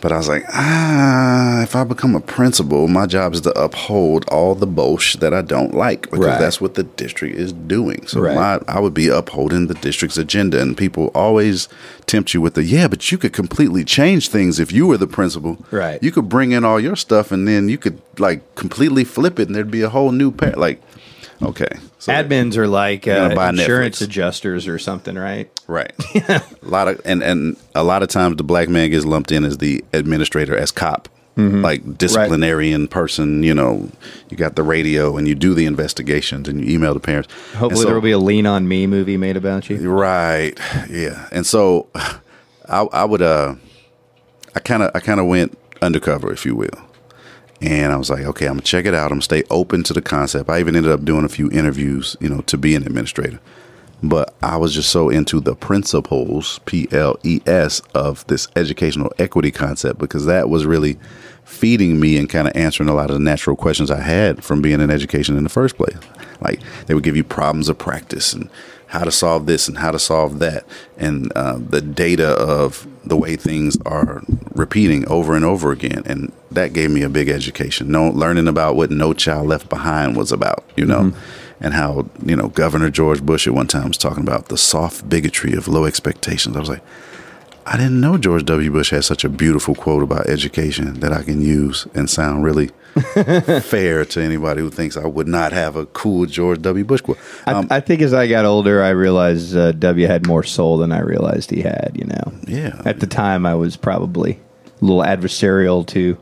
But 0.00 0.12
I 0.12 0.16
was 0.16 0.28
like, 0.28 0.44
ah, 0.50 1.62
if 1.62 1.74
I 1.74 1.82
become 1.82 2.14
a 2.14 2.20
principal, 2.20 2.86
my 2.86 3.06
job 3.06 3.34
is 3.34 3.40
to 3.42 3.50
uphold 3.60 4.24
all 4.28 4.54
the 4.54 4.66
bullshit 4.66 5.20
that 5.20 5.34
I 5.34 5.42
don't 5.42 5.74
like 5.74 6.02
because 6.02 6.20
Right. 6.26 6.38
that's 6.38 6.60
what 6.60 6.74
the 6.74 6.84
district 6.84 7.36
is 7.36 7.52
doing. 7.52 8.06
So 8.06 8.20
Right. 8.20 8.34
my, 8.36 8.60
I 8.72 8.78
would 8.78 8.94
be 8.94 9.08
upholding 9.08 9.66
the 9.66 9.74
district's 9.74 10.16
agenda. 10.16 10.60
And 10.60 10.76
people 10.76 11.10
always 11.16 11.68
tempt 12.06 12.32
you 12.32 12.40
with 12.40 12.54
the, 12.54 12.62
yeah, 12.64 12.86
but 12.86 13.10
you 13.10 13.18
could 13.18 13.32
completely 13.32 13.82
change 13.84 14.28
things 14.28 14.60
if 14.60 14.70
you 14.70 14.86
were 14.86 14.98
the 14.98 15.08
principal. 15.08 15.58
Right. 15.72 16.00
You 16.00 16.12
could 16.12 16.28
bring 16.28 16.52
in 16.52 16.64
all 16.64 16.78
your 16.78 16.94
stuff 16.96 17.32
and 17.32 17.48
then 17.48 17.68
you 17.68 17.76
could 17.78 17.98
like 18.18 18.40
completely 18.54 19.02
flip 19.02 19.40
it 19.40 19.48
and 19.48 19.56
there'd 19.56 19.70
be 19.70 19.82
a 19.82 19.88
whole 19.90 20.12
new 20.12 20.30
pair. 20.30 20.52
Like, 20.52 20.80
okay. 21.42 21.68
So 21.98 22.12
Admins 22.12 22.56
are 22.56 22.66
like 22.68 23.06
uh, 23.08 23.34
insurance 23.48 24.00
Netflix. 24.00 24.04
adjusters 24.04 24.68
or 24.68 24.78
something, 24.78 25.16
right? 25.16 25.50
Right. 25.66 25.92
a 26.28 26.42
lot 26.62 26.88
of 26.88 27.00
and 27.04 27.22
and 27.22 27.56
a 27.74 27.82
lot 27.82 28.02
of 28.02 28.08
times 28.08 28.36
the 28.36 28.44
black 28.44 28.68
man 28.68 28.90
gets 28.90 29.04
lumped 29.04 29.32
in 29.32 29.44
as 29.44 29.58
the 29.58 29.84
administrator 29.92 30.56
as 30.56 30.70
cop. 30.72 31.08
Like 31.36 31.96
disciplinarian 31.96 32.88
person, 32.88 33.44
you 33.44 33.54
know, 33.54 33.88
you 34.28 34.36
got 34.36 34.56
the 34.56 34.64
radio 34.64 35.16
and 35.16 35.28
you 35.28 35.36
do 35.36 35.54
the 35.54 35.66
investigations 35.66 36.48
and 36.48 36.60
you 36.60 36.74
email 36.74 36.94
the 36.94 36.98
parents. 36.98 37.32
Hopefully, 37.54 37.76
so- 37.82 37.84
there 37.84 37.94
will 37.94 38.00
be 38.02 38.10
a 38.10 38.18
Lean 38.18 38.44
on 38.44 38.66
Me 38.66 38.88
movie 38.88 39.16
made 39.16 39.36
about 39.36 39.70
you. 39.70 39.88
Right. 39.88 40.58
Yeah. 40.90 41.28
And 41.30 41.46
so 41.46 41.86
I 42.68 42.80
I 42.92 43.04
would 43.04 43.22
uh 43.22 43.54
I 44.56 44.58
kind 44.58 44.82
of 44.82 44.90
I 44.96 44.98
kind 44.98 45.20
of 45.20 45.26
went 45.26 45.56
undercover 45.80 46.32
if 46.32 46.44
you 46.44 46.56
will. 46.56 46.87
And 47.60 47.92
I 47.92 47.96
was 47.96 48.08
like, 48.08 48.24
okay, 48.24 48.46
I'm 48.46 48.58
to 48.58 48.64
check 48.64 48.86
it 48.86 48.94
out. 48.94 49.10
I'm 49.10 49.18
to 49.18 49.24
stay 49.24 49.42
open 49.50 49.82
to 49.84 49.92
the 49.92 50.02
concept. 50.02 50.48
I 50.48 50.60
even 50.60 50.76
ended 50.76 50.92
up 50.92 51.04
doing 51.04 51.24
a 51.24 51.28
few 51.28 51.50
interviews, 51.50 52.16
you 52.20 52.28
know, 52.28 52.40
to 52.42 52.56
be 52.56 52.74
an 52.74 52.86
administrator. 52.86 53.40
But 54.00 54.32
I 54.42 54.56
was 54.56 54.72
just 54.72 54.90
so 54.90 55.08
into 55.08 55.40
the 55.40 55.56
principles, 55.56 56.60
P 56.66 56.86
L 56.92 57.18
E 57.24 57.40
S, 57.46 57.80
of 57.94 58.24
this 58.28 58.46
educational 58.54 59.12
equity 59.18 59.50
concept 59.50 59.98
because 59.98 60.24
that 60.26 60.48
was 60.48 60.66
really 60.66 60.98
feeding 61.44 61.98
me 61.98 62.16
and 62.16 62.28
kind 62.28 62.46
of 62.46 62.54
answering 62.54 62.88
a 62.88 62.94
lot 62.94 63.10
of 63.10 63.14
the 63.14 63.24
natural 63.24 63.56
questions 63.56 63.90
I 63.90 64.00
had 64.00 64.44
from 64.44 64.62
being 64.62 64.80
in 64.80 64.90
education 64.90 65.36
in 65.36 65.42
the 65.42 65.48
first 65.48 65.76
place. 65.76 65.96
Like 66.40 66.60
they 66.86 66.94
would 66.94 67.02
give 67.02 67.16
you 67.16 67.24
problems 67.24 67.68
of 67.68 67.78
practice 67.78 68.32
and 68.32 68.48
how 68.88 69.04
to 69.04 69.12
solve 69.12 69.46
this 69.46 69.68
and 69.68 69.78
how 69.78 69.90
to 69.90 69.98
solve 69.98 70.38
that, 70.40 70.64
and 70.96 71.32
uh, 71.36 71.58
the 71.58 71.80
data 71.80 72.28
of 72.28 72.86
the 73.04 73.16
way 73.16 73.36
things 73.36 73.76
are 73.86 74.22
repeating 74.54 75.06
over 75.08 75.34
and 75.34 75.44
over 75.44 75.72
again. 75.72 76.02
And 76.04 76.32
that 76.50 76.72
gave 76.72 76.90
me 76.90 77.02
a 77.02 77.08
big 77.08 77.28
education. 77.28 77.90
No, 77.90 78.08
learning 78.08 78.48
about 78.48 78.76
what 78.76 78.90
No 78.90 79.12
Child 79.14 79.46
Left 79.48 79.68
Behind 79.68 80.16
was 80.16 80.32
about, 80.32 80.64
you 80.76 80.84
know, 80.84 81.12
and 81.60 81.74
how 81.74 82.08
you 82.24 82.36
know 82.36 82.48
Governor 82.48 82.90
George 82.90 83.22
Bush 83.22 83.46
at 83.46 83.54
one 83.54 83.66
time 83.66 83.88
was 83.88 83.98
talking 83.98 84.22
about 84.22 84.48
the 84.48 84.58
soft 84.58 85.08
bigotry 85.08 85.52
of 85.54 85.68
low 85.68 85.84
expectations. 85.84 86.56
I 86.56 86.60
was 86.60 86.68
like. 86.68 86.82
I 87.70 87.76
didn't 87.76 88.00
know 88.00 88.16
George 88.16 88.46
W. 88.46 88.70
Bush 88.70 88.90
had 88.90 89.04
such 89.04 89.24
a 89.24 89.28
beautiful 89.28 89.74
quote 89.74 90.02
about 90.02 90.26
education 90.26 91.00
that 91.00 91.12
I 91.12 91.22
can 91.22 91.42
use 91.42 91.86
and 91.94 92.08
sound 92.08 92.42
really 92.42 92.68
fair 93.60 94.06
to 94.06 94.22
anybody 94.22 94.62
who 94.62 94.70
thinks 94.70 94.96
I 94.96 95.06
would 95.06 95.28
not 95.28 95.52
have 95.52 95.76
a 95.76 95.84
cool 95.84 96.24
George 96.24 96.62
W. 96.62 96.82
Bush 96.82 97.02
quote. 97.02 97.18
Um, 97.46 97.66
I, 97.70 97.76
I 97.76 97.80
think 97.80 98.00
as 98.00 98.14
I 98.14 98.26
got 98.26 98.46
older, 98.46 98.82
I 98.82 98.88
realized 98.90 99.54
uh, 99.54 99.72
W 99.72 100.06
had 100.06 100.26
more 100.26 100.42
soul 100.42 100.78
than 100.78 100.92
I 100.92 101.00
realized 101.00 101.50
he 101.50 101.60
had. 101.60 101.92
You 101.94 102.06
know, 102.06 102.32
yeah. 102.46 102.80
at 102.86 103.00
the 103.00 103.06
time, 103.06 103.44
I 103.44 103.54
was 103.54 103.76
probably 103.76 104.40
a 104.80 104.84
little 104.84 105.02
adversarial 105.02 105.86
to 105.88 106.16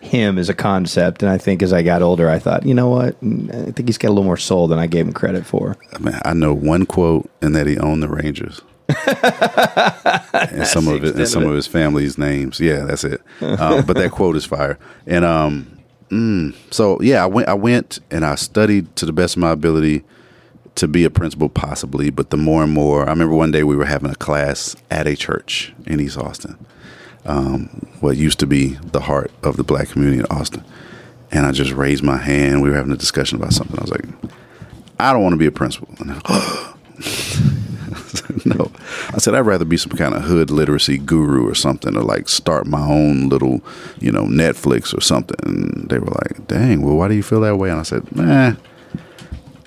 him 0.00 0.38
as 0.38 0.48
a 0.48 0.54
concept, 0.54 1.22
and 1.22 1.30
I 1.30 1.36
think 1.36 1.62
as 1.62 1.74
I 1.74 1.82
got 1.82 2.00
older, 2.00 2.30
I 2.30 2.38
thought, 2.38 2.64
you 2.64 2.72
know 2.72 2.88
what? 2.88 3.16
I 3.22 3.70
think 3.72 3.86
he's 3.86 3.98
got 3.98 4.08
a 4.08 4.14
little 4.14 4.24
more 4.24 4.38
soul 4.38 4.66
than 4.66 4.78
I 4.78 4.86
gave 4.86 5.06
him 5.06 5.12
credit 5.12 5.44
for. 5.44 5.76
I, 5.92 5.98
mean, 5.98 6.18
I 6.24 6.32
know 6.32 6.54
one 6.54 6.86
quote 6.86 7.30
and 7.42 7.54
that 7.54 7.66
he 7.66 7.76
owned 7.76 8.02
the 8.02 8.08
Rangers. 8.08 8.62
and 8.88 10.66
some 10.66 10.86
of 10.86 11.04
it 11.04 11.16
and 11.16 11.28
some 11.28 11.44
of 11.44 11.54
his 11.54 11.66
family's 11.66 12.18
names. 12.18 12.60
Yeah, 12.60 12.84
that's 12.84 13.04
it. 13.04 13.20
Um, 13.40 13.84
but 13.86 13.96
that 13.96 14.12
quote 14.12 14.36
is 14.36 14.44
fire. 14.44 14.78
And 15.06 15.24
um, 15.24 15.78
mm, 16.08 16.54
so 16.70 17.00
yeah, 17.00 17.22
I 17.22 17.26
went. 17.26 17.48
I 17.48 17.54
went 17.54 17.98
and 18.10 18.24
I 18.24 18.36
studied 18.36 18.94
to 18.96 19.06
the 19.06 19.12
best 19.12 19.36
of 19.36 19.40
my 19.40 19.50
ability 19.50 20.04
to 20.76 20.86
be 20.86 21.04
a 21.04 21.10
principal, 21.10 21.48
possibly. 21.48 22.10
But 22.10 22.30
the 22.30 22.36
more 22.36 22.62
and 22.62 22.72
more, 22.72 23.06
I 23.06 23.10
remember 23.10 23.34
one 23.34 23.50
day 23.50 23.64
we 23.64 23.76
were 23.76 23.86
having 23.86 24.10
a 24.10 24.14
class 24.14 24.76
at 24.90 25.06
a 25.06 25.16
church 25.16 25.74
in 25.86 25.98
East 25.98 26.18
Austin, 26.18 26.56
um, 27.24 27.88
what 28.00 28.16
used 28.16 28.38
to 28.40 28.46
be 28.46 28.78
the 28.92 29.00
heart 29.00 29.32
of 29.42 29.56
the 29.56 29.64
black 29.64 29.88
community 29.88 30.20
in 30.20 30.26
Austin. 30.26 30.64
And 31.32 31.44
I 31.44 31.50
just 31.50 31.72
raised 31.72 32.04
my 32.04 32.18
hand. 32.18 32.62
We 32.62 32.70
were 32.70 32.76
having 32.76 32.92
a 32.92 32.96
discussion 32.96 33.36
about 33.36 33.52
something. 33.52 33.76
I 33.78 33.82
was 33.82 33.90
like, 33.90 34.04
I 35.00 35.12
don't 35.12 35.22
want 35.22 35.32
to 35.32 35.38
be 35.38 35.46
a 35.46 35.50
principal. 35.50 35.88
No. 38.44 38.70
I 39.12 39.18
said, 39.18 39.34
I'd 39.34 39.40
rather 39.40 39.64
be 39.64 39.76
some 39.76 39.92
kind 39.92 40.14
of 40.14 40.22
hood 40.22 40.50
literacy 40.50 40.98
guru 40.98 41.48
or 41.48 41.54
something, 41.54 41.96
or 41.96 42.02
like 42.02 42.28
start 42.28 42.66
my 42.66 42.80
own 42.80 43.28
little, 43.28 43.60
you 43.98 44.12
know, 44.12 44.24
Netflix 44.24 44.96
or 44.96 45.00
something. 45.00 45.36
And 45.44 45.88
they 45.88 45.98
were 45.98 46.06
like, 46.06 46.46
dang, 46.46 46.82
well, 46.82 46.96
why 46.96 47.08
do 47.08 47.14
you 47.14 47.22
feel 47.22 47.40
that 47.40 47.56
way? 47.56 47.70
And 47.70 47.80
I 47.80 47.82
said, 47.82 48.14
nah. 48.14 48.54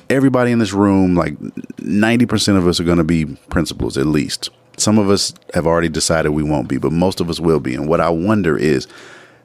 Everybody 0.10 0.52
in 0.52 0.60
this 0.60 0.74
room, 0.74 1.16
like 1.16 1.38
90% 1.38 2.58
of 2.58 2.68
us 2.68 2.80
are 2.80 2.84
going 2.84 2.98
to 2.98 3.04
be 3.04 3.26
principals 3.50 3.98
at 3.98 4.08
least. 4.08 4.50
Some 4.78 4.98
of 4.98 5.10
us 5.10 5.34
have 5.54 5.68
already 5.68 5.90
decided 5.90 6.30
we 6.30 6.42
won't 6.42 6.68
be, 6.68 6.78
but 6.78 6.92
most 6.92 7.20
of 7.20 7.30
us 7.30 7.40
will 7.40 7.60
be. 7.60 7.76
And 7.76 7.88
what 7.88 8.00
I 8.00 8.10
wonder 8.10 8.58
is 8.58 8.88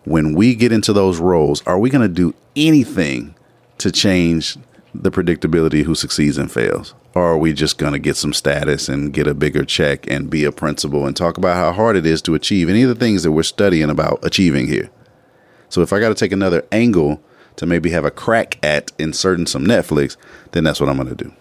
when 0.05 0.35
we 0.35 0.55
get 0.55 0.73
into 0.73 0.93
those 0.93 1.19
roles, 1.19 1.63
are 1.67 1.79
we 1.79 1.91
going 1.91 2.09
to 2.09 2.15
do 2.15 2.35
anything 2.57 3.35
to 3.79 3.91
change 3.91 4.57
the 4.95 5.11
predictability 5.11 5.83
who 5.83 5.95
succeeds 5.95 6.39
and 6.39 6.51
fails? 6.51 6.95
Or 7.15 7.23
are 7.33 7.39
we 7.39 7.53
just 7.53 7.79
going 7.79 7.93
to 7.93 7.99
get 8.01 8.17
some 8.17 8.33
status 8.33 8.89
and 8.89 9.13
get 9.13 9.27
a 9.29 9.35
bigger 9.35 9.65
check 9.65 10.11
and 10.11 10.29
be 10.29 10.45
a 10.45 10.51
principal 10.53 11.07
and 11.07 11.17
talk 11.17 11.39
about 11.39 11.57
how 11.57 11.71
hard 11.73 11.95
it 11.97 12.05
is 12.07 12.21
to 12.23 12.35
achieve 12.35 12.69
any 12.69 12.83
of 12.83 12.89
the 12.89 12.95
things 12.97 13.23
that 13.23 13.31
we're 13.33 13.45
studying 13.45 13.89
about 13.89 14.19
achieving 14.25 14.67
here? 14.67 14.91
So 15.69 15.81
if 15.81 15.93
I 15.93 16.01
got 16.01 16.09
to 16.09 16.15
take 16.17 16.33
another 16.33 16.65
angle 16.73 17.23
to 17.57 17.67
maybe 17.67 17.91
have 17.91 18.05
a 18.05 18.11
crack 18.11 18.59
at 18.65 18.91
inserting 18.99 19.47
some 19.47 19.65
Netflix, 19.65 20.17
then 20.53 20.65
that's 20.65 20.81
what 20.81 20.89
I'm 20.89 20.97
going 20.97 21.09
to 21.09 21.15
do. 21.25 21.33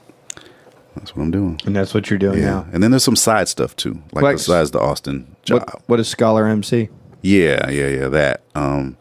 That's 0.96 1.16
what 1.16 1.24
I'm 1.24 1.32
doing. 1.32 1.60
And 1.66 1.76
that's 1.76 1.94
what 1.96 2.08
you're 2.12 2.20
doing 2.20 2.38
Yeah. 2.40 2.46
now. 2.46 2.68
And 2.72 2.84
then 2.84 2.92
there's 2.92 3.04
some 3.04 3.16
side 3.16 3.48
stuff 3.48 3.76
too, 3.76 4.00
like 4.12 4.22
Like- 4.24 4.36
besides 4.38 4.70
the 4.72 4.80
Austin 4.80 5.36
job. 5.44 5.62
What, 5.62 5.82
what 5.90 6.00
is 6.00 6.08
Scholar 6.08 6.46
MC? 6.48 6.90
Yeah, 7.24 7.68
yeah, 7.72 7.88
yeah, 7.88 8.08
that. 8.10 8.42
Um, 8.54 8.98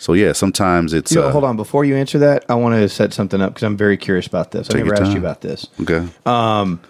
so 0.00 0.14
yeah, 0.14 0.32
sometimes 0.32 0.92
it's 0.92 1.12
You 1.12 1.20
know, 1.20 1.28
uh, 1.28 1.30
hold 1.32 1.44
on. 1.44 1.56
Before 1.56 1.84
you 1.84 1.94
answer 1.94 2.18
that, 2.18 2.44
I 2.48 2.54
want 2.54 2.74
to 2.74 2.88
set 2.88 3.12
something 3.12 3.40
up 3.40 3.50
because 3.54 3.62
I'm 3.62 3.76
very 3.76 3.96
curious 3.96 4.26
about 4.26 4.50
this. 4.50 4.68
I 4.74 4.78
never 4.78 4.94
asked 4.94 5.12
you 5.12 5.18
about 5.18 5.42
this. 5.42 5.66
Okay. 5.82 6.08
Um, 6.26 6.80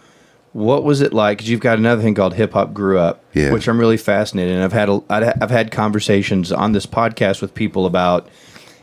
what 0.53 0.85
was 0.85 1.01
it 1.01 1.13
like? 1.13 1.39
Because 1.39 1.51
you've 1.51 1.61
got 1.61 1.79
another 1.79 2.01
thing 2.03 2.15
called 2.15 2.35
Hip 2.35 2.53
Hop 2.55 2.73
Grew 2.73 2.99
Up, 2.99 3.23
Yeah. 3.35 3.53
which 3.53 3.69
I'm 3.69 3.79
really 3.79 3.97
fascinated. 3.97 4.57
in. 4.57 4.63
I've 4.63 4.73
had 4.73 4.89
a, 4.89 5.01
I've 5.11 5.51
had 5.51 5.71
conversations 5.71 6.51
on 6.53 6.73
this 6.73 6.87
podcast 6.87 7.41
with 7.43 7.55
people 7.55 7.85
about 7.87 8.29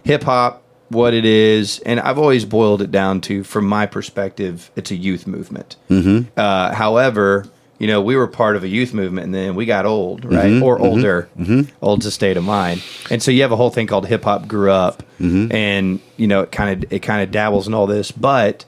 hip 0.04 0.24
hop, 0.24 0.64
what 0.90 1.14
it 1.14 1.26
is, 1.26 1.80
and 1.86 2.00
I've 2.00 2.18
always 2.18 2.46
boiled 2.46 2.82
it 2.82 2.92
down 2.92 3.20
to, 3.22 3.44
from 3.44 3.66
my 3.66 3.86
perspective, 3.86 4.72
it's 4.78 4.92
a 4.92 4.96
youth 4.96 5.28
movement. 5.28 5.76
Mm-hmm. 5.90 6.30
Uh, 6.38 6.74
however, 6.74 7.46
you 7.80 7.88
know, 7.88 8.02
we 8.02 8.16
were 8.16 8.28
part 8.28 8.56
of 8.56 8.64
a 8.64 8.68
youth 8.68 8.94
movement, 8.94 9.26
and 9.26 9.34
then 9.34 9.56
we 9.56 9.66
got 9.66 9.86
old, 9.86 10.26
right, 10.26 10.46
mm-hmm, 10.46 10.64
or 10.64 10.76
mm-hmm, 10.76 10.86
older. 10.86 11.30
Mm-hmm. 11.38 11.76
Old's 11.82 12.06
a 12.06 12.12
state 12.12 12.38
of 12.38 12.44
mind, 12.44 12.84
and 13.10 13.22
so 13.22 13.32
you 13.32 13.42
have 13.44 13.52
a 13.52 13.56
whole 13.56 13.70
thing 13.70 13.88
called 13.88 14.08
Hip 14.08 14.24
Hop 14.24 14.48
Grew 14.48 14.72
Up, 14.72 15.04
and 15.52 16.00
you 16.18 16.28
know, 16.28 16.42
it 16.42 16.52
kind 16.52 16.84
of 16.84 16.92
it 16.92 17.00
kind 17.00 17.22
of 17.22 17.32
dabbles 17.32 17.68
in 17.68 17.74
all 17.74 17.88
this, 17.88 18.12
but 18.12 18.66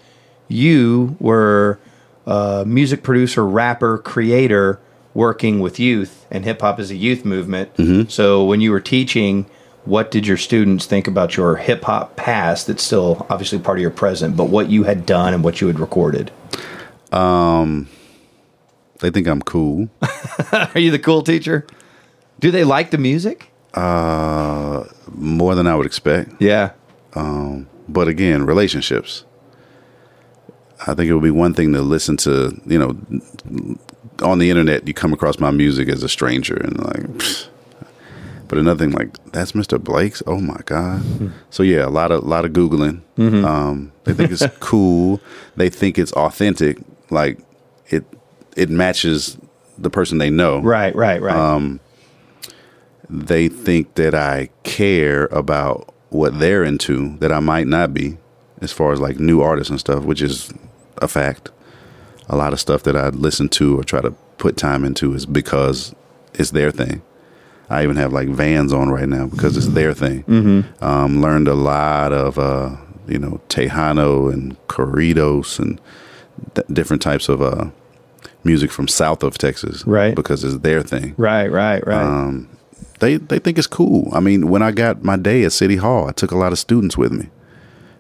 you 0.48 1.16
were 1.20 1.80
a 2.26 2.64
music 2.66 3.04
producer, 3.04 3.46
rapper, 3.46 3.98
creator, 3.98 4.80
working 5.14 5.60
with 5.60 5.80
youth, 5.80 6.26
and 6.30 6.46
hip 6.46 6.62
hop 6.62 6.80
is 6.80 6.92
a 6.92 6.96
youth 6.96 7.26
movement. 7.26 7.72
So 8.12 8.46
when 8.46 8.62
you 8.62 8.72
were 8.72 8.80
teaching, 8.80 9.48
what 9.86 10.12
did 10.12 10.28
your 10.28 10.38
students 10.38 10.86
think 10.86 11.08
about 11.08 11.36
your 11.36 11.56
hip 11.56 11.84
hop 11.84 12.16
past? 12.16 12.68
That's 12.68 12.84
still 12.84 13.26
obviously 13.30 13.60
part 13.60 13.80
of 13.80 13.82
your 13.82 13.92
present, 13.92 14.38
but 14.38 14.46
what 14.46 14.70
you 14.70 14.84
had 14.84 15.06
done 15.06 15.34
and 15.34 15.44
what 15.44 15.62
you 15.62 15.68
had 15.68 15.80
recorded. 15.80 16.32
Um, 17.12 17.90
They 19.00 19.10
think 19.10 19.28
I'm 19.28 19.42
cool. 19.42 19.90
Are 20.52 20.80
you 20.80 20.92
the 20.92 21.00
cool 21.00 21.22
teacher? 21.22 21.66
Do 22.40 22.52
they 22.52 22.64
like 22.64 22.92
the 22.92 22.98
music? 22.98 23.52
Uh, 23.74 24.86
more 25.14 25.56
than 25.56 25.68
I 25.68 25.76
would 25.76 25.86
expect. 25.86 26.42
Yeah. 26.42 26.72
Um, 27.14 27.68
but 27.88 28.08
again, 28.08 28.46
relationships. 28.46 29.26
I 30.88 30.94
think 30.94 31.10
it 31.10 31.14
would 31.14 31.24
be 31.24 31.32
one 31.32 31.54
thing 31.54 31.74
to 31.74 31.82
listen 31.82 32.18
to, 32.18 32.60
you 32.66 32.80
know, 32.80 32.98
on 34.22 34.40
the 34.40 34.50
internet, 34.50 34.88
you 34.88 34.94
come 34.94 35.14
across 35.14 35.40
my 35.40 35.52
music 35.52 35.90
as 35.90 36.04
a 36.04 36.10
stranger 36.10 36.56
and 36.56 36.78
like, 36.84 37.04
pfft. 37.18 37.48
but 38.48 38.58
another 38.58 38.84
thing 38.86 38.92
like 38.94 39.14
that's 39.32 39.52
Mr. 39.54 39.82
Blake's. 39.82 40.24
Oh 40.26 40.40
my 40.40 40.60
god! 40.66 41.02
Hmm. 41.02 41.28
So 41.50 41.64
yeah, 41.64 41.86
a 41.86 41.90
lot 41.90 42.12
of 42.12 42.24
lot 42.24 42.46
of 42.46 42.52
googling. 42.52 43.02
Mm-hmm. 43.18 43.46
Um, 43.46 43.92
they 44.06 44.14
think 44.14 44.32
it's 44.32 44.46
cool. 44.60 45.22
They 45.56 45.70
think 45.70 46.00
it's 46.00 46.14
authentic. 46.14 46.80
Like 47.10 47.40
it 47.88 48.06
it 48.60 48.70
matches 48.70 49.38
the 49.78 49.90
person 49.90 50.18
they 50.18 50.30
know. 50.30 50.60
Right, 50.60 50.94
right, 50.94 51.22
right. 51.22 51.36
they 53.10 53.48
think 53.48 53.96
that 53.96 54.14
I 54.14 54.50
care 54.64 55.26
about 55.28 55.94
what 56.10 56.40
they're 56.40 56.66
into 56.66 57.18
that 57.20 57.32
I 57.32 57.40
might 57.40 57.68
not 57.68 57.94
be, 57.94 58.18
as 58.62 58.74
far 58.74 58.92
as 58.92 59.00
like 59.00 59.18
new 59.18 59.42
artists 59.42 59.70
and 59.70 59.80
stuff, 59.80 60.04
which 60.04 60.22
is 60.22 60.52
a 60.98 61.08
fact. 61.08 61.52
A 62.28 62.36
lot 62.36 62.54
of 62.54 62.60
stuff 62.60 62.84
that 62.84 62.96
I 62.96 63.10
listen 63.10 63.50
to 63.50 63.80
or 63.80 63.84
try 63.84 64.02
to 64.02 64.12
put 64.38 64.58
time 64.58 64.84
into 64.84 65.14
is 65.14 65.26
because 65.26 65.96
it's 66.34 66.52
their 66.52 66.70
thing. 66.70 67.02
I 67.70 67.84
even 67.84 67.96
have 67.96 68.12
like 68.12 68.28
Vans 68.28 68.74
on 68.74 68.90
right 68.90 69.08
now 69.08 69.28
because 69.28 69.56
it's 69.56 69.68
their 69.68 69.94
thing. 69.94 70.24
Mm-hmm. 70.24 70.84
Um, 70.84 71.22
learned 71.22 71.48
a 71.48 71.56
lot 71.56 72.12
of 72.12 72.38
uh, 72.38 72.76
you 73.08 73.20
know 73.20 73.40
Tejano 73.48 74.32
and 74.32 74.58
Corridos 74.68 75.60
and 75.60 75.80
d- 76.56 76.64
different 76.72 77.02
types 77.02 77.30
of 77.30 77.42
uh, 77.42 77.70
music 78.44 78.72
from 78.72 78.88
south 78.88 79.24
of 79.24 79.38
Texas, 79.38 79.86
Right. 79.86 80.16
Because 80.16 80.44
it's 80.44 80.58
their 80.60 80.82
thing. 80.82 81.14
Right, 81.18 81.48
right, 81.52 81.86
right. 81.86 82.04
Um, 82.04 82.50
they 83.00 83.18
they 83.18 83.40
think 83.40 83.58
it's 83.58 83.68
cool. 83.68 84.10
I 84.14 84.20
mean, 84.20 84.50
when 84.50 84.62
I 84.62 84.72
got 84.72 85.04
my 85.04 85.18
day 85.18 85.44
at 85.44 85.52
City 85.52 85.78
Hall, 85.78 86.08
I 86.08 86.12
took 86.12 86.32
a 86.32 86.38
lot 86.38 86.52
of 86.52 86.60
students 86.60 86.98
with 86.98 87.12
me. 87.12 87.30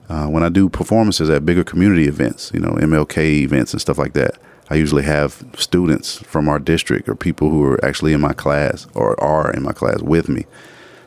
Uh, 0.10 0.28
when 0.28 0.44
I 0.44 0.50
do 0.50 0.70
performances 0.70 1.30
at 1.30 1.46
bigger 1.46 1.64
community 1.64 2.08
events, 2.08 2.52
you 2.54 2.60
know, 2.60 2.72
MLK 2.72 3.42
events 3.42 3.74
and 3.74 3.82
stuff 3.82 3.98
like 4.00 4.14
that, 4.14 4.40
I 4.70 4.76
usually 4.76 5.04
have 5.04 5.44
students 5.56 6.18
from 6.18 6.50
our 6.50 6.60
district 6.60 7.08
or 7.08 7.16
people 7.16 7.50
who 7.50 7.64
are 7.64 7.84
actually 7.86 8.14
in 8.14 8.22
my 8.22 8.34
class 8.34 8.88
or 8.94 9.20
are 9.24 9.52
in 9.52 9.64
my 9.64 9.72
class 9.72 10.02
with 10.02 10.28
me. 10.28 10.46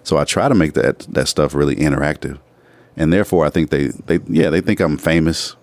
So 0.04 0.18
I 0.18 0.24
try 0.24 0.48
to 0.48 0.54
make 0.54 0.74
that 0.74 1.00
that 1.10 1.28
stuff 1.28 1.54
really 1.54 1.76
interactive, 1.76 2.38
and 2.96 3.12
therefore 3.12 3.46
I 3.46 3.50
think 3.50 3.70
they 3.70 3.88
they 4.06 4.20
yeah 4.28 4.50
they 4.50 4.60
think 4.60 4.80
I'm 4.80 4.98
famous, 4.98 5.56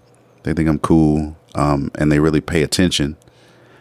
they 0.43 0.53
think 0.53 0.69
I'm 0.69 0.79
cool, 0.79 1.35
um, 1.55 1.91
and 1.95 2.11
they 2.11 2.19
really 2.19 2.41
pay 2.41 2.63
attention, 2.63 3.17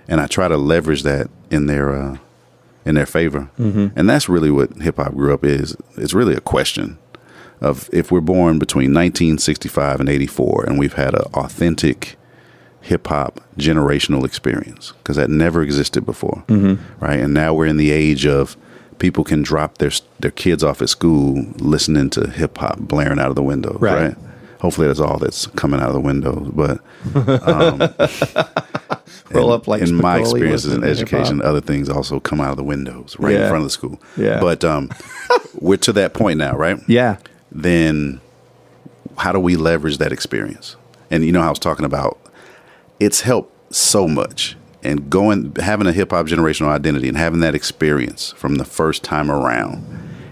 and 0.09 0.21
I 0.21 0.27
try 0.27 0.49
to 0.49 0.57
leverage 0.57 1.03
that 1.05 1.29
in 1.51 1.67
their 1.67 1.95
uh, 1.95 2.19
in 2.85 2.95
their 2.95 3.07
favor, 3.07 3.51
mm-hmm. 3.59 3.89
and 3.97 4.09
that's 4.09 4.29
really 4.29 4.51
what 4.51 4.73
hip 4.79 4.97
hop 4.97 5.15
grew 5.15 5.33
up 5.35 5.45
is. 5.45 5.77
It's 5.97 6.15
really 6.15 6.35
a 6.35 6.41
question 6.41 6.99
of 7.61 7.91
if 7.93 8.11
we're 8.11 8.21
born 8.21 8.59
between 8.59 8.95
1965 8.95 10.01
and 10.01 10.09
84, 10.09 10.65
and 10.67 10.79
we've 10.79 10.95
had 10.95 11.15
an 11.15 11.25
authentic 11.35 12.17
hip 12.81 13.09
hop 13.09 13.41
generational 13.59 14.25
experience 14.25 14.93
because 14.99 15.17
that 15.17 15.29
never 15.29 15.63
existed 15.63 16.07
before, 16.07 16.45
mm-hmm. 16.47 16.83
right? 17.05 17.21
And 17.21 17.35
now 17.35 17.53
we're 17.53 17.67
in 17.67 17.77
the 17.77 17.91
age 17.91 18.25
of 18.27 18.57
people 18.99 19.25
can 19.25 19.43
drop 19.43 19.79
their 19.79 19.91
their 20.21 20.31
kids 20.31 20.65
off 20.65 20.81
at 20.83 20.89
school 20.89 21.45
listening 21.59 22.11
to 22.11 22.31
hip 22.31 22.59
hop 22.59 22.79
blaring 22.79 23.19
out 23.19 23.29
of 23.29 23.37
the 23.37 23.43
window, 23.43 23.77
Right. 23.79 24.09
right? 24.09 24.17
Hopefully, 24.61 24.89
that's 24.89 24.99
all 25.01 25.19
that's 25.19 25.47
coming 25.49 25.81
out 25.81 25.89
of 25.89 25.95
the 25.95 26.01
windows. 26.01 26.49
But 26.53 26.81
um, 27.49 27.79
Roll 29.31 29.49
in- 29.53 29.61
up 29.61 29.67
like 29.69 29.83
in 29.83 29.95
my 29.95 30.19
experiences 30.19 30.73
in 30.73 30.85
education, 30.85 31.41
other 31.43 31.61
things 31.61 31.89
also 31.89 32.21
come 32.21 32.41
out 32.41 32.51
of 32.51 32.57
the 32.57 32.65
windows 32.65 33.17
right 33.19 33.35
Yeah. 33.35 33.43
in 33.45 33.49
front 33.49 33.63
of 33.63 33.65
the 33.65 33.71
school. 33.71 34.01
Yeah. 34.17 34.41
But 34.41 34.65
um, 34.65 34.91
we're 35.61 35.77
to 35.79 35.93
that 35.95 36.15
point 36.15 36.39
now, 36.39 36.57
right? 36.57 36.79
Yeah. 36.87 37.17
Then 37.53 38.21
how 39.17 39.33
do 39.33 39.41
we 39.41 39.57
leverage 39.57 39.99
that 39.99 40.13
experience? 40.13 40.77
And 41.11 41.25
you 41.25 41.33
know 41.33 41.41
how 41.41 41.47
I 41.49 41.51
was 41.51 41.59
talking 41.59 41.85
about 41.87 42.19
it's 43.01 43.21
helped 43.23 43.75
so 43.75 44.07
much. 44.09 44.57
And 44.83 45.11
going 45.11 45.55
having 45.57 45.87
a 45.89 45.93
hip 45.93 46.11
hop 46.11 46.27
generational 46.27 46.69
identity 46.69 47.09
and 47.09 47.17
having 47.17 47.41
that 47.41 47.55
experience 47.55 48.33
from 48.33 48.57
the 48.57 48.65
first 48.65 49.03
time 49.03 49.29
around 49.31 49.85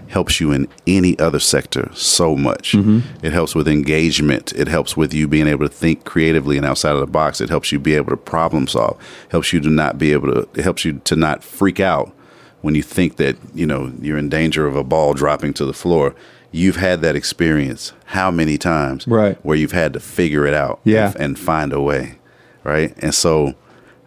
helps 0.09 0.39
you 0.39 0.51
in 0.51 0.67
any 0.85 1.17
other 1.19 1.39
sector 1.39 1.89
so 1.93 2.35
much. 2.35 2.73
Mm-hmm. 2.73 3.25
It 3.25 3.33
helps 3.33 3.53
with 3.55 3.67
engagement. 3.67 4.53
It 4.55 4.67
helps 4.67 4.95
with 4.95 5.13
you 5.13 5.27
being 5.27 5.47
able 5.47 5.67
to 5.67 5.73
think 5.73 6.05
creatively 6.05 6.57
and 6.57 6.65
outside 6.65 6.93
of 6.93 6.99
the 6.99 7.07
box. 7.07 7.41
It 7.41 7.49
helps 7.49 7.71
you 7.71 7.79
be 7.79 7.95
able 7.95 8.11
to 8.11 8.17
problem 8.17 8.67
solve. 8.67 8.97
Helps 9.29 9.51
you 9.53 9.59
to 9.61 9.69
not 9.69 9.97
be 9.97 10.13
able 10.13 10.31
to 10.33 10.49
it 10.53 10.63
helps 10.63 10.85
you 10.85 10.99
to 11.05 11.15
not 11.15 11.43
freak 11.43 11.79
out 11.79 12.13
when 12.61 12.73
you 12.75 12.81
think 12.83 13.17
that, 13.17 13.35
you 13.53 13.65
know, 13.65 13.91
you're 14.01 14.17
in 14.17 14.29
danger 14.29 14.65
of 14.65 14.75
a 14.75 14.83
ball 14.83 15.13
dropping 15.13 15.53
to 15.55 15.65
the 15.65 15.73
floor. 15.73 16.15
You've 16.51 16.77
had 16.77 17.01
that 17.01 17.15
experience 17.15 17.91
how 18.05 18.31
many 18.31 18.57
times 18.57 19.05
Right. 19.07 19.37
where 19.43 19.57
you've 19.57 19.73
had 19.73 19.93
to 19.93 19.99
figure 19.99 20.45
it 20.47 20.53
out 20.53 20.79
Yeah. 20.83 21.07
and, 21.07 21.15
and 21.21 21.39
find 21.39 21.73
a 21.73 21.81
way, 21.81 22.17
right? 22.63 22.95
And 22.99 23.13
so 23.13 23.53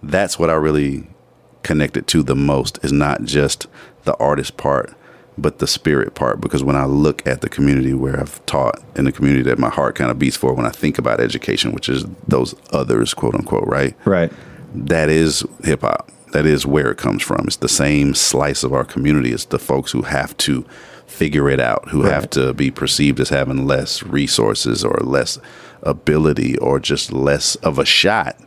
that's 0.02 0.38
what 0.38 0.48
I 0.50 0.54
really 0.54 1.06
connected 1.62 2.06
to 2.08 2.22
the 2.22 2.34
most 2.34 2.78
is 2.82 2.90
not 2.92 3.24
just 3.24 3.66
the 4.04 4.16
artist 4.16 4.56
part, 4.56 4.94
but 5.40 5.58
the 5.58 5.66
spirit 5.66 6.14
part. 6.14 6.40
Because 6.40 6.62
when 6.62 6.76
I 6.76 6.84
look 6.84 7.26
at 7.26 7.40
the 7.40 7.48
community 7.48 7.94
where 7.94 8.18
I've 8.20 8.44
taught 8.46 8.80
in 8.96 9.04
the 9.04 9.12
community 9.12 9.42
that 9.44 9.58
my 9.58 9.70
heart 9.70 9.94
kind 9.96 10.10
of 10.10 10.18
beats 10.18 10.36
for 10.36 10.52
when 10.54 10.66
I 10.66 10.70
think 10.70 10.98
about 10.98 11.20
education, 11.20 11.72
which 11.72 11.88
is 11.88 12.04
those 12.26 12.54
others, 12.72 13.14
quote 13.14 13.34
unquote, 13.34 13.66
right? 13.66 13.96
Right. 14.04 14.32
that 14.74 15.08
is 15.08 15.44
hip 15.64 15.80
hop. 15.82 16.10
That 16.32 16.46
is 16.46 16.64
where 16.64 16.90
it 16.92 16.98
comes 16.98 17.22
from. 17.22 17.46
It's 17.46 17.56
the 17.56 17.68
same 17.68 18.14
slice 18.14 18.62
of 18.62 18.72
our 18.72 18.84
community. 18.84 19.32
It's 19.32 19.46
the 19.46 19.58
folks 19.58 19.90
who 19.90 20.02
have 20.02 20.36
to 20.38 20.64
figure 21.06 21.50
it 21.50 21.58
out, 21.58 21.88
who 21.88 22.02
have 22.02 22.30
to 22.30 22.54
be 22.54 22.70
perceived 22.70 23.18
as 23.18 23.30
having 23.30 23.66
less 23.66 24.04
resources 24.04 24.84
or 24.84 24.96
less 25.02 25.38
ability 25.82 26.56
or 26.58 26.78
just 26.78 27.12
less 27.12 27.56
of 27.56 27.80
a 27.80 27.84
shot. 27.84 28.38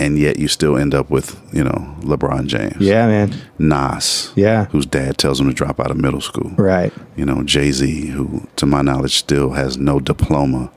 And 0.00 0.18
yet 0.18 0.38
you 0.38 0.48
still 0.48 0.76
end 0.78 0.94
up 0.94 1.10
with, 1.10 1.38
you 1.52 1.62
know, 1.62 1.94
LeBron 2.00 2.46
James. 2.46 2.78
Yeah, 2.80 3.06
man. 3.06 3.34
Nas. 3.58 4.32
Yeah. 4.34 4.64
Whose 4.66 4.86
dad 4.86 5.18
tells 5.18 5.40
him 5.40 5.46
to 5.48 5.52
drop 5.54 5.78
out 5.78 5.90
of 5.90 5.98
middle 5.98 6.22
school. 6.22 6.50
Right. 6.56 6.92
You 7.16 7.26
know, 7.26 7.42
Jay 7.44 7.70
Z, 7.70 8.06
who 8.06 8.48
to 8.56 8.64
my 8.66 8.80
knowledge 8.82 9.16
still 9.18 9.50
has 9.50 9.76
no 9.76 10.00
diploma, 10.00 10.72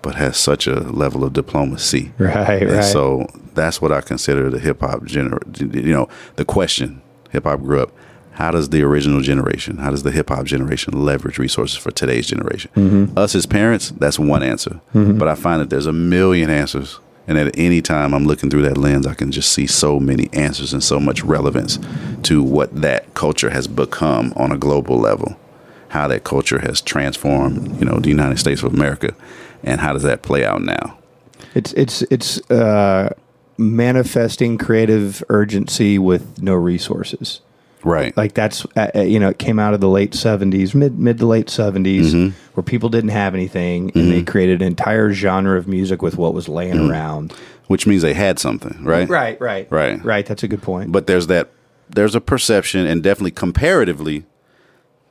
but 0.00 0.14
has 0.14 0.36
such 0.38 0.66
a 0.66 0.80
level 0.80 1.24
of 1.24 1.34
diplomacy. 1.34 2.12
Right, 2.18 2.62
And 2.62 2.70
right. 2.72 2.84
So 2.84 3.26
that's 3.52 3.82
what 3.82 3.92
I 3.92 4.00
consider 4.00 4.48
the 4.48 4.58
hip 4.58 4.80
hop 4.80 5.02
gener. 5.02 5.38
You 5.74 5.92
know, 5.92 6.08
the 6.36 6.44
question 6.46 7.02
hip 7.30 7.44
hop 7.44 7.60
grew 7.60 7.82
up. 7.82 7.92
How 8.32 8.50
does 8.50 8.70
the 8.70 8.82
original 8.82 9.20
generation, 9.20 9.76
how 9.76 9.90
does 9.90 10.02
the 10.02 10.10
hip 10.10 10.28
hop 10.30 10.44
generation 10.46 11.04
leverage 11.04 11.38
resources 11.38 11.76
for 11.78 11.92
today's 11.92 12.26
generation? 12.26 12.70
Mm-hmm. 12.74 13.16
Us 13.16 13.34
as 13.36 13.46
parents, 13.46 13.90
that's 13.90 14.18
one 14.18 14.42
answer. 14.42 14.80
But 14.92 15.28
I 15.28 15.34
find 15.36 15.60
that 15.60 15.70
there's 15.70 15.86
a 15.86 15.92
million 15.92 16.50
answers. 16.50 16.98
And 17.26 17.38
at 17.38 17.58
any 17.58 17.80
time 17.80 18.14
I'm 18.14 18.26
looking 18.26 18.50
through 18.50 18.62
that 18.62 18.76
lens, 18.76 19.06
I 19.06 19.14
can 19.14 19.32
just 19.32 19.52
see 19.52 19.66
so 19.66 19.98
many 19.98 20.28
answers 20.32 20.72
and 20.72 20.82
so 20.82 21.00
much 21.00 21.22
relevance 21.22 21.78
to 22.24 22.42
what 22.42 22.82
that 22.82 23.14
culture 23.14 23.50
has 23.50 23.66
become 23.66 24.32
on 24.36 24.52
a 24.52 24.58
global 24.58 24.98
level, 24.98 25.36
how 25.88 26.06
that 26.08 26.24
culture 26.24 26.58
has 26.58 26.80
transformed, 26.80 27.78
you 27.78 27.86
know, 27.86 27.98
the 27.98 28.10
United 28.10 28.38
States 28.38 28.62
of 28.62 28.74
America, 28.74 29.14
and 29.62 29.80
how 29.80 29.92
does 29.92 30.02
that 30.02 30.22
play 30.22 30.44
out 30.44 30.62
now? 30.62 30.98
It's 31.54 31.72
it's 31.74 32.02
it's 32.02 32.50
uh, 32.50 33.14
manifesting 33.56 34.58
creative 34.58 35.22
urgency 35.28 35.98
with 35.98 36.42
no 36.42 36.54
resources. 36.54 37.40
Right. 37.84 38.16
Like 38.16 38.34
that's 38.34 38.64
uh, 38.76 38.90
uh, 38.94 39.00
you 39.02 39.18
know 39.20 39.28
it 39.28 39.38
came 39.38 39.58
out 39.58 39.74
of 39.74 39.80
the 39.80 39.88
late 39.88 40.14
seventies, 40.14 40.74
mid 40.74 40.98
mid 40.98 41.18
to 41.18 41.26
late 41.26 41.46
70s 41.48 42.00
Mm-hmm. 42.06 42.36
where 42.54 42.64
people 42.64 42.88
didn't 42.88 43.10
have 43.10 43.34
anything, 43.34 43.92
and 43.94 44.10
they 44.10 44.22
created 44.22 44.62
an 44.62 44.66
entire 44.68 45.12
genre 45.12 45.58
of 45.58 45.68
music 45.68 46.00
with 46.02 46.16
what 46.16 46.32
was 46.34 46.48
laying 46.48 46.74
Mm-hmm. 46.76 46.90
around. 46.90 47.32
which 47.66 47.86
means 47.86 48.02
they 48.02 48.12
had 48.14 48.38
something, 48.38 48.84
right? 48.84 49.08
Right, 49.08 49.40
right, 49.40 49.66
Right. 49.70 50.04
right. 50.04 50.26
That's 50.26 50.42
a 50.42 50.48
good 50.48 50.62
point. 50.62 50.92
But 50.92 51.06
there's 51.06 51.26
that 51.28 51.48
there's 51.88 52.14
a 52.14 52.20
perception 52.20 52.86
and 52.86 53.02
definitely 53.02 53.30
comparatively 53.32 54.24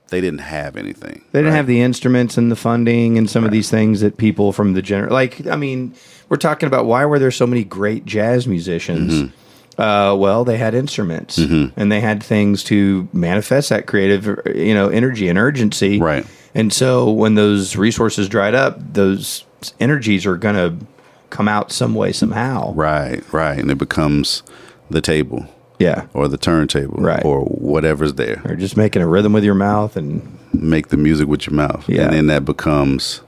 they 0.10 0.22
didn't 0.22 0.42
have 0.42 0.76
anything. 0.76 1.24
They 1.32 1.40
didn't 1.40 1.52
right? 1.54 1.58
have 1.58 1.68
the 1.68 1.82
instruments 1.82 2.38
and 2.38 2.52
the 2.52 2.56
funding 2.56 3.18
and 3.18 3.28
some 3.30 3.44
of 3.44 3.50
these 3.52 3.70
things 3.72 4.02
that 4.02 4.18
people 4.18 4.52
from 4.52 4.74
the 4.74 4.82
general 4.82 5.12
like. 5.14 5.46
I 5.48 5.56
mean, 5.56 5.96
we're 6.30 6.38
talking 6.38 6.68
about 6.68 6.86
why 6.86 7.06
were 7.06 7.18
there 7.20 7.32
so 7.32 7.48
many 7.48 7.64
great 7.64 8.06
jazz 8.06 8.48
musicians? 8.48 9.32
Mm-hmm. 9.74 9.82
Uh, 9.82 10.16
well, 10.16 10.44
they 10.46 10.58
had 10.58 10.74
instruments 10.76 11.38
and 11.38 11.92
they 11.92 12.00
had 12.00 12.22
things 12.24 12.64
to 12.66 13.08
manifest 13.14 13.70
that 13.70 13.88
creative, 13.88 14.40
you 14.56 14.74
know, 14.74 14.90
energy 14.90 15.28
and 15.30 15.38
urgency. 15.40 16.00
Right. 16.00 16.26
And 16.56 16.72
so 16.72 17.10
when 17.10 17.36
those 17.36 17.76
resources 17.76 18.30
dried 18.30 18.54
up, 18.54 18.78
those 18.94 19.46
energies 19.80 20.26
are 20.26 20.38
going 20.38 20.56
to 20.56 20.86
come 21.32 21.48
out 21.48 21.72
some 21.72 21.96
way 21.96 22.12
somehow. 22.12 22.74
Right, 22.74 23.24
right. 23.34 23.58
And 23.58 23.72
it 23.72 23.80
becomes 23.80 24.44
the 24.92 25.02
table 25.02 25.48
Yeah. 25.80 26.06
or 26.14 26.28
the 26.28 26.38
turntable 26.38 27.02
Right. 27.02 27.26
or 27.26 27.42
whatever's 27.42 28.14
there. 28.14 28.42
Or 28.46 28.56
just 28.56 28.78
making 28.78 29.02
a 29.02 29.08
rhythm 29.08 29.34
with 29.34 29.44
your 29.44 29.56
mouth 29.56 29.96
and 29.98 30.38
Make 30.54 30.90
the 30.90 30.98
music 30.98 31.28
with 31.28 31.48
your 31.48 31.56
mouth. 31.56 31.90
Yeah. 31.90 32.04
And 32.04 32.14
then 32.14 32.28
that 32.28 32.46
becomes 32.46 33.22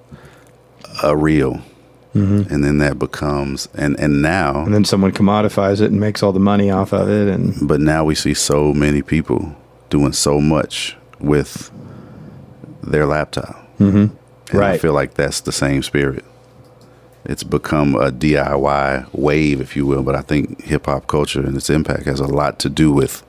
a 1.01 1.17
reel. 1.17 1.61
And 2.15 2.63
then 2.63 2.77
that 2.77 2.97
becomes 2.97 3.67
and 3.73 3.99
and 3.99 4.21
now 4.21 4.53
Mm-hmm. 4.53 4.65
and 4.67 4.73
then 4.75 4.85
someone 4.85 5.11
commodifies 5.11 5.81
it 5.81 5.91
and 5.91 5.99
makes 5.99 6.23
all 6.23 6.31
the 6.31 6.39
money 6.39 6.71
off 6.71 6.93
of 6.93 7.09
it 7.09 7.27
and 7.27 7.67
but 7.67 7.81
now 7.81 8.05
we 8.05 8.15
see 8.15 8.33
so 8.33 8.73
many 8.73 9.01
people 9.01 9.53
doing 9.89 10.13
so 10.13 10.39
much 10.39 10.95
with 11.19 11.69
their 12.83 13.05
laptop. 13.05 13.55
Mm-hmm. 13.79 14.15
And 14.55 14.63
I 14.63 14.77
feel 14.77 14.93
like 14.93 15.15
that's 15.15 15.41
the 15.41 15.51
same 15.51 15.83
spirit. 15.83 16.23
It's 17.25 17.43
become 17.43 17.95
a 17.95 18.11
DIY 18.11 19.07
wave, 19.13 19.59
if 19.59 19.75
you 19.75 19.85
will, 19.85 20.03
but 20.03 20.15
I 20.15 20.21
think 20.21 20.63
hip 20.63 20.85
hop 20.85 21.07
culture 21.07 21.41
and 21.45 21.57
its 21.57 21.69
impact 21.69 22.05
has 22.05 22.19
a 22.19 22.27
lot 22.27 22.59
to 22.59 22.69
do 22.69 22.91
with 22.93 23.23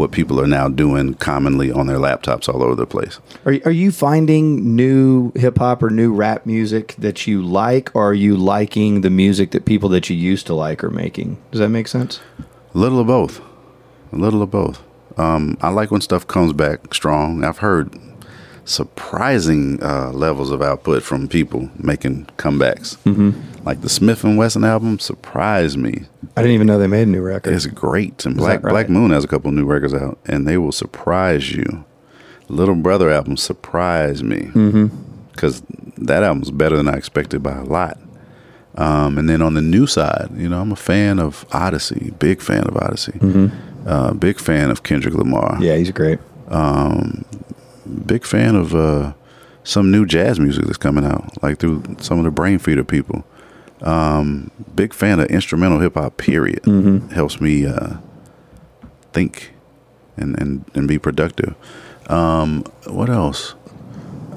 what 0.00 0.10
people 0.10 0.40
are 0.40 0.46
now 0.46 0.68
doing 0.68 1.14
commonly 1.14 1.70
on 1.70 1.86
their 1.86 1.98
laptops 1.98 2.52
all 2.52 2.62
over 2.62 2.74
the 2.74 2.86
place. 2.86 3.20
Are 3.44 3.56
are 3.64 3.70
you 3.70 3.92
finding 3.92 4.74
new 4.74 5.32
hip 5.36 5.58
hop 5.58 5.82
or 5.82 5.90
new 5.90 6.12
rap 6.12 6.46
music 6.46 6.94
that 6.98 7.26
you 7.26 7.42
like, 7.42 7.94
or 7.94 8.10
are 8.10 8.14
you 8.14 8.36
liking 8.36 9.02
the 9.02 9.10
music 9.10 9.52
that 9.52 9.64
people 9.64 9.88
that 9.90 10.10
you 10.10 10.16
used 10.16 10.46
to 10.48 10.54
like 10.54 10.82
are 10.82 10.90
making? 10.90 11.38
Does 11.52 11.60
that 11.60 11.68
make 11.68 11.86
sense? 11.88 12.20
A 12.74 12.78
little 12.78 13.00
of 13.00 13.06
both. 13.06 13.40
A 14.12 14.16
little 14.16 14.42
of 14.42 14.50
both. 14.50 14.82
Um, 15.16 15.58
I 15.60 15.68
like 15.68 15.90
when 15.90 16.00
stuff 16.00 16.26
comes 16.26 16.52
back 16.52 16.94
strong. 16.94 17.44
I've 17.44 17.58
heard 17.58 17.94
surprising 18.64 19.82
uh, 19.82 20.10
levels 20.12 20.50
of 20.50 20.62
output 20.62 21.02
from 21.02 21.28
people 21.28 21.70
making 21.76 22.26
comebacks. 22.36 22.96
Mm-hmm. 23.04 23.64
Like 23.64 23.82
the 23.82 23.88
Smif-N-Wessun 23.88 24.66
album 24.66 24.98
surprised 24.98 25.76
me. 25.76 26.04
I 26.36 26.42
didn't 26.42 26.54
even 26.54 26.66
know 26.66 26.78
they 26.78 26.86
made 26.86 27.08
a 27.08 27.10
new 27.10 27.22
record. 27.22 27.52
It's 27.52 27.66
great. 27.66 28.24
And 28.24 28.36
Black 28.36 28.62
right? 28.62 28.70
Black 28.70 28.88
Moon 28.88 29.10
has 29.10 29.24
a 29.24 29.28
couple 29.28 29.50
new 29.52 29.66
records 29.66 29.92
out, 29.92 30.18
and 30.26 30.46
they 30.46 30.56
will 30.56 30.72
surprise 30.72 31.52
you. 31.52 31.84
Little 32.48 32.74
Brother 32.74 33.10
album 33.10 33.36
surprised 33.36 34.24
me 34.24 34.50
because 35.32 35.62
that 35.98 36.22
album's 36.22 36.50
better 36.50 36.76
than 36.76 36.88
I 36.88 36.94
expected 36.96 37.42
by 37.42 37.56
a 37.56 37.64
lot. 37.64 37.98
Um, 38.76 39.18
and 39.18 39.28
then 39.28 39.42
on 39.42 39.54
the 39.54 39.60
new 39.60 39.86
side, 39.86 40.30
you 40.36 40.48
know, 40.48 40.60
I'm 40.60 40.72
a 40.72 40.76
fan 40.76 41.18
of 41.18 41.46
Oddisee, 41.50 42.18
big 42.18 42.40
fan 42.40 42.64
of 42.64 42.74
Oddisee, 42.74 43.52
uh, 43.86 44.14
big 44.14 44.38
fan 44.38 44.70
of 44.70 44.84
Kendrick 44.84 45.14
Lamar, 45.14 45.58
yeah, 45.60 45.76
he's 45.76 45.90
great. 45.90 46.18
Big 48.06 48.24
fan 48.24 48.54
of 48.56 48.74
uh, 48.74 49.12
some 49.64 49.90
new 49.90 50.06
jazz 50.06 50.38
music 50.40 50.64
that's 50.64 50.78
coming 50.78 51.04
out, 51.04 51.42
like 51.42 51.58
through 51.58 51.82
some 52.00 52.18
of 52.18 52.24
the 52.24 52.30
Brainfeeder 52.30 52.86
people. 52.86 53.24
Um, 53.82 54.50
big 54.74 54.92
fan 54.92 55.20
of 55.20 55.26
instrumental 55.28 55.80
hip 55.80 55.94
hop. 55.94 56.16
Period 56.18 56.64
helps 57.12 57.40
me 57.40 57.66
uh, 57.66 57.96
think 59.12 59.52
and, 60.16 60.38
and 60.40 60.64
and 60.74 60.86
be 60.86 60.98
productive. 60.98 61.54
Um, 62.08 62.64
what 62.86 63.08
else? 63.08 63.54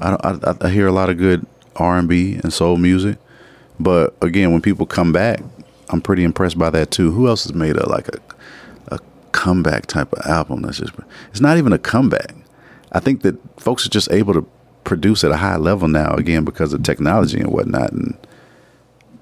I, 0.00 0.16
I 0.24 0.54
I 0.62 0.70
hear 0.70 0.86
a 0.86 0.92
lot 0.92 1.10
of 1.10 1.18
good 1.18 1.46
R 1.76 1.98
and 1.98 2.08
B 2.08 2.34
and 2.42 2.52
soul 2.52 2.76
music, 2.78 3.18
but 3.78 4.14
again, 4.22 4.52
when 4.52 4.62
people 4.62 4.86
come 4.86 5.12
back, 5.12 5.42
I'm 5.90 6.00
pretty 6.00 6.24
impressed 6.24 6.58
by 6.58 6.70
that 6.70 6.90
too. 6.90 7.10
Who 7.12 7.28
else 7.28 7.44
has 7.44 7.54
made 7.54 7.76
a 7.76 7.88
like 7.88 8.08
a 8.08 8.18
a 8.94 8.98
comeback 9.32 9.86
type 9.86 10.12
of 10.12 10.24
album? 10.26 10.62
That's 10.62 10.78
just 10.78 10.94
it's 11.30 11.40
not 11.40 11.58
even 11.58 11.72
a 11.72 11.78
comeback. 11.78 12.34
I 12.94 13.00
think 13.00 13.22
that 13.22 13.36
folks 13.60 13.84
are 13.86 13.90
just 13.90 14.10
able 14.12 14.32
to 14.34 14.46
produce 14.84 15.24
at 15.24 15.30
a 15.30 15.36
high 15.36 15.56
level 15.56 15.88
now 15.88 16.14
again 16.14 16.44
because 16.44 16.72
of 16.72 16.82
technology 16.82 17.38
and 17.40 17.50
whatnot. 17.50 17.92
And 17.92 18.16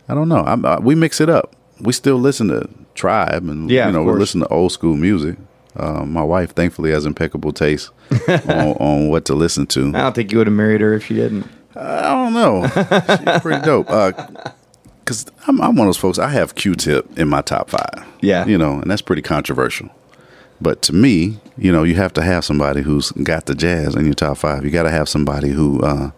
I 0.08 0.14
don't 0.14 0.28
know. 0.28 0.44
I'm, 0.44 0.64
I, 0.66 0.78
we 0.78 0.94
mix 0.94 1.20
it 1.20 1.28
up. 1.30 1.56
We 1.80 1.92
still 1.92 2.16
listen 2.18 2.48
to 2.48 2.68
Tribe 2.94 3.48
and 3.48 3.70
Yeah, 3.70 3.86
you 3.86 3.92
know 3.92 4.02
we 4.02 4.12
listen 4.12 4.40
to 4.40 4.48
old 4.48 4.72
school 4.72 4.96
music. 4.96 5.36
Uh, 5.74 6.04
my 6.04 6.22
wife 6.22 6.54
thankfully 6.54 6.90
has 6.90 7.06
impeccable 7.06 7.52
taste 7.52 7.90
on, 8.28 8.76
on 8.78 9.08
what 9.08 9.24
to 9.24 9.34
listen 9.34 9.66
to. 9.68 9.88
I 9.88 10.02
don't 10.02 10.14
think 10.14 10.30
you 10.30 10.38
would 10.38 10.46
have 10.46 10.54
married 10.54 10.82
her 10.82 10.92
if 10.92 11.06
she 11.06 11.14
didn't. 11.14 11.46
I 11.74 12.02
don't 12.02 12.34
know. 12.34 12.66
She's 12.66 13.40
pretty 13.40 13.62
dope. 13.64 13.86
Because 13.86 15.26
I'm, 15.46 15.60
I'm 15.62 15.74
one 15.74 15.86
of 15.86 15.88
those 15.88 15.96
folks, 15.96 16.18
I 16.18 16.28
have 16.28 16.54
Q 16.54 16.74
Tip 16.74 17.18
in 17.18 17.28
my 17.28 17.40
top 17.40 17.70
five. 17.70 18.06
Yeah. 18.20 18.44
You 18.44 18.58
know, 18.58 18.80
and 18.80 18.90
that's 18.90 19.00
pretty 19.00 19.22
controversial. 19.22 19.88
But 20.60 20.82
to 20.82 20.92
me, 20.92 21.38
you 21.56 21.70
know, 21.72 21.82
you 21.82 21.94
have 21.96 22.12
to 22.14 22.22
have 22.22 22.44
somebody 22.44 22.82
who's 22.82 23.10
got 23.12 23.46
the 23.46 23.54
jazz 23.54 23.94
in 23.94 24.04
your 24.06 24.14
top 24.14 24.38
five. 24.38 24.64
You 24.64 24.70
got 24.70 24.84
to 24.84 24.90
have 24.90 25.08
somebody 25.08 25.50
who 25.50 25.80
uh, 25.82 26.10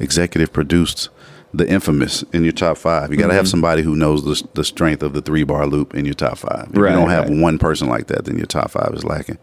executive 0.00 0.52
produced 0.52 1.08
the 1.54 1.66
infamous 1.68 2.22
in 2.32 2.42
your 2.42 2.52
top 2.52 2.76
five. 2.76 3.10
You 3.10 3.16
got 3.16 3.24
to 3.24 3.28
Mm-hmm. 3.28 3.36
have 3.36 3.48
somebody 3.48 3.82
who 3.82 3.96
knows 3.96 4.24
the, 4.24 4.46
the 4.54 4.64
strength 4.64 5.02
of 5.02 5.12
the 5.14 5.22
three 5.22 5.44
bar 5.44 5.66
loop 5.66 5.94
in 5.94 6.04
your 6.04 6.14
top 6.14 6.38
five. 6.38 6.68
If 6.72 6.76
Right, 6.76 6.90
you 6.90 6.96
don't 6.96 7.08
have 7.10 7.28
right. 7.28 7.38
one 7.38 7.58
person 7.58 7.88
like 7.88 8.08
that, 8.08 8.24
then 8.26 8.36
your 8.36 8.46
top 8.46 8.70
five 8.72 8.90
is 8.92 9.04
lacking. 9.04 9.38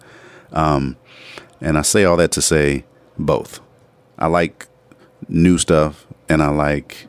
Um, 0.52 0.98
and 1.62 1.78
I 1.78 1.82
say 1.82 2.04
all 2.04 2.18
that 2.18 2.32
to 2.34 2.42
say 2.42 2.84
both. 3.18 3.62
I 4.20 4.28
like 4.28 4.68
new 5.28 5.58
stuff 5.58 6.06
and 6.30 6.44
I 6.44 6.50
like 6.50 7.08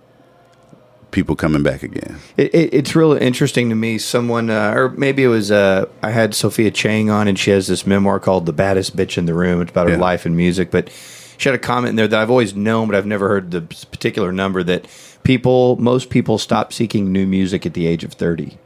people 1.15 1.35
coming 1.35 1.63
back 1.63 1.83
again. 1.83 2.19
It, 2.37 2.55
it, 2.55 2.75
it's 2.75 2.95
really 2.95 3.21
interesting 3.23 3.71
to 3.71 3.75
me. 3.75 3.97
Someone, 3.97 4.51
uh, 4.51 4.75
or 4.77 4.89
maybe 4.91 5.23
it 5.25 5.29
was, 5.29 5.51
uh, 5.51 5.87
I 6.03 6.11
had 6.11 6.35
Sophia 6.35 6.71
Chang 6.71 7.09
on, 7.09 7.27
and 7.29 7.39
she 7.39 7.51
has 7.53 7.67
this 7.69 7.87
memoir 7.87 8.21
called 8.21 8.45
"The 8.45 8.53
Baddest 8.53 8.95
Bitch 8.95 9.17
in 9.17 9.25
the 9.25 9.33
Room." 9.35 9.63
It's 9.63 9.71
about 9.71 9.89
her 9.89 9.97
life 9.97 10.27
and 10.27 10.37
music. 10.37 10.71
But 10.71 10.91
she 11.39 11.49
had 11.49 11.55
a 11.57 11.59
comment 11.59 11.91
in 11.91 11.97
there 11.97 12.09
that 12.09 12.21
I've 12.21 12.31
always 12.31 12.55
known, 12.55 12.89
but 12.89 12.97
I've 12.97 13.07
never 13.07 13.29
heard 13.29 13.51
the 13.53 13.63
particular 13.63 14.31
number 14.33 14.63
that 14.65 14.87
people, 15.23 15.77
most 15.77 16.11
people, 16.11 16.37
stop 16.37 16.73
seeking 16.73 17.11
new 17.11 17.27
music 17.27 17.65
at 17.65 17.73
the 17.73 17.87
age 17.87 18.05
of 18.05 18.13
thirty. 18.13 18.59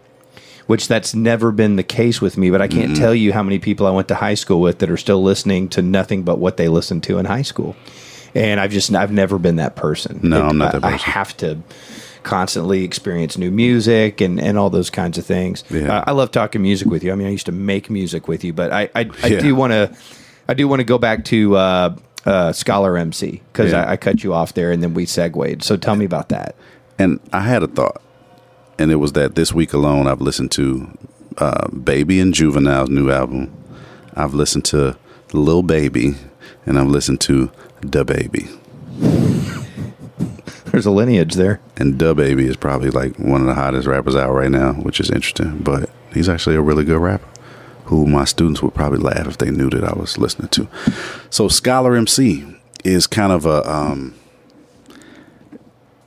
Which 0.66 0.86
that's 0.86 1.14
never 1.14 1.50
been 1.50 1.76
the 1.76 1.82
case 1.82 2.20
with 2.20 2.36
me, 2.36 2.50
but 2.50 2.60
I 2.60 2.68
can't 2.68 2.94
tell 2.94 3.14
you 3.14 3.32
how 3.32 3.42
many 3.42 3.58
people 3.58 3.86
I 3.86 3.90
went 3.90 4.08
to 4.08 4.14
high 4.14 4.34
school 4.34 4.60
with 4.60 4.80
that 4.80 4.90
are 4.90 4.98
still 4.98 5.22
listening 5.22 5.70
to 5.70 5.80
nothing 5.80 6.24
but 6.24 6.38
what 6.38 6.58
they 6.58 6.68
listened 6.68 7.04
to 7.04 7.16
in 7.16 7.24
high 7.24 7.40
school. 7.40 7.74
And 8.34 8.60
I've 8.60 8.70
just 8.70 8.94
I've 8.94 9.10
never 9.10 9.38
been 9.38 9.56
that 9.56 9.76
person. 9.76 10.20
No, 10.22 10.42
I'm 10.46 10.58
not 10.58 10.74
I- 10.74 10.78
that 10.80 10.84
I 10.84 10.90
person. 10.92 11.10
have 11.12 11.36
to 11.38 11.58
constantly 12.22 12.84
experience 12.84 13.38
new 13.38 13.50
music 13.50 14.20
and, 14.20 14.40
and 14.40 14.58
all 14.58 14.70
those 14.70 14.90
kinds 14.90 15.18
of 15.18 15.24
things. 15.26 15.64
Yeah. 15.70 15.98
Uh, 15.98 16.04
I 16.06 16.12
love 16.12 16.30
talking 16.30 16.62
music 16.62 16.88
with 16.88 17.02
you. 17.04 17.12
I 17.12 17.14
mean, 17.14 17.26
I 17.26 17.30
used 17.30 17.46
to 17.46 17.52
make 17.52 17.90
music 17.90 18.28
with 18.28 18.44
you, 18.44 18.52
but 18.52 18.72
I 18.72 18.88
I, 18.94 19.10
I 19.22 19.26
Yeah. 19.28 19.40
do 19.40 19.54
want 19.54 19.72
to 19.72 19.92
I 20.48 20.54
do 20.54 20.66
want 20.68 20.80
to 20.80 20.84
go 20.84 20.98
back 20.98 21.24
to 21.26 21.56
uh, 21.56 21.96
uh, 22.24 22.52
Scholar 22.52 22.96
MC 22.96 23.42
because 23.52 23.72
Yeah. 23.72 23.84
I, 23.84 23.92
I 23.92 23.96
cut 23.96 24.24
you 24.24 24.32
off 24.34 24.54
there 24.54 24.72
and 24.72 24.82
then 24.82 24.94
we 24.94 25.04
segued. 25.06 25.62
So 25.62 25.76
tell 25.76 25.96
me 25.96 26.04
about 26.04 26.28
that. 26.30 26.54
And 26.98 27.20
I 27.32 27.40
had 27.40 27.62
a 27.62 27.68
thought, 27.68 28.02
and 28.78 28.90
it 28.90 28.96
was 28.96 29.12
that 29.12 29.34
this 29.34 29.52
week 29.52 29.72
alone 29.72 30.06
I've 30.08 30.20
listened 30.20 30.50
to 30.52 30.90
uh, 31.38 31.68
Baby 31.68 32.18
and 32.20 32.34
Juvenile's 32.34 32.88
new 32.90 33.10
album. 33.10 33.52
I've 34.16 34.34
listened 34.34 34.64
to 34.66 34.96
Lil 35.32 35.62
Baby, 35.62 36.14
and 36.66 36.76
I've 36.78 36.88
listened 36.88 37.20
to 37.22 37.50
Da 37.88 38.02
Baby. 38.02 38.48
There's 40.78 40.86
a 40.86 40.92
lineage 40.92 41.34
there. 41.34 41.58
And 41.76 41.98
Da 41.98 42.14
Baby 42.14 42.46
is 42.46 42.56
probably 42.56 42.90
like 42.90 43.18
one 43.18 43.40
of 43.40 43.48
the 43.48 43.54
hottest 43.54 43.88
rappers 43.88 44.14
out 44.14 44.30
right 44.30 44.48
now, 44.48 44.74
which 44.74 45.00
is 45.00 45.10
interesting. 45.10 45.58
But 45.58 45.90
he's 46.14 46.28
actually 46.28 46.54
a 46.54 46.60
really 46.60 46.84
good 46.84 47.00
rapper 47.00 47.26
who 47.86 48.06
my 48.06 48.24
students 48.24 48.62
would 48.62 48.76
probably 48.76 49.00
laugh 49.00 49.26
if 49.26 49.38
they 49.38 49.50
knew 49.50 49.68
that 49.70 49.82
I 49.82 49.98
was 49.98 50.18
listening 50.18 50.50
to. 50.50 50.68
So 51.30 51.48
Scholar 51.48 51.96
MC 51.96 52.44
is 52.84 53.08
kind 53.08 53.32
of 53.32 53.44
a 53.44 53.68
um 53.68 54.14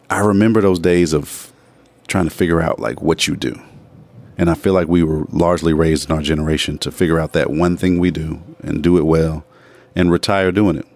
I 0.10 0.20
remember 0.20 0.62
those 0.62 0.80
days 0.80 1.12
of 1.12 1.52
trying 2.08 2.30
to 2.30 2.32
figure 2.34 2.62
out 2.62 2.80
like 2.80 3.02
what 3.02 3.28
you 3.28 3.36
do. 3.36 3.62
And 4.38 4.50
I 4.50 4.54
feel 4.54 4.72
like 4.72 4.88
we 4.88 5.04
were 5.04 5.26
largely 5.32 5.74
raised 5.74 6.10
in 6.10 6.16
our 6.16 6.22
generation 6.22 6.78
to 6.78 6.94
figure 6.94 7.20
out 7.20 7.34
that 7.34 7.50
one 7.50 7.76
thing 7.76 8.00
we 8.00 8.10
do 8.10 8.42
and 8.64 8.82
do 8.82 8.98
it 8.98 9.04
well 9.04 9.44
and 9.98 10.10
retire 10.10 10.54
doing 10.54 10.78
it. 10.78 10.88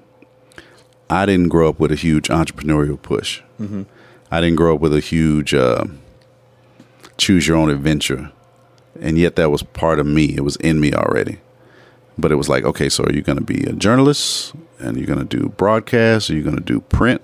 I 1.10 1.26
didn't 1.26 1.50
grow 1.50 1.70
up 1.70 1.80
with 1.80 1.92
a 1.92 1.96
huge 1.96 2.30
entrepreneurial 2.30 3.02
push. 3.02 3.42
I 4.32 4.42
didn't 4.42 4.56
grow 4.58 4.76
up 4.76 4.82
with 4.82 4.94
a 4.94 5.00
huge 5.00 5.54
uh, 5.54 5.86
choose 7.18 7.48
your 7.48 7.58
own 7.58 7.70
adventure, 7.70 8.32
and 9.00 9.18
yet 9.18 9.36
that 9.36 9.52
was 9.52 9.64
part 9.64 10.00
of 10.00 10.06
me. 10.06 10.36
It 10.36 10.42
was 10.42 10.56
in 10.58 10.80
me 10.80 10.94
already. 10.94 11.40
But 12.18 12.32
it 12.32 12.36
was 12.36 12.48
like, 12.50 12.64
okay, 12.64 12.88
so 12.90 13.04
are 13.04 13.12
you 13.12 13.22
going 13.22 13.38
to 13.38 13.44
be 13.44 13.64
a 13.66 13.74
journalist, 13.74 14.54
and 14.80 14.98
you're 14.98 15.06
going 15.06 15.26
to 15.26 15.38
do 15.38 15.50
broadcast, 15.50 16.30
Are 16.30 16.34
you're 16.34 16.44
going 16.44 16.56
to 16.56 16.64
do 16.64 16.80
print, 16.82 17.22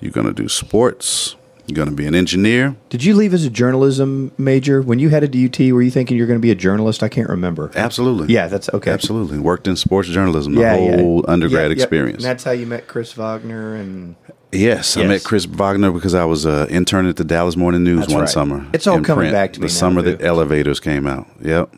you're 0.00 0.12
going 0.12 0.26
to 0.26 0.32
do 0.32 0.48
sports, 0.48 1.36
going 1.74 1.88
to 1.88 1.94
be 1.94 2.06
an 2.06 2.14
engineer? 2.14 2.76
Did 2.90 3.04
you 3.04 3.14
leave 3.14 3.34
as 3.34 3.44
a 3.44 3.50
journalism 3.50 4.32
major 4.38 4.80
when 4.82 4.98
you 4.98 5.08
headed 5.08 5.32
to 5.32 5.44
UT? 5.46 5.58
Were 5.72 5.82
you 5.82 5.90
thinking 5.90 6.16
you're 6.16 6.26
going 6.26 6.38
to 6.38 6.42
be 6.42 6.50
a 6.50 6.54
journalist? 6.56 7.02
I 7.02 7.08
can't 7.08 7.28
remember. 7.28 7.70
Absolutely. 7.74 8.32
Yeah, 8.32 8.48
that's 8.48 8.68
okay. 8.72 8.90
Absolutely. 8.90 9.38
Worked 9.38 9.66
in 9.68 9.76
sports 9.76 10.08
journalism 10.08 10.54
the 10.54 10.60
Yeah, 10.62 10.76
yeah. 10.76 10.96
whole 10.96 11.24
undergrad 11.28 11.62
Yeah, 11.62 11.66
yeah. 11.68 11.72
experience. 11.72 12.16
And 12.24 12.30
that's 12.30 12.44
how 12.44 12.52
you 12.52 12.66
met 12.66 12.86
Chris 12.86 13.12
Wagner 13.12 13.74
and 13.74 14.16
Yes, 14.52 14.96
I 14.96 15.04
met 15.06 15.24
Chris 15.24 15.44
Wagner 15.44 15.90
because 15.90 16.14
I 16.14 16.24
was 16.24 16.46
uh, 16.46 16.66
intern 16.70 17.06
at 17.06 17.16
the 17.16 17.24
Dallas 17.24 17.56
Morning 17.56 17.82
News 17.84 18.00
That's 18.00 18.12
one 18.12 18.20
right. 18.22 18.28
summer. 18.28 18.66
It's 18.72 18.86
all 18.86 19.00
coming 19.02 19.24
print, 19.24 19.32
back 19.32 19.52
to 19.54 19.60
me 19.60 19.66
the 19.66 19.72
now, 19.72 19.78
summer 19.78 20.02
that 20.02 20.22
elevators 20.22 20.80
came 20.80 21.06
out. 21.06 21.26
Yep. 21.42 21.74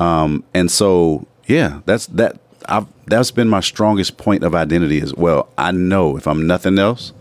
Um, 0.00 0.42
and 0.54 0.70
so 0.70 1.26
yeah, 1.46 1.80
that's 1.86 2.06
that. 2.06 2.40
I've, 2.66 2.86
that's 3.06 3.30
been 3.30 3.48
my 3.48 3.60
strongest 3.60 4.16
point 4.18 4.42
of 4.42 4.54
identity 4.54 5.00
as 5.00 5.14
well. 5.14 5.48
I 5.56 5.70
know 5.70 6.16
if 6.16 6.26
I'm 6.26 6.46
nothing 6.46 6.78
else, 6.78 7.12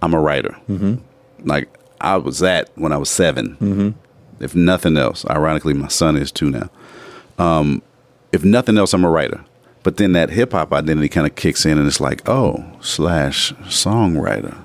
I'm 0.00 0.14
a 0.14 0.20
writer. 0.20 0.56
Mm-hmm. 0.70 0.96
Like 1.46 1.68
I 2.00 2.16
was 2.16 2.40
that 2.40 2.70
when 2.74 2.92
I 2.92 2.98
was 2.98 3.08
7 3.10 3.56
Mm-hmm. 3.56 3.90
If 4.38 4.54
nothing 4.54 4.98
else, 4.98 5.24
ironically, 5.30 5.72
my 5.72 5.88
son 5.88 6.14
is 6.16 6.30
two 6.30 6.50
now. 6.50 6.68
Um, 7.38 7.80
if 8.32 8.44
nothing 8.44 8.76
else, 8.76 8.92
I'm 8.92 9.04
a 9.04 9.08
writer. 9.08 9.42
But 9.82 9.96
then 9.96 10.12
that 10.12 10.30
hip 10.30 10.52
hop 10.52 10.72
identity 10.74 11.08
kind 11.08 11.26
of 11.26 11.36
kicks 11.36 11.64
in, 11.64 11.78
and 11.78 11.86
it's 11.86 12.00
like, 12.00 12.28
oh, 12.28 12.76
slash 12.82 13.54
songwriter. 13.62 14.58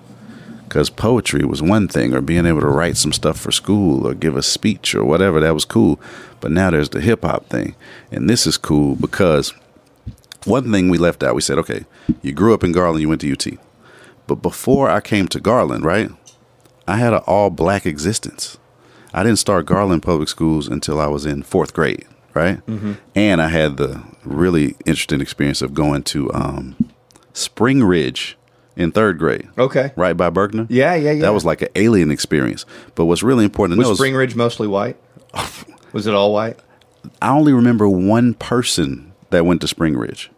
Because 0.64 0.90
poetry 0.90 1.46
was 1.46 1.62
one 1.62 1.88
thing, 1.88 2.14
or 2.14 2.22
being 2.22 2.46
able 2.46 2.62
to 2.62 2.68
write 2.68 2.98
some 2.98 3.14
stuff 3.14 3.40
for 3.40 3.52
school, 3.52 4.06
or 4.06 4.14
give 4.14 4.36
a 4.36 4.42
speech, 4.42 4.94
or 4.94 5.06
whatever, 5.06 5.40
that 5.40 5.54
was 5.54 5.64
cool. 5.64 6.02
But 6.42 6.52
now 6.52 6.70
there's 6.72 6.90
the 6.90 7.00
hip 7.00 7.24
hop 7.24 7.48
thing. 7.48 7.76
And 8.12 8.30
this 8.30 8.46
is 8.46 8.58
cool 8.58 8.96
because 8.96 9.54
one 10.46 10.70
thing 10.72 10.90
we 10.90 10.98
left 10.98 11.24
out, 11.24 11.36
we 11.36 11.42
said, 11.42 11.60
okay, 11.60 11.86
you 12.22 12.34
grew 12.34 12.54
up 12.54 12.64
in 12.64 12.72
Garland, 12.72 13.02
you 13.02 13.08
went 13.10 13.22
to 13.22 13.32
UT. 13.32 13.48
But 14.28 14.42
before 14.42 14.90
I 14.90 15.02
came 15.02 15.28
to 15.30 15.40
Garland, 15.40 15.86
right, 15.86 16.10
I 16.88 16.98
had 16.98 17.14
an 17.14 17.22
all 17.28 17.50
black 17.50 17.86
existence. 17.86 18.58
I 19.14 19.24
didn't 19.24 19.40
start 19.40 19.66
Garland 19.66 20.04
Public 20.04 20.30
Schools 20.30 20.68
until 20.68 21.00
I 21.00 21.08
was 21.08 21.26
in 21.26 21.44
fourth 21.44 21.74
grade, 21.74 22.06
right? 22.34 22.62
And 23.16 23.42
I 23.42 23.50
had 23.50 23.78
the 23.78 24.04
really 24.24 24.76
interesting 24.86 25.22
experience 25.22 25.62
of 25.62 25.74
going 25.74 26.04
to 26.04 26.34
um, 26.34 26.76
Spring 27.34 27.84
Ridge 27.84 28.38
in 28.76 28.92
third 28.92 29.18
grade. 29.20 29.50
Okay. 29.58 29.92
Right 29.96 30.16
by 30.16 30.30
Berkner? 30.30 30.66
Yeah, 30.70 30.96
yeah, 30.96 31.12
yeah. 31.12 31.22
That 31.22 31.34
was 31.34 31.46
like 31.46 31.62
an 31.62 31.70
alien 31.76 32.10
experience. 32.10 32.66
But 32.96 33.06
what's 33.06 33.24
really 33.24 33.44
important 33.44 33.76
to 33.76 33.80
Was 33.80 33.88
know 33.88 33.92
is 33.94 33.98
Spring 33.98 34.16
Ridge 34.16 34.36
mostly 34.36 34.68
white? 34.68 34.98
Was 35.94 36.08
it 36.08 36.14
all 36.14 36.34
white? 36.34 36.58
I 37.22 37.32
only 37.32 37.52
remember 37.54 37.88
one 37.90 38.34
person 38.34 39.12
that 39.30 39.46
went 39.46 39.62
to 39.62 39.68
Spring 39.68 39.98
Ridge. 39.98 40.30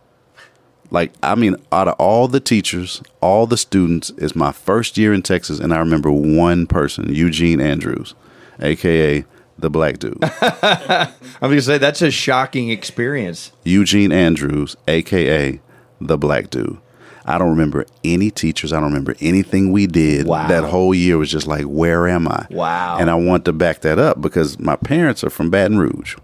Like, 0.93 1.11
I 1.23 1.33
mean, 1.33 1.55
out 1.71 1.87
of 1.87 1.95
all 1.95 2.27
the 2.27 2.39
teachers, 2.39 3.01
all 3.19 3.47
the 3.47 3.57
students, 3.57 4.11
it's 4.15 4.35
my 4.35 4.51
first 4.51 4.95
year 4.95 5.11
in 5.11 5.23
Texas, 5.23 5.59
and 5.59 5.73
I 5.73 5.79
remember 5.79 6.11
one 6.11 6.67
person, 6.67 7.13
Eugene 7.13 7.59
Andrews, 7.59 8.13
aka 8.61 9.25
the 9.57 9.69
black 9.71 9.97
dude. 9.97 10.19
I'm 10.51 11.49
to 11.49 11.61
say 11.63 11.79
that's 11.79 12.03
a 12.03 12.11
shocking 12.11 12.69
experience. 12.69 13.51
Eugene 13.63 14.11
Andrews, 14.11 14.75
aka 14.87 15.59
the 15.99 16.17
black 16.17 16.51
dude. 16.51 16.77
I 17.25 17.39
don't 17.39 17.49
remember 17.49 17.85
any 18.03 18.29
teachers. 18.29 18.71
I 18.71 18.75
don't 18.75 18.89
remember 18.89 19.15
anything 19.19 19.71
we 19.71 19.87
did. 19.87 20.27
Wow. 20.27 20.47
That 20.47 20.65
whole 20.65 20.93
year 20.93 21.17
was 21.17 21.31
just 21.31 21.47
like, 21.47 21.63
where 21.63 22.07
am 22.07 22.27
I? 22.27 22.45
Wow. 22.51 22.97
And 22.99 23.09
I 23.09 23.15
want 23.15 23.45
to 23.45 23.53
back 23.53 23.79
that 23.81 23.97
up 23.97 24.21
because 24.21 24.59
my 24.59 24.75
parents 24.75 25.23
are 25.23 25.29
from 25.31 25.49
Baton 25.49 25.79
Rouge. 25.79 26.17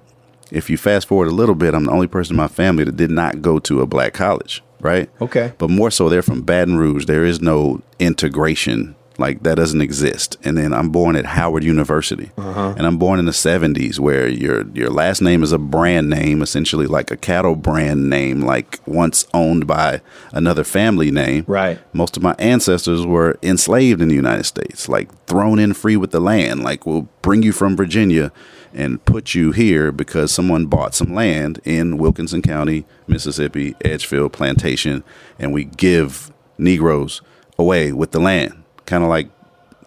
If 0.51 0.69
you 0.69 0.77
fast 0.77 1.07
forward 1.07 1.27
a 1.27 1.31
little 1.31 1.55
bit, 1.55 1.73
I'm 1.73 1.85
the 1.85 1.91
only 1.91 2.07
person 2.07 2.33
in 2.33 2.37
my 2.37 2.47
family 2.47 2.83
that 2.83 2.97
did 2.97 3.11
not 3.11 3.41
go 3.41 3.59
to 3.59 3.81
a 3.81 3.85
black 3.85 4.13
college, 4.13 4.63
right? 4.79 5.09
Okay. 5.21 5.53
But 5.57 5.69
more 5.69 5.91
so, 5.91 6.09
they're 6.09 6.21
from 6.21 6.41
Baton 6.41 6.77
Rouge. 6.77 7.05
There 7.05 7.25
is 7.25 7.41
no 7.41 7.81
integration. 7.99 8.95
Like 9.19 9.43
that 9.43 9.55
doesn't 9.55 9.81
exist. 9.81 10.37
And 10.43 10.57
then 10.57 10.71
I'm 10.73 10.89
born 10.89 11.17
at 11.17 11.25
Howard 11.25 11.65
University, 11.65 12.31
uh-huh. 12.37 12.75
and 12.77 12.87
I'm 12.87 12.97
born 12.97 13.19
in 13.19 13.25
the 13.25 13.33
'70s, 13.33 13.99
where 13.99 14.29
your 14.29 14.65
your 14.69 14.89
last 14.89 15.21
name 15.21 15.43
is 15.43 15.51
a 15.51 15.57
brand 15.57 16.09
name, 16.09 16.41
essentially 16.41 16.87
like 16.87 17.11
a 17.11 17.17
cattle 17.17 17.57
brand 17.57 18.09
name, 18.09 18.41
like 18.41 18.79
once 18.85 19.27
owned 19.33 19.67
by 19.67 19.99
another 20.31 20.63
family 20.63 21.11
name. 21.11 21.43
Right. 21.47 21.79
Most 21.91 22.15
of 22.15 22.23
my 22.23 22.33
ancestors 22.39 23.05
were 23.05 23.37
enslaved 23.43 24.01
in 24.01 24.07
the 24.07 24.15
United 24.15 24.45
States, 24.45 24.87
like 24.87 25.09
thrown 25.25 25.59
in 25.59 25.73
free 25.73 25.97
with 25.97 26.11
the 26.11 26.21
land. 26.21 26.63
Like 26.63 26.85
we'll 26.85 27.09
bring 27.21 27.43
you 27.43 27.51
from 27.51 27.75
Virginia 27.75 28.31
and 28.73 29.03
put 29.05 29.33
you 29.33 29.51
here 29.51 29.91
because 29.91 30.31
someone 30.31 30.65
bought 30.65 30.93
some 30.93 31.13
land 31.13 31.59
in 31.63 31.97
Wilkinson 31.97 32.41
County, 32.41 32.85
Mississippi, 33.07 33.75
Edgefield 33.83 34.33
Plantation, 34.33 35.03
and 35.37 35.53
we 35.53 35.65
give 35.65 36.31
Negroes 36.57 37.21
away 37.57 37.91
with 37.91 38.11
the 38.11 38.19
land. 38.19 38.63
Kind 38.85 39.03
of 39.03 39.09
like 39.09 39.29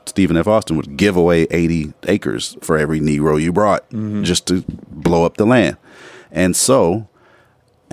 Stephen 0.06 0.36
F. 0.36 0.46
Austin 0.48 0.76
would 0.76 0.96
give 0.96 1.16
away 1.16 1.46
80 1.50 1.92
acres 2.04 2.56
for 2.60 2.76
every 2.76 3.00
Negro 3.00 3.40
you 3.40 3.52
brought 3.52 3.88
just 4.24 4.46
to 4.48 4.64
blow 4.88 5.24
up 5.24 5.36
the 5.36 5.46
land. 5.46 5.76
And 6.30 6.56
so 6.56 7.08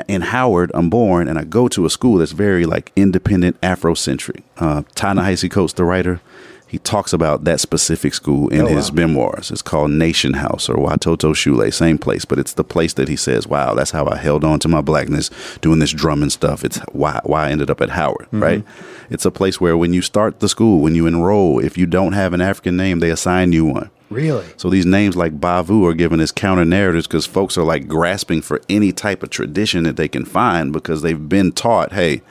in 0.07 0.21
Howard, 0.21 0.71
I'm 0.73 0.89
born 0.89 1.27
and 1.27 1.37
I 1.37 1.43
go 1.43 1.67
to 1.69 1.85
a 1.85 1.89
school 1.89 2.17
that's 2.17 2.31
very 2.31 2.65
like 2.65 2.91
independent 2.95 3.59
Afrocentric. 3.61 4.43
Uh, 4.57 4.83
Ta-Nehisi 4.95 5.51
Coates, 5.51 5.73
the 5.73 5.83
writer, 5.83 6.21
he 6.69 6.77
talks 6.77 7.13
about 7.13 7.45
that 7.45 7.59
specific 7.59 8.13
school 8.13 8.47
in 8.49 8.61
oh, 8.61 8.67
his 8.67 8.93
memoirs. 8.93 9.49
It's 9.49 9.63
called 9.63 9.89
Nation 9.89 10.33
House 10.33 10.69
or 10.69 10.75
Watoto 10.75 11.33
Shule, 11.33 11.73
same 11.73 11.97
place, 11.97 12.25
but 12.25 12.37
it's 12.37 12.53
the 12.53 12.63
place 12.63 12.93
that 12.93 13.07
he 13.07 13.15
says, 13.15 13.47
"Wow, 13.47 13.73
that's 13.73 13.89
how 13.89 14.05
I 14.05 14.17
held 14.17 14.43
on 14.43 14.59
to 14.59 14.67
my 14.67 14.81
blackness 14.81 15.31
doing 15.61 15.79
this 15.79 15.91
drumming 15.91 16.29
stuff." 16.29 16.63
It's 16.63 16.77
why 16.91 17.21
why 17.23 17.47
I 17.47 17.51
ended 17.51 17.71
up 17.71 17.81
at 17.81 17.89
Howard, 17.89 18.27
mm-hmm. 18.27 18.43
right? 18.43 18.63
It's 19.09 19.25
a 19.25 19.31
place 19.31 19.59
where 19.59 19.75
when 19.75 19.93
you 19.93 20.03
start 20.03 20.41
the 20.41 20.47
school, 20.47 20.79
when 20.81 20.93
you 20.93 21.07
enroll, 21.07 21.57
if 21.57 21.75
you 21.75 21.87
don't 21.87 22.13
have 22.13 22.33
an 22.33 22.41
African 22.41 22.77
name, 22.77 22.99
they 22.99 23.09
assign 23.09 23.51
you 23.51 23.65
one. 23.65 23.89
Really? 24.11 24.45
So 24.57 24.69
these 24.69 24.85
names 24.85 25.15
like 25.15 25.39
Bavu 25.39 25.89
are 25.89 25.95
given 25.95 26.19
as 26.19 26.31
counter 26.31 26.65
narratives 26.65 27.07
because 27.07 27.25
folks 27.25 27.57
are 27.57 27.63
like 27.63 27.87
grasping 27.87 28.43
for 28.43 28.61
any 28.69 28.91
type 28.91 29.23
of 29.23 29.31
tradition 29.31 29.85
that 29.85 29.97
they 29.97 30.07
can 30.07 30.25
find 30.25 30.71
because 30.71 31.01
they've 31.01 31.29
been 31.29 31.51
taught, 31.51 31.93
hey, 31.93 32.21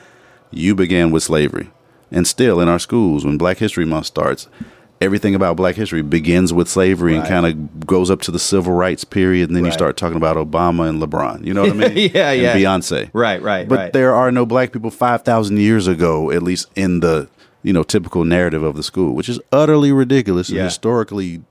you 0.52 0.76
began 0.76 1.10
with 1.10 1.24
slavery. 1.24 1.70
And 2.10 2.26
still 2.26 2.60
in 2.60 2.68
our 2.68 2.78
schools, 2.78 3.24
when 3.24 3.36
Black 3.38 3.58
History 3.58 3.84
Month 3.84 4.06
starts, 4.06 4.48
everything 5.00 5.34
about 5.34 5.56
Black 5.56 5.76
history 5.76 6.02
begins 6.02 6.52
with 6.52 6.68
slavery 6.68 7.14
and 7.14 7.26
kind 7.26 7.46
of 7.46 7.86
goes 7.86 8.10
up 8.10 8.20
to 8.22 8.30
the 8.30 8.38
civil 8.38 8.72
rights 8.72 9.04
period, 9.04 9.48
and 9.48 9.56
then 9.56 9.64
you 9.64 9.70
start 9.70 9.96
talking 9.96 10.16
about 10.16 10.36
Obama 10.36 10.88
and 10.88 11.00
LeBron. 11.02 11.44
You 11.44 11.54
know 11.54 11.62
what 11.62 11.70
I 11.72 11.74
mean? 11.94 12.10
Yeah, 12.14 12.30
And 12.30 12.42
yeah. 12.42 12.56
Beyonce. 12.56 13.10
Right, 13.12 13.40
right, 13.42 13.68
But 13.68 13.78
right. 13.78 13.92
there 13.92 14.14
are 14.14 14.32
no 14.32 14.44
black 14.46 14.72
people 14.72 14.90
five 14.90 15.22
thousand 15.22 15.58
years 15.58 15.86
ago, 15.86 16.30
at 16.30 16.42
least 16.42 16.66
in 16.74 17.00
the 17.00 17.28
you 17.62 17.72
know 17.72 17.82
typical 17.82 18.24
narrative 18.24 18.62
of 18.62 18.74
the 18.76 18.82
school, 18.82 19.14
which 19.14 19.28
is 19.28 19.38
utterly 19.52 19.92
ridiculous 19.92 20.48
and 20.48 20.58
historically 20.64 21.42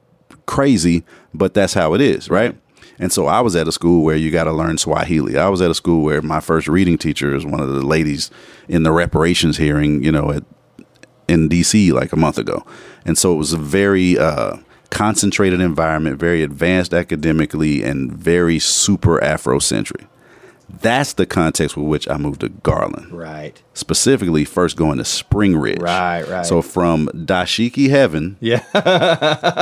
crazy, 0.45 1.03
but 1.33 1.53
that's 1.53 1.73
how 1.73 1.93
it 1.93 2.01
is, 2.01 2.29
right? 2.29 2.55
And 2.99 3.11
so 3.11 3.27
I 3.27 3.41
was 3.41 3.55
at 3.55 3.67
a 3.67 3.71
school 3.71 4.03
where 4.03 4.15
you 4.15 4.31
got 4.31 4.45
to 4.45 4.51
learn 4.51 4.77
Swahili. 4.77 5.37
I 5.37 5.49
was 5.49 5.61
at 5.61 5.69
a 5.69 5.75
school 5.75 6.03
where 6.03 6.21
my 6.21 6.39
first 6.39 6.67
reading 6.67 6.97
teacher 6.97 7.35
is 7.35 7.45
one 7.45 7.59
of 7.59 7.69
the 7.69 7.85
ladies 7.85 8.31
in 8.67 8.83
the 8.83 8.91
reparations 8.91 9.57
hearing, 9.57 10.03
you 10.03 10.11
know, 10.11 10.31
at 10.31 10.43
in 11.27 11.49
DC 11.49 11.91
like 11.91 12.13
a 12.13 12.15
month 12.15 12.37
ago. 12.37 12.65
And 13.05 13.17
so 13.17 13.33
it 13.33 13.37
was 13.37 13.53
a 13.53 13.57
very 13.57 14.17
uh, 14.17 14.57
concentrated 14.89 15.61
environment, 15.61 16.19
very 16.19 16.41
advanced 16.41 16.93
academically, 16.93 17.83
and 17.83 18.11
very 18.11 18.59
super 18.59 19.19
Afrocentric. 19.19 20.07
That's 20.69 21.13
the 21.13 21.25
context 21.25 21.77
with 21.77 21.85
which 21.87 22.09
I 22.09 22.17
moved 22.17 22.41
to 22.41 22.49
Garland. 22.49 23.11
Right. 23.13 23.61
Specifically, 23.73 24.43
first 24.43 24.75
going 24.75 24.97
to 24.97 25.05
Spring 25.05 25.55
Ridge. 25.55 25.79
Right, 25.81 26.27
right. 26.27 26.45
So 26.45 26.61
from 26.61 27.07
Dashiki 27.13 27.89
Heaven 27.89 28.35
Yeah. 28.41 28.59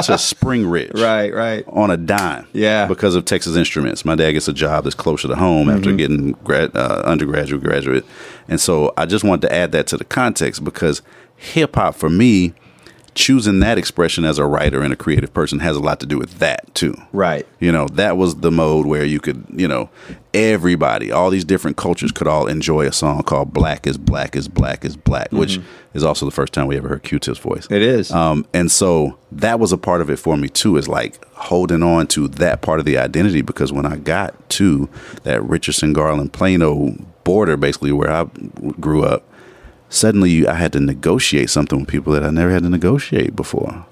to 0.06 0.18
Spring 0.18 0.66
Ridge. 0.68 0.91
right, 0.95 1.32
right. 1.34 1.64
On 1.68 1.91
a 1.91 1.97
dime. 1.97 2.47
Yeah. 2.53 2.88
Because 2.88 3.16
of 3.16 3.26
Texas 3.26 3.56
Instruments. 3.56 4.03
My 4.03 4.16
dad 4.16 4.32
gets 4.32 4.47
a 4.47 4.53
job 4.53 4.84
that's 4.84 4.95
closer 4.95 5.28
to 5.28 5.36
home 5.36 5.70
after 5.70 5.89
Mm-hmm. 5.89 5.97
getting 5.97 6.32
grad, 6.43 6.76
uh, 6.76 7.03
undergraduate, 7.06 7.64
graduate. 7.64 8.06
And 8.47 8.60
so 8.60 8.91
I 8.97 9.06
just 9.06 9.24
wanted 9.24 9.47
to 9.47 9.53
add 9.53 9.72
that 9.74 9.88
to 9.88 9.97
the 9.97 10.06
context 10.06 10.64
because 10.64 11.01
hip 11.36 11.76
hop 11.76 11.95
for 11.95 12.10
me, 12.10 12.53
choosing 13.16 13.61
that 13.61 13.78
expression 13.78 14.26
as 14.26 14.38
a 14.38 14.45
writer 14.45 14.82
and 14.82 14.91
a 14.91 14.95
creative 14.95 15.34
person 15.34 15.59
has 15.59 15.78
a 15.78 15.80
lot 15.80 16.01
to 16.01 16.05
do 16.05 16.18
with 16.18 16.39
that 16.39 16.74
too. 16.76 16.95
Right. 17.13 17.47
You 17.59 17.72
know, 17.72 17.88
that 17.93 18.18
was 18.18 18.36
the 18.36 18.51
mode 18.51 18.86
where 18.86 19.05
you 19.05 19.22
could, 19.22 19.45
you 19.49 19.68
know, 19.68 19.89
everybody, 20.34 21.11
all 21.11 21.30
these 21.30 21.45
different 21.45 21.78
cultures 21.78 22.11
could 22.11 22.28
all 22.28 22.45
enjoy 22.45 22.86
a 22.86 22.91
song 22.91 23.24
called 23.24 23.53
Black 23.53 23.88
is 23.88 23.97
Black 23.97 24.36
is 24.36 24.49
Black 24.49 24.84
is 24.84 24.97
Black, 24.97 25.32
which 25.32 25.59
is 25.93 26.03
also 26.03 26.26
the 26.26 26.32
first 26.32 26.51
time 26.51 26.68
we 26.68 26.76
ever 26.76 26.89
heard 26.89 27.03
Q 27.03 27.18
Tip's 27.20 27.39
voice. 27.39 27.66
Mm-hmm. 27.66 27.74
It 27.74 27.82
is. 27.82 28.11
Um, 28.11 28.45
and 28.53 28.70
so 28.70 29.18
that 29.32 29.59
was 29.59 29.72
a 29.72 29.78
part 29.78 30.01
of 30.01 30.09
it 30.09 30.18
for 30.18 30.36
me 30.36 30.49
too, 30.49 30.76
is 30.76 30.89
like 30.89 31.24
holding 31.36 31.84
on 31.84 32.07
to 32.07 32.28
that 32.28 32.61
part 32.61 32.80
of 32.80 32.86
the 32.86 32.97
identity 32.97 33.41
because 33.41 33.72
when 33.72 33.86
I 33.86 33.95
got 33.95 34.49
to 34.51 34.89
that 35.24 35.41
Richardson 35.41 35.93
Garland 35.93 36.34
Plano 36.34 36.95
border, 37.24 37.55
basically 37.55 37.93
where 37.93 38.11
I 38.11 38.26
grew 38.80 39.03
up, 39.03 39.24
suddenly 39.89 40.47
I 40.47 40.55
had 40.55 40.73
to 40.73 40.79
negotiate 40.79 41.49
something 41.49 41.79
with 41.79 41.88
people 41.89 42.13
that 42.13 42.23
I 42.23 42.29
never 42.29 42.51
had 42.51 42.63
to 42.63 42.69
negotiate 42.69 43.36
before. 43.36 43.86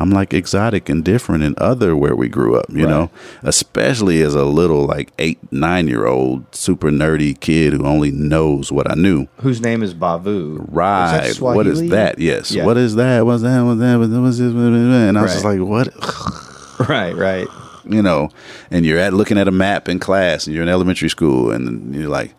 I'm 0.00 0.10
like 0.10 0.32
exotic 0.34 0.88
and 0.88 1.02
different 1.04 1.42
and 1.42 1.58
other 1.58 1.96
where 1.96 2.14
we 2.14 2.28
grew 2.28 2.56
up, 2.56 2.66
you 2.68 2.84
Right. 2.84 2.90
know, 2.90 3.10
especially 3.42 4.22
as 4.22 4.34
a 4.34 4.44
little 4.44 4.84
like 4.86 5.10
eight, 5.18 5.38
nine 5.50 5.88
year 5.88 6.06
old 6.06 6.44
super 6.54 6.90
nerdy 6.90 7.38
kid 7.40 7.72
who 7.72 7.84
only 7.84 8.12
knows 8.12 8.70
what 8.70 8.88
I 8.88 8.94
knew. 8.94 9.26
Whose 9.40 9.60
name 9.60 9.82
is 9.82 9.94
Bavu? 9.94 10.64
Right. 10.68 11.24
Is 11.26 11.40
what 11.40 11.66
is 11.66 11.88
that? 11.88 12.18
Yes. 12.18 12.52
Yeah. 12.52 12.64
What 12.64 12.76
is 12.76 12.94
that? 12.96 13.24
What's 13.26 13.42
that? 13.42 13.62
What's 13.62 13.80
that? 13.80 13.98
What's 13.98 14.38
this? 14.38 14.52
And 14.52 15.18
I 15.18 15.22
was 15.22 15.32
just 15.32 15.44
like, 15.44 15.60
what? 15.60 15.88
Right, 16.88 17.16
right. 17.16 17.48
You 17.88 18.02
know, 18.02 18.28
and 18.70 18.86
you're 18.86 19.00
at 19.00 19.12
looking 19.12 19.36
at 19.36 19.48
a 19.48 19.50
map 19.50 19.88
in 19.88 19.98
class 19.98 20.46
and 20.46 20.54
you're 20.54 20.62
in 20.62 20.68
elementary 20.68 21.08
school 21.08 21.50
and 21.50 21.92
you're 21.92 22.08
like, 22.08 22.34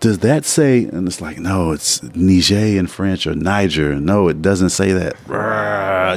does 0.00 0.18
that 0.20 0.44
say? 0.44 0.84
And 0.84 1.06
it's 1.06 1.20
like, 1.20 1.38
no, 1.38 1.72
it's 1.72 2.02
Niger 2.02 2.78
in 2.78 2.86
French 2.86 3.26
or 3.26 3.34
Niger. 3.34 3.94
No, 4.00 4.28
it 4.28 4.42
doesn't 4.42 4.70
say 4.70 4.92
that. 4.92 5.14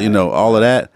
You 0.02 0.10
know, 0.10 0.32
all 0.32 0.56
of 0.56 0.62
that. 0.62 0.90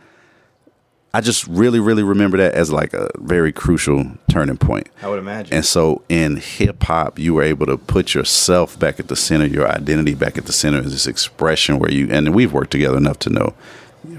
I 1.13 1.21
just 1.21 1.47
really, 1.47 1.79
really 1.79 2.03
remember 2.03 2.37
that 2.37 2.53
as 2.53 2.71
like 2.71 2.93
a 2.93 3.09
very 3.15 3.51
crucial 3.51 4.05
turning 4.29 4.57
point. 4.57 4.87
I 5.01 5.07
would 5.07 5.17
imagine. 5.17 5.53
And 5.53 5.65
so 5.65 6.03
in 6.09 6.35
hip 6.35 6.83
hop, 6.83 7.17
you 7.17 7.33
were 7.33 7.43
able 7.43 7.65
to 7.65 7.77
put 7.77 8.13
yourself 8.13 8.77
back 8.77 8.99
at 8.99 9.07
the 9.07 9.15
center, 9.15 9.45
your 9.45 9.67
identity 9.67 10.13
back 10.13 10.37
at 10.37 10.45
the 10.45 10.53
center 10.53 10.79
is 10.79 10.91
this 10.91 11.07
expression 11.07 11.79
where 11.79 11.89
you, 11.89 12.07
and 12.11 12.35
we've 12.35 12.53
worked 12.53 12.71
together 12.71 12.97
enough 12.97 13.17
to 13.19 13.29
know, 13.29 13.53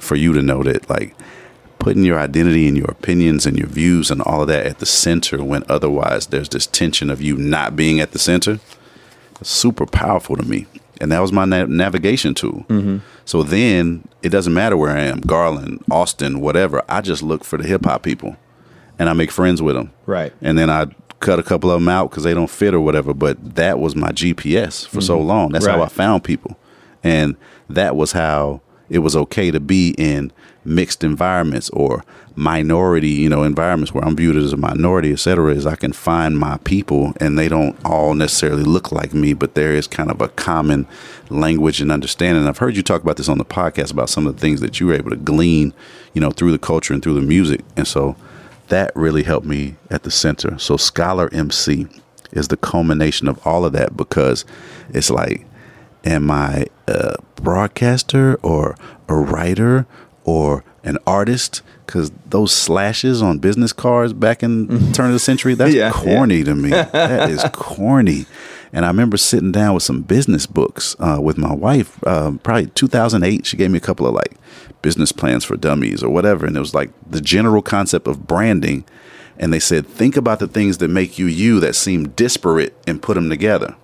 for 0.00 0.16
you 0.16 0.32
to 0.32 0.42
know 0.42 0.62
that 0.64 0.90
like 0.90 1.14
putting 1.88 2.04
your 2.04 2.18
identity 2.18 2.68
and 2.68 2.76
your 2.76 2.90
opinions 2.90 3.46
and 3.46 3.56
your 3.56 3.66
views 3.66 4.10
and 4.10 4.20
all 4.20 4.42
of 4.42 4.48
that 4.48 4.66
at 4.66 4.78
the 4.78 4.84
center 4.84 5.42
when 5.42 5.64
otherwise 5.70 6.26
there's 6.26 6.50
this 6.50 6.66
tension 6.66 7.08
of 7.08 7.22
you 7.22 7.34
not 7.34 7.76
being 7.76 7.98
at 7.98 8.12
the 8.12 8.18
center, 8.18 8.60
super 9.42 9.86
powerful 9.86 10.36
to 10.36 10.42
me. 10.42 10.66
And 11.00 11.10
that 11.10 11.20
was 11.20 11.32
my 11.32 11.46
na- 11.46 11.64
navigation 11.64 12.34
tool. 12.34 12.66
Mm-hmm. 12.68 12.98
So 13.24 13.42
then 13.42 14.06
it 14.22 14.28
doesn't 14.28 14.52
matter 14.52 14.76
where 14.76 14.94
I 14.94 15.00
am, 15.00 15.20
Garland, 15.20 15.82
Austin, 15.90 16.42
whatever. 16.42 16.84
I 16.90 17.00
just 17.00 17.22
look 17.22 17.42
for 17.42 17.56
the 17.56 17.66
hip 17.66 17.86
hop 17.86 18.02
people 18.02 18.36
and 18.98 19.08
I 19.08 19.14
make 19.14 19.30
friends 19.30 19.62
with 19.62 19.74
them. 19.74 19.90
Right. 20.04 20.34
And 20.42 20.58
then 20.58 20.68
I 20.68 20.88
cut 21.20 21.38
a 21.38 21.42
couple 21.42 21.70
of 21.70 21.80
them 21.80 21.88
out 21.88 22.10
because 22.10 22.24
they 22.24 22.34
don't 22.34 22.50
fit 22.50 22.74
or 22.74 22.80
whatever. 22.80 23.14
But 23.14 23.54
that 23.54 23.78
was 23.78 23.96
my 23.96 24.12
GPS 24.12 24.86
for 24.86 25.00
so 25.00 25.16
mm-hmm. 25.16 25.26
long. 25.26 25.52
That's 25.52 25.64
how 25.64 25.82
I 25.82 25.88
found 25.88 26.22
people. 26.22 26.58
And 27.02 27.34
that 27.70 27.96
was 27.96 28.12
how 28.12 28.60
it 28.90 28.98
was 29.00 29.16
okay 29.16 29.50
to 29.50 29.60
be 29.60 29.94
in 29.98 30.32
mixed 30.64 31.02
environments 31.02 31.70
or 31.70 32.04
minority, 32.36 33.10
you 33.10 33.28
know, 33.28 33.42
environments 33.42 33.92
where 33.92 34.04
I'm 34.04 34.16
viewed 34.16 34.36
as 34.36 34.52
a 34.52 34.56
minority, 34.56 35.12
et 35.12 35.18
cetera, 35.18 35.52
is 35.52 35.66
I 35.66 35.76
can 35.76 35.92
find 35.92 36.38
my 36.38 36.58
people 36.58 37.12
and 37.20 37.38
they 37.38 37.48
don't 37.48 37.76
all 37.84 38.14
necessarily 38.14 38.62
look 38.62 38.92
like 38.92 39.12
me, 39.12 39.32
but 39.32 39.54
there 39.54 39.72
is 39.72 39.86
kind 39.86 40.10
of 40.10 40.20
a 40.20 40.28
common 40.28 40.86
language 41.30 41.80
and 41.80 41.90
understanding. 41.90 42.46
I've 42.46 42.58
heard 42.58 42.76
you 42.76 42.82
talk 42.82 43.02
about 43.02 43.16
this 43.16 43.28
on 43.28 43.38
the 43.38 43.44
podcast 43.44 43.92
about 43.92 44.10
some 44.10 44.26
of 44.26 44.34
the 44.34 44.40
things 44.40 44.60
that 44.60 44.78
you 44.78 44.86
were 44.86 44.94
able 44.94 45.10
to 45.10 45.16
glean, 45.16 45.72
you 46.12 46.20
know, 46.20 46.30
through 46.30 46.52
the 46.52 46.58
culture 46.58 46.94
and 46.94 47.02
through 47.02 47.14
the 47.14 47.22
music. 47.22 47.62
And 47.76 47.86
so 47.86 48.16
that 48.68 48.94
really 48.94 49.22
helped 49.24 49.46
me 49.46 49.76
at 49.90 50.02
the 50.02 50.10
center. 50.10 50.58
So 50.58 50.76
Scholar 50.76 51.28
MC, 51.32 51.88
is 52.32 52.48
the 52.48 52.56
culmination 52.56 53.28
of 53.28 53.44
all 53.46 53.64
of 53.64 53.72
that 53.72 53.96
because 53.96 54.44
it's 54.90 55.10
like, 55.10 55.46
am 56.04 56.30
I 56.30 56.66
a 56.88 57.16
broadcaster 57.36 58.34
or 58.42 58.76
a 59.08 59.14
writer 59.14 59.86
or 60.24 60.64
an 60.84 60.98
artist? 61.06 61.62
Because 61.86 62.10
those 62.26 62.52
slashes 62.52 63.22
on 63.22 63.38
business 63.38 63.72
cards 63.72 64.12
back 64.12 64.42
in 64.42 64.66
the 64.66 64.92
turn 64.92 65.06
of 65.06 65.12
the 65.12 65.18
century, 65.18 65.54
that's 65.54 65.74
Yeah, 65.74 65.90
corny 65.90 66.44
to 66.44 66.54
me. 66.54 66.68
that 66.70 67.30
is 67.30 67.42
corny. 67.52 68.26
And 68.72 68.84
I 68.84 68.88
remember 68.88 69.16
sitting 69.16 69.52
down 69.52 69.72
with 69.72 69.82
some 69.82 70.02
business 70.02 70.44
books 70.44 70.94
uh, 70.98 71.18
with 71.22 71.38
my 71.38 71.54
wife, 71.54 72.06
um, 72.06 72.38
probably 72.40 72.66
2008. 72.66 73.46
She 73.46 73.56
gave 73.56 73.70
me 73.70 73.78
a 73.78 73.80
couple 73.80 74.06
of 74.06 74.12
like 74.14 74.36
business 74.82 75.12
plans 75.12 75.44
for 75.44 75.56
dummies 75.56 76.02
or 76.02 76.10
whatever. 76.10 76.44
And 76.44 76.54
it 76.54 76.60
was 76.60 76.74
like 76.74 76.90
the 77.10 77.22
general 77.22 77.62
concept 77.62 78.06
of 78.06 78.26
branding. 78.26 78.84
And 79.38 79.52
they 79.54 79.58
said, 79.60 79.86
think 79.86 80.16
about 80.16 80.38
the 80.40 80.46
things 80.48 80.78
that 80.78 80.88
make 80.88 81.18
you 81.18 81.24
you 81.26 81.60
that 81.60 81.74
seem 81.76 82.08
disparate 82.10 82.76
and 82.86 83.00
put 83.00 83.14
them 83.14 83.30
together. 83.30 83.74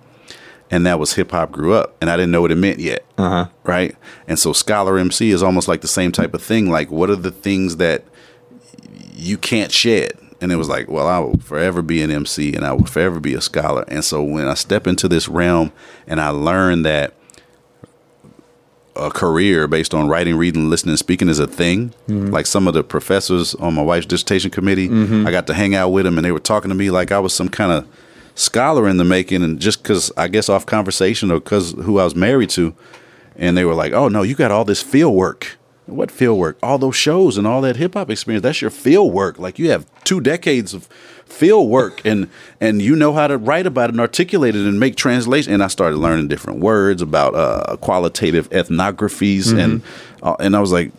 And 0.71 0.85
that 0.85 0.99
was 0.99 1.13
hip 1.13 1.31
hop 1.31 1.51
grew 1.51 1.73
up. 1.73 1.95
And 2.01 2.09
I 2.09 2.15
didn't 2.15 2.31
know 2.31 2.41
what 2.41 2.51
it 2.51 2.55
meant 2.55 2.79
yet. 2.79 3.05
Uh-huh. 3.17 3.47
Right. 3.63 3.95
And 4.27 4.39
so 4.39 4.51
Scholar 4.51 4.97
MC 4.97 5.31
is 5.31 5.43
almost 5.43 5.67
like 5.67 5.81
the 5.81 5.87
same 5.87 6.11
type 6.11 6.33
of 6.33 6.41
thing. 6.41 6.69
Like, 6.69 6.89
what 6.89 7.09
are 7.09 7.15
the 7.15 7.31
things 7.31 7.77
that 7.77 8.03
you 9.15 9.37
can't 9.37 9.71
shed. 9.71 10.11
And 10.41 10.51
it 10.51 10.57
was 10.57 10.67
like, 10.69 10.89
well, 10.89 11.07
I 11.07 11.19
will 11.19 11.37
forever 11.39 11.81
be 11.81 12.01
an 12.01 12.11
MC 12.11 12.53
and 12.53 12.65
I 12.65 12.73
will 12.73 12.85
forever 12.85 13.19
be 13.19 13.33
a 13.33 13.41
scholar. 13.41 13.85
And 13.87 14.03
so 14.03 14.21
when 14.21 14.47
I 14.47 14.53
step 14.53 14.85
into 14.85 15.07
this 15.07 15.27
realm 15.27 15.71
and 16.05 16.19
I 16.19 16.29
learn 16.29 16.83
that 16.83 17.13
a 18.95 19.09
career 19.09 19.67
based 19.67 19.93
on 19.93 20.07
writing, 20.07 20.35
reading, 20.35 20.69
listening, 20.69 20.97
speaking 20.97 21.29
is 21.29 21.39
a 21.39 21.47
thing. 21.47 21.93
Like 22.07 22.45
some 22.45 22.67
of 22.67 22.73
the 22.73 22.83
professors 22.83 23.55
on 23.55 23.73
my 23.73 23.81
wife's 23.81 24.05
dissertation 24.05 24.51
committee, 24.51 24.89
I 25.25 25.31
got 25.31 25.47
to 25.47 25.53
hang 25.53 25.73
out 25.73 25.89
with 25.89 26.05
them 26.05 26.17
and 26.17 26.25
they 26.25 26.31
were 26.31 26.39
talking 26.39 26.69
to 26.69 26.75
me 26.75 26.91
like 26.91 27.11
I 27.11 27.19
was 27.19 27.33
some 27.33 27.49
kind 27.49 27.71
of 27.71 27.87
scholar 28.35 28.87
in 28.87 28.97
the 28.97 29.03
making. 29.03 29.43
And 29.43 29.59
just 29.59 29.81
because 29.81 30.11
I 30.15 30.27
guess 30.27 30.49
off 30.49 30.65
conversation 30.65 31.31
or 31.31 31.39
because 31.39 31.71
who 31.71 31.99
I 31.99 32.03
was 32.03 32.15
married 32.15 32.51
to, 32.51 32.75
and 33.35 33.57
they 33.57 33.65
were 33.65 33.73
like, 33.73 33.93
"Oh 33.93 34.07
no, 34.07 34.21
you 34.21 34.35
got 34.35 34.51
all 34.51 34.65
this 34.65 34.81
field 34.81 35.15
work. 35.15 35.57
What 35.87 36.09
field 36.09 36.39
work? 36.39 36.57
All 36.63 36.77
those 36.77 36.95
shows 36.95 37.37
and 37.37 37.45
all 37.45 37.61
that 37.61 37.75
hip 37.75 37.93
hop 37.93 38.09
experience. 38.09 38.43
That's 38.43 38.61
your 38.61 38.71
field 38.71 39.13
work. 39.13 39.39
Like 39.39 39.59
you 39.59 39.69
have 39.71 39.85
two 40.03 40.19
decades 40.19 40.73
of 40.73 40.85
field 41.25 41.69
work, 41.69 42.01
and 42.05 42.29
and 42.61 42.81
you 42.81 42.95
know 42.95 43.13
how 43.13 43.27
to 43.27 43.37
write 43.37 43.67
about 43.67 43.89
it 43.89 43.93
and 43.93 43.99
articulate 43.99 44.55
it 44.55 44.65
and 44.65 44.79
make 44.79 44.95
translation." 44.95 45.53
And 45.53 45.63
I 45.63 45.67
started 45.67 45.97
learning 45.97 46.27
different 46.27 46.59
words 46.59 47.01
about 47.01 47.35
uh, 47.35 47.77
qualitative 47.77 48.49
ethnographies, 48.51 49.57
and 49.57 49.81
uh, 50.23 50.35
and 50.39 50.55
I 50.55 50.59
was 50.59 50.71
like, 50.71 50.91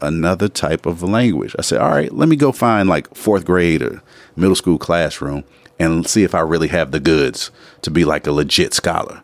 another 0.00 0.48
type 0.48 0.86
of 0.86 1.02
language. 1.02 1.54
I 1.58 1.62
said, 1.62 1.80
all 1.80 1.90
right, 1.90 2.12
let 2.12 2.28
me 2.28 2.36
go 2.36 2.52
find 2.52 2.88
like 2.88 3.14
fourth 3.14 3.44
grade 3.44 3.82
or 3.82 4.02
middle 4.36 4.56
school 4.56 4.78
classroom 4.78 5.44
and 5.78 6.06
see 6.06 6.24
if 6.24 6.34
I 6.34 6.40
really 6.40 6.68
have 6.68 6.90
the 6.90 7.00
goods 7.00 7.50
to 7.82 7.90
be 7.90 8.04
like 8.04 8.26
a 8.26 8.32
legit 8.32 8.74
scholar. 8.74 9.22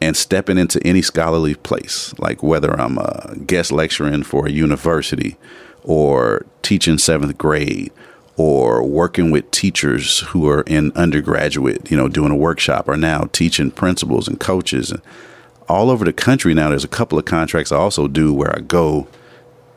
And 0.00 0.16
stepping 0.16 0.58
into 0.58 0.80
any 0.86 1.02
scholarly 1.02 1.56
place, 1.56 2.16
like 2.18 2.40
whether 2.40 2.78
I'm 2.80 2.98
a 2.98 3.34
guest 3.46 3.72
lecturing 3.72 4.22
for 4.22 4.46
a 4.46 4.50
university 4.50 5.36
or 5.82 6.46
teaching 6.62 6.98
seventh 6.98 7.36
grade 7.36 7.90
or 8.36 8.84
working 8.84 9.32
with 9.32 9.50
teachers 9.50 10.20
who 10.20 10.48
are 10.48 10.62
in 10.62 10.92
undergraduate, 10.92 11.90
you 11.90 11.96
know, 11.96 12.06
doing 12.06 12.30
a 12.30 12.36
workshop 12.36 12.86
or 12.86 12.96
now 12.96 13.28
teaching 13.32 13.72
principals 13.72 14.28
and 14.28 14.38
coaches 14.38 14.92
and 14.92 15.02
all 15.68 15.90
over 15.90 16.04
the 16.04 16.12
country 16.12 16.54
now 16.54 16.70
there's 16.70 16.84
a 16.84 16.88
couple 16.88 17.18
of 17.18 17.24
contracts 17.24 17.70
I 17.70 17.76
also 17.76 18.08
do 18.08 18.32
where 18.32 18.56
I 18.56 18.60
go 18.60 19.06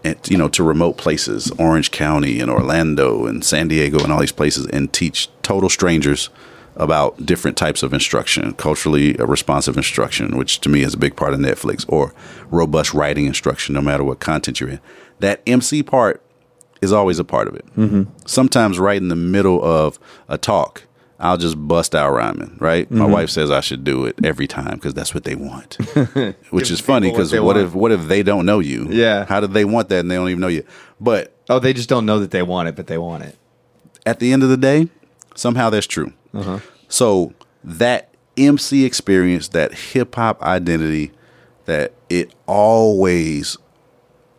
you 0.03 0.37
know 0.37 0.47
to 0.49 0.63
remote 0.63 0.97
places 0.97 1.51
orange 1.59 1.91
county 1.91 2.39
and 2.39 2.49
orlando 2.49 3.25
and 3.25 3.43
san 3.43 3.67
diego 3.67 4.01
and 4.03 4.11
all 4.11 4.19
these 4.19 4.31
places 4.31 4.65
and 4.67 4.91
teach 4.93 5.29
total 5.41 5.69
strangers 5.69 6.29
about 6.75 7.25
different 7.25 7.57
types 7.57 7.83
of 7.83 7.93
instruction 7.93 8.53
culturally 8.53 9.13
responsive 9.13 9.77
instruction 9.77 10.37
which 10.37 10.59
to 10.59 10.69
me 10.69 10.81
is 10.81 10.93
a 10.93 10.97
big 10.97 11.15
part 11.15 11.33
of 11.33 11.39
netflix 11.39 11.85
or 11.87 12.13
robust 12.49 12.93
writing 12.93 13.25
instruction 13.25 13.73
no 13.73 13.81
matter 13.81 14.03
what 14.03 14.19
content 14.19 14.59
you're 14.59 14.69
in 14.69 14.79
that 15.19 15.41
mc 15.45 15.83
part 15.83 16.21
is 16.81 16.91
always 16.91 17.19
a 17.19 17.23
part 17.23 17.47
of 17.47 17.55
it 17.55 17.65
mm-hmm. 17.75 18.03
sometimes 18.25 18.79
right 18.79 18.97
in 18.97 19.09
the 19.09 19.15
middle 19.15 19.63
of 19.63 19.99
a 20.27 20.37
talk 20.37 20.83
I'll 21.21 21.37
just 21.37 21.55
bust 21.67 21.93
out 21.95 22.11
rhyming, 22.11 22.57
right? 22.59 22.89
My 22.91 23.03
Mm-hmm. 23.05 23.13
wife 23.13 23.29
says 23.29 23.51
I 23.51 23.59
should 23.61 23.83
do 23.83 24.05
it 24.05 24.15
every 24.23 24.47
time 24.47 24.75
because 24.75 24.93
that's 24.93 25.13
what 25.13 25.23
they 25.23 25.35
want, 25.35 25.75
which 26.49 26.71
is 26.71 26.79
funny 26.81 27.07
people 27.09 27.19
what 27.19 27.29
because 27.29 27.39
what 27.41 27.57
if 27.57 27.73
what 27.75 27.91
if 27.91 28.07
they 28.07 28.23
don't 28.23 28.45
know 28.45 28.59
you? 28.59 28.87
Yeah. 28.89 29.25
How 29.25 29.39
do 29.39 29.47
they 29.47 29.63
want 29.65 29.89
that 29.89 29.99
and 29.99 30.09
they 30.11 30.15
don't 30.15 30.29
even 30.29 30.41
know 30.41 30.47
you? 30.47 30.65
But 30.99 31.33
Oh, 31.49 31.59
they 31.59 31.73
just 31.73 31.89
don't 31.89 32.05
know 32.05 32.19
that 32.19 32.31
they 32.31 32.41
want 32.43 32.69
it, 32.69 32.75
but 32.75 32.87
they 32.87 32.97
want 32.97 33.23
it. 33.23 33.37
at 34.05 34.19
the 34.19 34.31
end 34.33 34.41
of 34.43 34.49
the 34.49 34.57
day, 34.57 34.87
somehow 35.35 35.69
that's 35.69 35.87
true. 35.87 36.11
Uh-huh. 36.33 36.59
So 36.87 37.33
that 37.63 38.13
MC 38.37 38.85
experience, 38.85 39.49
that 39.49 39.73
hip 39.73 40.15
hop 40.15 40.41
identity, 40.41 41.11
that 41.65 41.93
it 42.09 42.33
always 42.47 43.57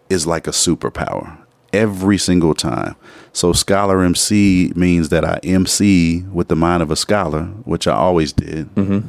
is 0.09 0.26
like 0.26 0.47
a 0.47 0.51
superpower 0.51 1.39
every 1.72 2.18
single 2.18 2.55
time. 2.55 2.97
So 3.35 3.53
scholar 3.53 4.03
MC 4.03 4.72
means 4.76 5.09
that 5.09 5.24
I 5.24 5.39
MC 5.43 6.22
with 6.33 6.49
the 6.49 6.57
mind 6.57 6.83
of 6.83 6.91
a 6.91 6.97
scholar, 6.97 7.45
which 7.64 7.87
I 7.87 7.95
always 7.95 8.33
did. 8.33 8.72
Mm-hmm. 8.74 9.01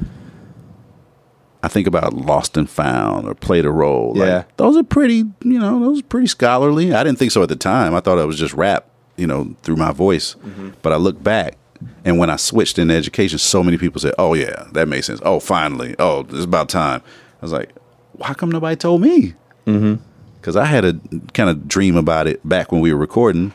I 1.62 1.68
think 1.70 1.88
about 1.88 2.14
Lost 2.14 2.58
and 2.58 2.70
Found 2.70 3.28
or 3.28 3.36
Played 3.36 3.66
a 3.66 3.72
Role. 3.72 4.14
Like, 4.16 4.28
Yeah. 4.28 4.44
those 4.58 4.76
are 4.76 4.84
pretty, 4.84 5.24
you 5.44 5.60
know, 5.60 5.80
those 5.80 6.00
are 6.00 6.04
pretty 6.04 6.28
scholarly. 6.28 6.94
I 6.94 7.04
didn't 7.04 7.20
think 7.20 7.32
so 7.32 7.42
at 7.44 7.50
the 7.50 7.56
time. 7.56 7.94
I 7.96 8.02
thought 8.02 8.18
it 8.18 8.26
was 8.28 8.38
just 8.38 8.54
rap, 8.54 8.86
you 9.16 9.28
know, 9.28 9.56
through 9.64 9.78
my 9.78 9.92
voice. 9.94 10.36
Mm-hmm. 10.36 10.72
But 10.82 10.92
I 10.94 10.98
look 10.98 11.24
back, 11.24 11.58
and 12.04 12.18
when 12.18 12.30
I 12.30 12.36
switched 12.36 12.80
into 12.80 12.94
education, 12.94 13.40
so 13.40 13.64
many 13.64 13.78
people 13.78 14.02
said, 14.02 14.14
"Oh 14.18 14.34
yeah, 14.34 14.68
that 14.74 14.88
makes 14.90 15.08
sense. 15.08 15.22
Oh, 15.24 15.40
finally. 15.40 15.96
Oh, 16.00 16.22
it's 16.30 16.44
about 16.46 16.68
time." 16.70 17.02
I 17.42 17.46
was 17.46 17.52
like, 17.54 17.72
"Why 18.14 18.34
come 18.34 18.52
nobody 18.52 18.76
told 18.76 19.02
me?" 19.02 19.34
Mm-hmm. 19.66 19.96
Because 20.42 20.58
I 20.58 20.66
had 20.66 20.84
a 20.84 21.00
kind 21.34 21.50
of 21.50 21.68
dream 21.70 21.96
about 21.96 22.28
it 22.28 22.48
back 22.48 22.74
when 22.74 22.82
we 22.82 22.92
were 22.94 23.00
recording. 23.00 23.54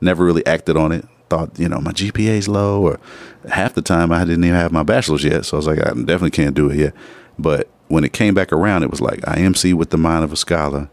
Never 0.00 0.24
really 0.24 0.44
acted 0.46 0.76
on 0.76 0.92
it. 0.92 1.06
Thought, 1.30 1.58
you 1.58 1.68
know, 1.68 1.80
my 1.80 1.92
GPA's 1.92 2.48
low, 2.48 2.82
or 2.82 3.00
half 3.48 3.74
the 3.74 3.82
time 3.82 4.12
I 4.12 4.24
didn't 4.24 4.44
even 4.44 4.56
have 4.58 4.72
my 4.72 4.82
bachelor's 4.82 5.24
yet. 5.24 5.44
So 5.46 5.56
I 5.56 5.58
was 5.58 5.66
like, 5.66 5.78
I 5.78 5.90
definitely 5.94 6.30
can't 6.32 6.54
do 6.54 6.68
it 6.70 6.76
yet. 6.76 6.94
But 7.38 7.68
when 7.88 8.04
it 8.04 8.12
came 8.12 8.34
back 8.34 8.52
around, 8.52 8.82
it 8.82 8.90
was 8.90 9.00
like 9.00 9.26
I 9.26 9.36
MC 9.38 9.72
with 9.72 9.90
the 9.90 9.96
mind 9.98 10.24
of 10.24 10.32
a 10.32 10.36
scholar, 10.36 10.88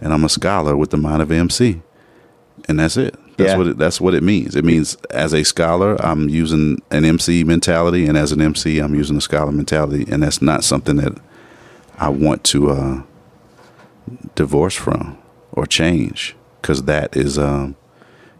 and 0.00 0.12
I'm 0.12 0.24
a 0.24 0.28
scholar 0.28 0.76
with 0.76 0.90
the 0.90 0.96
mind 0.96 1.20
of 1.22 1.30
an 1.30 1.38
MC, 1.38 1.82
and 2.68 2.78
that's 2.78 2.96
it. 2.96 3.14
That's 3.36 3.50
Yeah. 3.52 3.56
what 3.56 3.66
it, 3.66 3.78
that's 3.78 4.00
what 4.00 4.14
it 4.14 4.22
means. 4.22 4.54
It 4.54 4.64
means 4.64 4.94
as 5.10 5.32
a 5.34 5.42
scholar, 5.42 5.96
I'm 6.04 6.28
using 6.28 6.80
an 6.90 7.04
MC 7.04 7.42
mentality, 7.44 8.06
and 8.06 8.16
as 8.16 8.30
an 8.30 8.40
MC, 8.40 8.78
I'm 8.78 8.94
using 8.94 9.16
a 9.16 9.20
scholar 9.20 9.50
mentality, 9.52 10.06
and 10.10 10.22
that's 10.22 10.40
not 10.40 10.62
something 10.62 10.96
that 10.96 11.18
I 11.98 12.08
want 12.08 12.44
to 12.44 12.70
uh, 12.70 13.02
divorce 14.34 14.74
from 14.74 15.18
or 15.52 15.66
change 15.66 16.36
because 16.60 16.84
that 16.84 17.16
is, 17.16 17.38
um, 17.38 17.74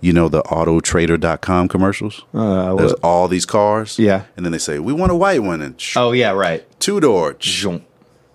you 0.02 0.12
know, 0.12 0.28
the 0.28 0.42
autotrader.com 0.42 1.68
commercials. 1.68 2.24
Uh, 2.34 2.74
There's 2.74 2.90
what- 2.92 3.00
all 3.02 3.28
these 3.28 3.46
cars, 3.46 3.98
Yeah. 3.98 4.24
and 4.36 4.44
then 4.44 4.52
they 4.52 4.58
say 4.58 4.78
we 4.78 4.92
want 4.92 5.10
a 5.12 5.14
white 5.14 5.42
one 5.42 5.62
and 5.62 5.80
sh- 5.80 5.96
oh 5.96 6.12
yeah, 6.12 6.32
right. 6.32 6.64
two 6.80 7.00
door, 7.00 7.34
Zoom. 7.42 7.82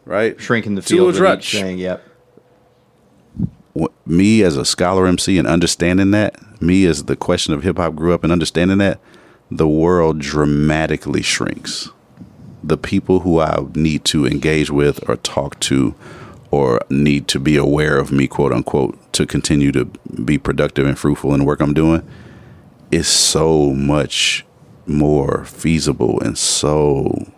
right? 0.05 0.39
Shrinking 0.41 0.73
the 0.75 0.81
Two 0.81 0.95
field 1.11 1.15
Dutch. 1.17 1.53
each 1.53 1.61
thing. 1.61 1.77
Yep. 1.77 2.01
Wh- 3.79 3.85
me 4.07 4.41
as 4.43 4.57
a 4.57 4.65
scholar 4.65 5.05
MC 5.05 5.37
and 5.37 5.47
understanding 5.47 6.11
that, 6.11 6.35
me 6.61 6.85
as 6.85 7.03
the 7.03 7.15
question 7.15 7.53
of 7.53 7.63
hip 7.63 7.77
hop 7.77 7.95
grew 7.95 8.13
up 8.13 8.23
and 8.23 8.31
understanding 8.31 8.77
that, 8.79 8.99
the 9.51 9.67
world 9.67 10.19
dramatically 10.19 11.21
shrinks. 11.21 11.89
The 12.63 12.77
people 12.77 13.19
who 13.21 13.39
I 13.39 13.59
need 13.75 14.03
to 14.05 14.25
engage 14.25 14.71
with 14.71 15.07
or 15.09 15.15
talk 15.17 15.59
to 15.61 15.93
or 16.51 16.81
need 16.89 17.27
to 17.29 17.39
be 17.39 17.57
aware 17.57 17.97
of 17.97 18.11
me, 18.11 18.27
quote 18.27 18.53
unquote, 18.53 18.97
to 19.13 19.25
continue 19.25 19.71
to 19.71 19.85
be 20.23 20.37
productive 20.37 20.85
and 20.85 20.97
fruitful 20.97 21.33
in 21.33 21.39
the 21.39 21.45
work 21.45 21.61
I'm 21.61 21.73
doing 21.73 22.07
is 22.91 23.07
so 23.07 23.73
much 23.73 24.45
more 24.85 25.43
feasible 25.45 26.19
and 26.21 26.37
so 26.37 27.31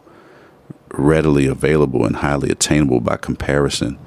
readily 0.92 1.48
available 1.48 2.06
and 2.06 2.18
highly 2.18 2.50
attainable 2.50 3.00
by 3.00 3.18
comparison 3.18 3.98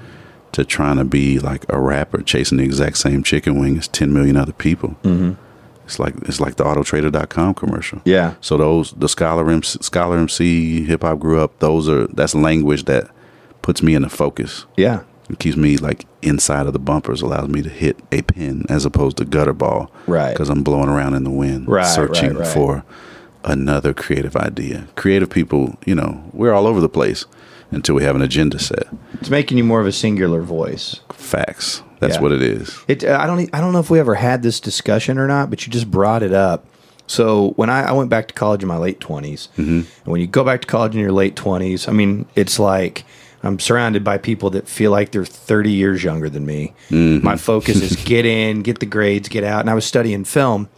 to 0.52 0.64
trying 0.64 0.98
to 0.98 1.04
be 1.04 1.38
like 1.38 1.64
a 1.68 1.80
rapper 1.80 2.22
chasing 2.22 2.58
the 2.58 2.64
exact 2.64 2.98
same 2.98 3.22
chicken 3.22 3.58
wing 3.58 3.78
as 3.78 3.88
10 3.88 4.12
million 4.12 4.36
other 4.36 4.52
people. 4.52 4.90
Mm-hmm. 5.02 5.32
It's 5.84 5.98
like 5.98 6.14
it's 6.22 6.40
like 6.40 6.56
the 6.56 6.64
autotrader.com 6.64 7.54
commercial. 7.54 8.00
Yeah. 8.04 8.34
So 8.40 8.56
those 8.56 8.92
the 8.92 9.08
scholar 9.08 9.50
MC, 9.50 9.78
scholar 9.82 10.16
MC 10.18 10.84
hip 10.84 11.02
hop 11.02 11.18
grew 11.18 11.40
up. 11.40 11.58
Those 11.58 11.88
are 11.88 12.06
that's 12.08 12.34
language 12.34 12.84
that 12.84 13.10
puts 13.62 13.82
me 13.82 13.94
in 13.94 14.02
the 14.02 14.08
focus. 14.08 14.66
Yeah. 14.76 15.02
It 15.30 15.38
keeps 15.38 15.56
me 15.56 15.76
like 15.78 16.04
inside 16.20 16.66
of 16.66 16.72
the 16.72 16.78
bumpers. 16.78 17.22
Allows 17.22 17.48
me 17.48 17.62
to 17.62 17.70
hit 17.70 17.98
a 18.10 18.22
pin 18.22 18.66
as 18.68 18.84
opposed 18.84 19.16
to 19.18 19.24
gutter 19.24 19.52
ball. 19.52 19.90
Right. 20.06 20.32
Because 20.32 20.50
I'm 20.50 20.62
blowing 20.62 20.88
around 20.88 21.14
in 21.14 21.24
the 21.24 21.30
wind, 21.30 21.68
Right, 21.68 21.86
searching 21.86 22.34
right, 22.34 22.40
right. 22.40 22.48
for 22.54 22.84
another 23.44 23.94
creative 23.94 24.36
idea. 24.36 24.88
Creative 24.94 25.30
people, 25.30 25.76
you 25.86 25.94
know, 25.94 26.22
we're 26.32 26.52
all 26.52 26.66
over 26.66 26.80
the 26.80 26.88
place 26.88 27.24
until 27.70 27.94
we 27.94 28.04
have 28.04 28.14
an 28.14 28.22
agenda 28.22 28.58
set. 28.58 28.86
It's 29.14 29.30
making 29.30 29.58
you 29.58 29.64
more 29.64 29.80
of 29.80 29.86
a 29.86 29.92
singular 29.92 30.42
voice. 30.42 31.00
Facts. 31.10 31.82
That's 32.00 32.16
Yeah. 32.16 32.20
what 32.20 32.32
it 32.32 32.42
is. 32.42 32.78
It. 32.88 33.04
I 33.04 33.26
don't. 33.26 33.48
I 33.54 33.60
don't 33.60 33.72
know 33.72 33.78
if 33.78 33.88
we 33.88 34.00
ever 34.00 34.16
had 34.16 34.42
this 34.42 34.58
discussion 34.60 35.18
or 35.18 35.28
not, 35.28 35.50
but 35.50 35.64
you 35.66 35.72
just 35.72 35.90
brought 35.90 36.22
it 36.22 36.32
up. 36.32 36.66
So 37.06 37.50
when 37.56 37.70
I, 37.70 37.84
I 37.88 37.92
went 37.92 38.10
back 38.10 38.28
to 38.28 38.34
college 38.34 38.62
in 38.62 38.68
my 38.68 38.76
late 38.76 38.98
20s, 39.00 39.48
mm-hmm. 39.56 39.70
and 39.70 39.86
when 40.04 40.20
you 40.20 40.26
go 40.26 40.44
back 40.44 40.62
to 40.62 40.66
college 40.66 40.94
in 40.94 41.00
your 41.00 41.12
late 41.12 41.36
20s, 41.36 41.88
I 41.88 41.92
mean, 41.92 42.26
it's 42.34 42.58
like 42.58 43.04
I'm 43.42 43.58
surrounded 43.58 44.04
by 44.04 44.18
people 44.18 44.50
that 44.50 44.68
feel 44.68 44.90
like 44.90 45.10
they're 45.10 45.24
30 45.24 45.70
years 45.70 46.04
younger 46.04 46.28
than 46.28 46.46
me. 46.46 46.74
Mm-hmm. 46.90 47.24
My 47.24 47.36
focus 47.36 47.82
is 47.82 47.96
get 48.04 48.24
in, 48.24 48.62
get 48.62 48.78
the 48.78 48.86
grades, 48.86 49.28
get 49.28 49.44
out. 49.44 49.60
And 49.60 49.70
I 49.70 49.74
was 49.74 49.84
studying 49.84 50.24
film, 50.24 50.68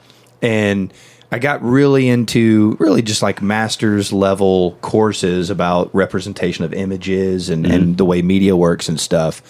and 0.41 0.93
I 1.31 1.39
got 1.39 1.63
really 1.63 2.09
into 2.09 2.77
really 2.79 3.03
just 3.03 3.23
like 3.23 3.43
master's 3.43 4.13
level 4.13 4.79
courses 4.83 5.51
about 5.51 5.93
representation 5.95 6.65
of 6.65 6.73
images 6.73 7.51
and, 7.51 7.67
and 7.67 7.83
mm-hmm. 7.83 7.95
the 7.95 8.05
way 8.05 8.23
media 8.23 8.57
works 8.57 8.89
and 8.89 9.01
stuff. 9.01 9.43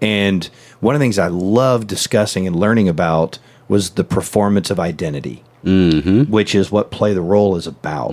And 0.00 0.44
one 0.80 0.94
of 0.94 0.98
the 0.98 1.04
things 1.04 1.18
I 1.18 1.28
loved 1.28 1.88
discussing 1.88 2.46
and 2.46 2.56
learning 2.56 2.88
about 2.88 3.38
was 3.68 3.90
the 3.90 4.04
performance 4.04 4.70
of 4.70 4.78
identity, 4.78 5.42
which 5.62 6.54
is 6.54 6.70
what 6.70 6.90
Play 6.90 7.12
the 7.14 7.20
Role 7.22 7.56
is 7.56 7.66
about. 7.66 8.12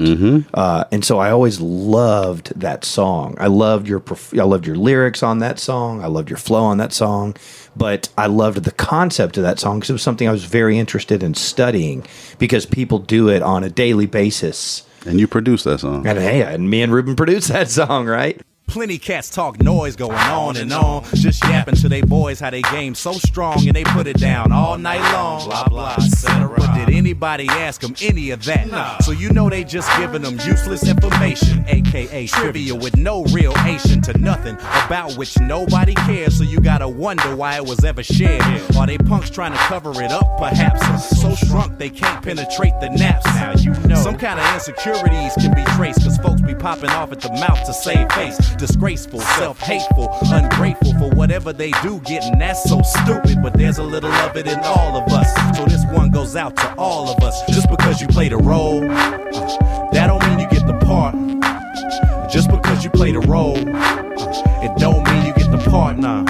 Uh, 0.54 0.84
and 0.92 1.06
so 1.06 1.20
I 1.20 1.30
always 1.32 1.60
loved 1.62 2.60
that 2.60 2.84
song. 2.84 3.36
I 3.40 3.48
loved 3.48 3.88
your 3.88 4.00
perf- 4.00 4.40
I 4.40 4.44
loved 4.44 4.66
your 4.66 4.76
lyrics 4.76 5.22
on 5.22 5.40
that 5.40 5.60
song. 5.60 6.04
I 6.04 6.08
loved 6.08 6.30
your 6.30 6.38
flow 6.38 6.64
on 6.64 6.78
that 6.80 6.94
song. 6.94 7.36
But 7.76 8.10
I 8.18 8.28
loved 8.28 8.64
the 8.64 8.72
concept 8.72 9.38
of 9.38 9.44
that 9.44 9.60
song 9.60 9.80
because 9.80 9.90
it 9.90 9.94
was 9.94 10.04
something 10.04 10.28
I 10.28 10.32
was 10.32 10.46
very 10.46 10.78
interested 10.78 11.24
in 11.24 11.34
studying 11.34 12.06
because 12.40 12.66
people 12.66 13.00
do 13.00 13.30
it 13.30 13.42
on 13.42 13.64
a 13.64 13.70
daily 13.70 14.06
basis. 14.06 14.84
And 15.06 15.20
you 15.20 15.28
produced 15.28 15.66
that 15.66 15.80
song. 15.82 16.08
And 16.08 16.18
hey, 16.18 16.44
and 16.44 16.70
me 16.70 16.82
and 16.82 16.94
Ruben 16.94 17.16
produced 17.16 17.50
that 17.50 17.70
song, 17.70 18.06
right? 18.06 18.40
Plenty 18.68 18.98
cats 18.98 19.30
talk 19.30 19.62
noise 19.62 19.96
going 19.96 20.18
on 20.18 20.58
and 20.58 20.74
on. 20.74 21.04
Just 21.14 21.44
yapping 21.44 21.76
to 21.76 21.90
they 21.90 22.02
boys 22.02 22.40
how 22.40 22.50
they 22.50 22.64
game 22.64 22.96
so 22.96 23.14
strong 23.14 23.68
and 23.68 23.76
they 23.76 23.84
put 23.84 24.08
it 24.08 24.18
down 24.18 24.52
all 24.52 24.80
night 24.80 25.02
long. 25.14 25.46
Blah 25.46 25.68
blah, 25.68 25.96
etc. 25.98 26.56
But 26.58 26.74
did 26.74 26.90
anybody 26.90 27.48
ask 27.50 27.82
them 27.82 27.94
any 28.02 28.32
of 28.32 28.44
that? 28.46 28.68
Nah. 28.72 28.98
So 29.00 29.12
you 29.12 29.30
know 29.30 29.48
they 29.48 29.64
just 29.64 29.96
giving 29.98 30.24
them 30.24 30.40
useless 30.44 30.88
information, 30.88 31.64
aka 31.68 32.26
trivia 32.26 32.74
with 32.74 32.98
no 32.98 33.26
real 33.26 33.54
Asian 33.60 34.02
to 34.04 34.18
nothing 34.18 34.56
about 34.56 35.18
which 35.18 35.40
nobody 35.40 35.94
cares. 35.94 36.36
So 36.38 36.44
you 36.44 36.60
gotta 36.60 36.88
wonder 36.88 37.36
why 37.36 37.58
it 37.58 37.66
was 37.66 37.84
ever 37.84 38.02
shared. 38.02 38.42
Are 38.76 38.88
they 38.88 38.98
punks 38.98 39.30
trying 39.30 39.52
to 39.52 39.60
cover 39.60 39.92
it 40.02 40.12
up? 40.12 40.40
Perhaps 40.40 41.20
so 41.22 41.36
shrunk 41.36 41.78
they 41.78 41.92
can't 41.92 42.24
penetrate 42.24 42.74
the 42.80 42.90
naps. 42.90 43.26
Now 43.26 43.54
you 43.56 43.74
know 43.88 44.02
some 44.02 44.18
kind 44.18 44.40
of 44.40 44.54
insecurities 44.56 45.34
can 45.36 45.54
be 45.54 45.64
traced, 45.76 46.04
cause 46.04 46.18
folks 46.18 46.42
be 46.42 46.56
popping 46.56 46.90
off 46.90 47.12
at 47.12 47.22
the 47.22 47.30
mouth 47.34 47.64
to 47.66 47.74
save 47.74 48.12
face. 48.14 48.53
Disgraceful, 48.58 49.20
self 49.20 49.60
hateful, 49.60 50.16
ungrateful 50.32 50.94
for 50.98 51.10
whatever 51.16 51.52
they 51.52 51.72
do, 51.82 52.00
getting 52.02 52.38
that's 52.40 52.64
so 52.70 52.82
stupid. 52.82 53.42
But 53.42 53.54
there's 53.54 53.78
a 53.78 53.84
little 53.84 54.12
of 54.12 54.38
it 54.38 54.48
in 54.48 54.60
all 54.60 54.96
of 54.96 55.12
us. 55.12 55.58
So 55.58 55.66
this 55.66 55.84
one 55.92 56.12
goes 56.12 56.36
out 56.36 56.56
to 56.58 56.74
all 56.76 57.10
of 57.10 57.22
us. 57.24 57.42
Just 57.48 57.70
because 57.70 58.00
you 58.00 58.08
played 58.08 58.32
a 58.32 58.38
role, 58.38 58.82
that 58.82 60.08
don't 60.08 60.26
mean 60.28 60.40
you 60.40 60.48
get 60.50 60.66
the 60.68 60.78
part. 60.86 61.16
Just 62.32 62.50
because 62.50 62.84
you 62.84 62.90
played 62.90 63.16
a 63.16 63.22
role, 63.22 63.58
it 63.58 64.78
don't 64.78 65.04
mean 65.10 65.26
you 65.26 65.34
get 65.34 65.52
the 65.52 65.70
part, 65.70 65.98
nah. 65.98 66.24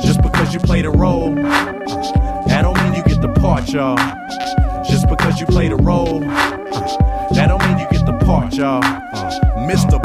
Just 0.00 0.20
because 0.22 0.52
you 0.52 0.60
played 0.60 0.84
a 0.84 0.90
role, 0.90 1.34
that 1.34 2.62
don't 2.62 2.76
mean 2.82 2.94
you 2.94 3.02
get 3.04 3.22
the 3.22 3.32
part, 3.40 3.68
y'all. 3.68 3.96
Just 4.84 5.08
because 5.08 5.40
you 5.40 5.46
played 5.46 5.72
a 5.72 5.76
role, 5.76 6.20
that 6.20 7.46
don't 7.48 7.62
mean 7.66 7.78
you 7.78 7.86
get 7.90 8.04
the 8.06 8.24
part, 8.24 8.54
y'all. 8.54 8.82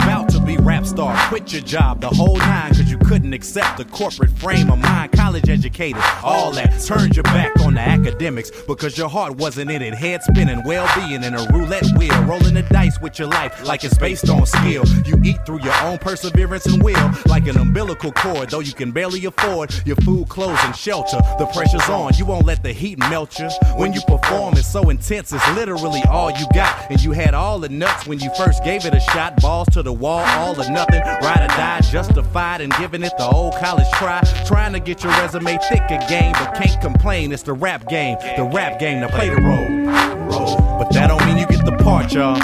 About 0.03 0.29
to 0.29 0.32
be 0.45 0.57
rap 0.57 0.85
star, 0.85 1.15
quit 1.29 1.51
your 1.53 1.61
job, 1.61 2.01
the 2.01 2.09
whole 2.09 2.37
nine, 2.37 2.69
cause 2.69 2.89
you 2.89 2.97
couldn't 2.97 3.33
accept 3.33 3.77
the 3.77 3.85
corporate 3.85 4.31
frame 4.31 4.69
of 4.69 4.79
mind. 4.79 5.11
College 5.11 5.49
educated, 5.49 6.01
all 6.23 6.51
that. 6.51 6.81
Turned 6.83 7.15
your 7.15 7.23
back 7.23 7.59
on 7.61 7.75
the 7.75 7.79
academics 7.79 8.51
because 8.67 8.97
your 8.97 9.09
heart 9.09 9.35
wasn't 9.37 9.71
in 9.71 9.81
it. 9.81 9.93
Head 9.93 10.23
spinning, 10.23 10.63
well 10.65 10.89
being 10.95 11.23
in 11.23 11.33
a 11.33 11.45
roulette 11.51 11.85
wheel, 11.97 12.13
rolling 12.23 12.55
the 12.55 12.63
dice 12.63 12.99
with 13.01 13.19
your 13.19 13.27
life 13.27 13.65
like 13.65 13.83
it's 13.83 13.97
based 13.97 14.29
on 14.29 14.45
skill. 14.45 14.83
You 15.05 15.19
eat 15.23 15.45
through 15.45 15.61
your 15.61 15.75
own 15.83 15.97
perseverance 15.97 16.65
and 16.65 16.81
will, 16.83 17.11
like 17.27 17.47
an 17.47 17.57
umbilical 17.57 18.11
cord, 18.11 18.49
though 18.49 18.59
you 18.59 18.73
can 18.73 18.91
barely 18.91 19.25
afford 19.25 19.73
your 19.85 19.95
food, 19.97 20.29
clothes, 20.29 20.59
and 20.63 20.75
shelter. 20.75 21.17
The 21.39 21.45
pressure's 21.53 21.89
on, 21.89 22.13
you 22.15 22.25
won't 22.25 22.45
let 22.45 22.63
the 22.63 22.73
heat 22.73 22.99
melt 22.99 23.39
you. 23.39 23.49
When 23.75 23.93
you 23.93 24.01
perform, 24.07 24.55
it's 24.55 24.71
so 24.71 24.89
intense, 24.89 25.31
it's 25.31 25.47
literally 25.55 26.01
all 26.09 26.31
you 26.31 26.45
got. 26.53 26.91
And 26.91 27.01
you 27.01 27.11
had 27.11 27.33
all 27.33 27.59
the 27.59 27.69
nuts 27.69 28.05
when 28.07 28.19
you 28.19 28.29
first 28.35 28.63
gave 28.63 28.85
it 28.85 28.93
a 28.93 28.99
shot. 28.99 29.41
Balls 29.41 29.67
to 29.69 29.81
the 29.81 29.93
wall, 29.93 30.23
all 30.33 30.59
or 30.59 30.69
nothing. 30.69 31.01
Ride 31.01 31.43
or 31.43 31.47
die, 31.55 31.81
justified 31.81 32.61
and 32.61 32.73
giving 32.77 33.03
it 33.03 33.13
the 33.17 33.25
old 33.25 33.55
college 33.55 33.89
try. 33.93 34.21
Trying 34.45 34.73
to 34.73 34.79
get 34.79 35.03
your 35.03 35.11
resume 35.13 35.57
thick 35.69 35.83
again, 35.85 36.33
but 36.33 36.55
can't 36.55 36.79
complain. 36.81 37.31
It's 37.31 37.43
the 37.43 37.53
rap 37.53 37.87
game, 37.87 38.17
the 38.37 38.49
rap 38.53 38.79
game. 38.79 39.01
Now 39.01 39.09
play 39.09 39.29
the 39.29 39.41
role. 39.41 40.77
But 40.79 40.91
that 40.93 41.07
don't 41.07 41.25
mean 41.25 41.37
you 41.37 41.45
get 41.47 41.65
the 41.65 41.77
part, 41.83 42.11
y'all. 42.13 42.37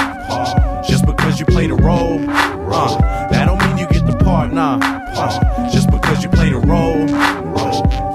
Just 0.83 1.05
because 1.05 1.39
you 1.39 1.45
play 1.45 1.67
the 1.67 1.75
role, 1.75 2.19
uh, 2.29 3.27
that 3.29 3.45
don't 3.45 3.59
mean 3.59 3.77
you 3.77 3.87
get 3.87 4.05
the 4.05 4.17
part, 4.23 4.53
nah. 4.53 4.79
Uh, 4.81 5.71
just 5.71 5.89
because 5.89 6.23
you 6.23 6.29
play 6.29 6.49
the 6.49 6.59
role, 6.59 7.05
role. 7.07 8.08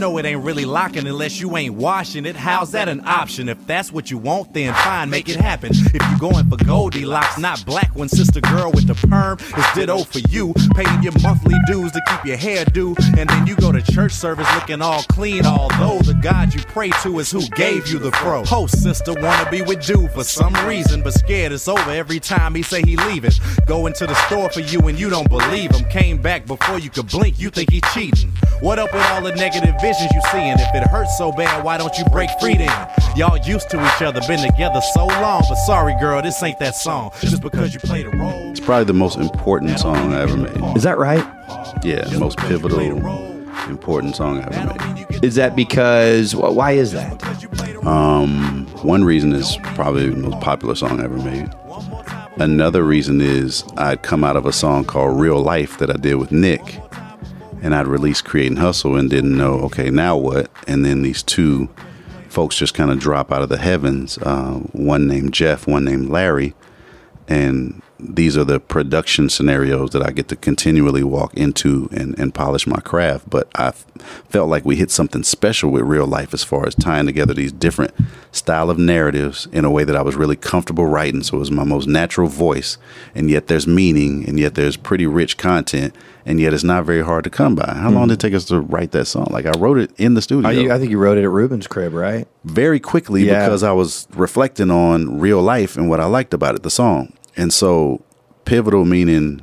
Know 0.00 0.16
it 0.16 0.24
ain't 0.24 0.42
really 0.42 0.64
locking 0.64 1.06
unless 1.06 1.40
you 1.40 1.54
ain't 1.58 1.74
washing 1.74 2.24
it. 2.24 2.34
How's 2.34 2.72
that 2.72 2.88
an 2.88 3.06
option? 3.06 3.50
If 3.50 3.66
that's 3.66 3.92
what 3.92 4.10
you 4.10 4.16
want, 4.16 4.54
then 4.54 4.72
fine, 4.72 5.10
make 5.10 5.28
it 5.28 5.36
happen. 5.36 5.70
If 5.72 5.94
you 5.94 6.18
going 6.18 6.48
for 6.48 6.56
Goldilocks, 6.56 7.38
not 7.38 7.64
black 7.66 7.94
one, 7.94 8.08
sister 8.08 8.40
girl 8.40 8.72
with 8.72 8.86
the 8.86 8.94
perm 8.94 9.38
is 9.38 9.64
ditto 9.74 10.04
for 10.04 10.20
you. 10.30 10.54
Paying 10.74 11.02
your 11.02 11.12
monthly 11.22 11.54
dues 11.66 11.92
to 11.92 12.00
keep 12.08 12.24
your 12.24 12.38
hair 12.38 12.64
due, 12.64 12.96
and 13.18 13.28
then 13.28 13.46
you 13.46 13.54
go 13.56 13.72
to 13.72 13.82
church 13.82 14.12
service 14.12 14.48
looking 14.54 14.80
all 14.80 15.02
clean. 15.02 15.44
Although 15.44 15.98
the 15.98 16.14
God 16.14 16.54
you 16.54 16.60
pray 16.62 16.90
to 17.02 17.18
is 17.18 17.30
who 17.30 17.46
gave 17.48 17.88
you 17.88 17.98
the 17.98 18.10
fro. 18.12 18.42
Host 18.44 18.82
sister 18.82 19.12
wanna 19.12 19.50
be 19.50 19.60
with 19.60 19.84
dude 19.84 20.10
for 20.12 20.24
some 20.24 20.54
reason, 20.66 21.02
but 21.02 21.12
scared 21.12 21.52
it's 21.52 21.68
over 21.68 21.90
every 21.90 22.20
time 22.20 22.54
he 22.54 22.62
say 22.62 22.80
he 22.80 22.96
leaving. 22.96 23.32
Going 23.66 23.92
to 23.94 24.06
the 24.06 24.14
store 24.26 24.48
for 24.48 24.60
you 24.60 24.80
and 24.88 24.98
you 24.98 25.10
don't 25.10 25.28
believe 25.28 25.72
him. 25.72 25.86
Came 25.90 26.16
back 26.16 26.46
before 26.46 26.78
you 26.78 26.88
could 26.88 27.08
blink, 27.08 27.38
you 27.38 27.50
think 27.50 27.70
he 27.70 27.82
cheating. 27.92 28.32
What 28.60 28.78
up 28.78 28.92
with 28.92 29.02
all 29.10 29.22
the 29.22 29.34
negative 29.34 29.74
visions 29.90 30.12
you 30.14 30.20
seeing? 30.30 30.52
If 30.52 30.74
it 30.74 30.88
hurts 30.88 31.16
so 31.18 31.32
bad, 31.32 31.64
why 31.64 31.76
don't 31.76 31.96
you 31.98 32.04
break 32.06 32.30
free 32.40 32.56
then? 32.56 32.88
Y'all 33.16 33.36
used 33.36 33.70
to 33.70 33.84
each 33.84 34.02
other, 34.02 34.20
been 34.28 34.40
together 34.50 34.80
so 34.94 35.06
long, 35.06 35.42
but 35.48 35.56
sorry 35.66 35.94
girl, 36.00 36.22
this 36.22 36.40
ain't 36.42 36.58
that 36.60 36.74
song. 36.74 37.10
Just 37.20 37.42
because 37.42 37.74
you 37.74 37.80
played 37.80 38.06
a 38.06 38.10
role. 38.10 38.50
It's 38.50 38.60
probably 38.60 38.84
the 38.84 38.92
most 38.94 39.18
important 39.18 39.78
song 39.80 40.12
I 40.12 40.20
ever 40.20 40.36
made. 40.36 40.76
Is 40.76 40.84
that 40.84 40.98
right? 40.98 41.24
Yeah, 41.82 42.08
most 42.18 42.38
pivotal, 42.38 42.80
important 43.68 44.14
song 44.16 44.40
I 44.40 44.46
ever 44.46 44.94
made. 44.94 45.24
Is 45.24 45.34
that 45.34 45.56
because 45.56 46.32
wh- 46.32 46.54
why 46.54 46.72
is 46.72 46.92
that? 46.92 47.20
Um, 47.84 48.66
one 48.82 49.04
reason 49.04 49.32
is 49.32 49.56
probably 49.74 50.10
the 50.10 50.16
most 50.16 50.40
popular 50.40 50.74
song 50.74 51.00
I 51.00 51.04
ever 51.04 51.16
made. 51.16 51.50
Another 52.38 52.84
reason 52.84 53.20
is 53.20 53.64
I'd 53.76 54.02
come 54.02 54.22
out 54.24 54.36
of 54.36 54.46
a 54.46 54.52
song 54.52 54.84
called 54.84 55.20
Real 55.20 55.42
Life 55.42 55.78
that 55.78 55.90
I 55.90 55.94
did 55.94 56.14
with 56.14 56.30
Nick, 56.32 56.80
and 57.62 57.74
I'd 57.74 57.86
released 57.86 58.24
Create 58.24 58.48
and 58.48 58.58
Hustle 58.58 58.96
and 58.96 59.10
didn't 59.10 59.36
know, 59.36 59.60
okay, 59.60 59.90
now 59.90 60.16
what? 60.16 60.50
And 60.66 60.84
then 60.84 61.02
these 61.02 61.22
two 61.22 61.68
folks 62.28 62.56
just 62.56 62.74
kind 62.74 62.90
of 62.90 62.98
drop 62.98 63.32
out 63.32 63.42
of 63.42 63.48
the 63.48 63.58
heavens. 63.58 64.18
Uh, 64.18 64.60
one 64.72 65.06
named 65.06 65.34
Jeff, 65.34 65.66
one 65.66 65.84
named 65.84 66.08
Larry, 66.08 66.54
and 67.28 67.82
these 68.02 68.36
are 68.36 68.44
the 68.44 68.60
production 68.60 69.28
scenarios 69.28 69.90
that 69.90 70.02
I 70.02 70.10
get 70.10 70.28
to 70.28 70.36
continually 70.36 71.02
walk 71.02 71.34
into 71.34 71.88
and, 71.92 72.18
and 72.18 72.34
polish 72.34 72.66
my 72.66 72.80
craft. 72.80 73.28
But 73.28 73.48
I 73.54 73.72
felt 74.28 74.48
like 74.48 74.64
we 74.64 74.76
hit 74.76 74.90
something 74.90 75.22
special 75.22 75.70
with 75.70 75.82
real 75.82 76.06
life 76.06 76.32
as 76.32 76.44
far 76.44 76.66
as 76.66 76.74
tying 76.74 77.06
together 77.06 77.34
these 77.34 77.52
different 77.52 77.92
style 78.32 78.70
of 78.70 78.78
narratives 78.78 79.48
in 79.52 79.64
a 79.64 79.70
way 79.70 79.84
that 79.84 79.96
I 79.96 80.02
was 80.02 80.16
really 80.16 80.36
comfortable 80.36 80.86
writing. 80.86 81.22
So 81.22 81.36
it 81.36 81.40
was 81.40 81.50
my 81.50 81.64
most 81.64 81.88
natural 81.88 82.28
voice, 82.28 82.78
and 83.14 83.28
yet 83.28 83.48
there's 83.48 83.66
meaning, 83.66 84.28
and 84.28 84.38
yet 84.38 84.54
there's 84.54 84.76
pretty 84.76 85.06
rich 85.06 85.36
content, 85.36 85.94
and 86.24 86.38
yet 86.38 86.54
it's 86.54 86.64
not 86.64 86.84
very 86.84 87.02
hard 87.02 87.24
to 87.24 87.30
come 87.30 87.54
by. 87.54 87.74
How 87.74 87.90
long 87.90 88.08
did 88.08 88.14
it 88.14 88.16
mm-hmm. 88.18 88.28
take 88.28 88.34
us 88.34 88.44
to 88.46 88.60
write 88.60 88.92
that 88.92 89.06
song? 89.06 89.28
Like 89.30 89.46
I 89.46 89.52
wrote 89.58 89.78
it 89.78 89.90
in 89.98 90.14
the 90.14 90.22
studio 90.22 90.50
you, 90.50 90.72
I 90.72 90.78
think 90.78 90.90
you 90.90 90.98
wrote 90.98 91.18
it 91.18 91.24
at 91.24 91.30
Ruben's 91.30 91.66
crib, 91.66 91.92
right? 91.92 92.26
very 92.44 92.80
quickly 92.80 93.24
Yeah. 93.24 93.44
because 93.44 93.62
I 93.62 93.72
was 93.72 94.06
reflecting 94.14 94.70
on 94.70 95.20
real 95.20 95.42
life 95.42 95.76
and 95.76 95.90
what 95.90 96.00
I 96.00 96.06
liked 96.06 96.34
about 96.34 96.54
it, 96.54 96.62
the 96.62 96.70
song. 96.70 97.12
And 97.40 97.54
so, 97.54 98.04
pivotal 98.44 98.84
meaning, 98.84 99.40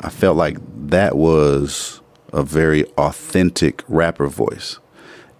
I 0.00 0.10
felt 0.10 0.36
like 0.36 0.58
that 0.90 1.16
was 1.16 2.00
a 2.32 2.44
very 2.44 2.84
authentic 2.92 3.82
rapper 3.88 4.28
voice. 4.28 4.78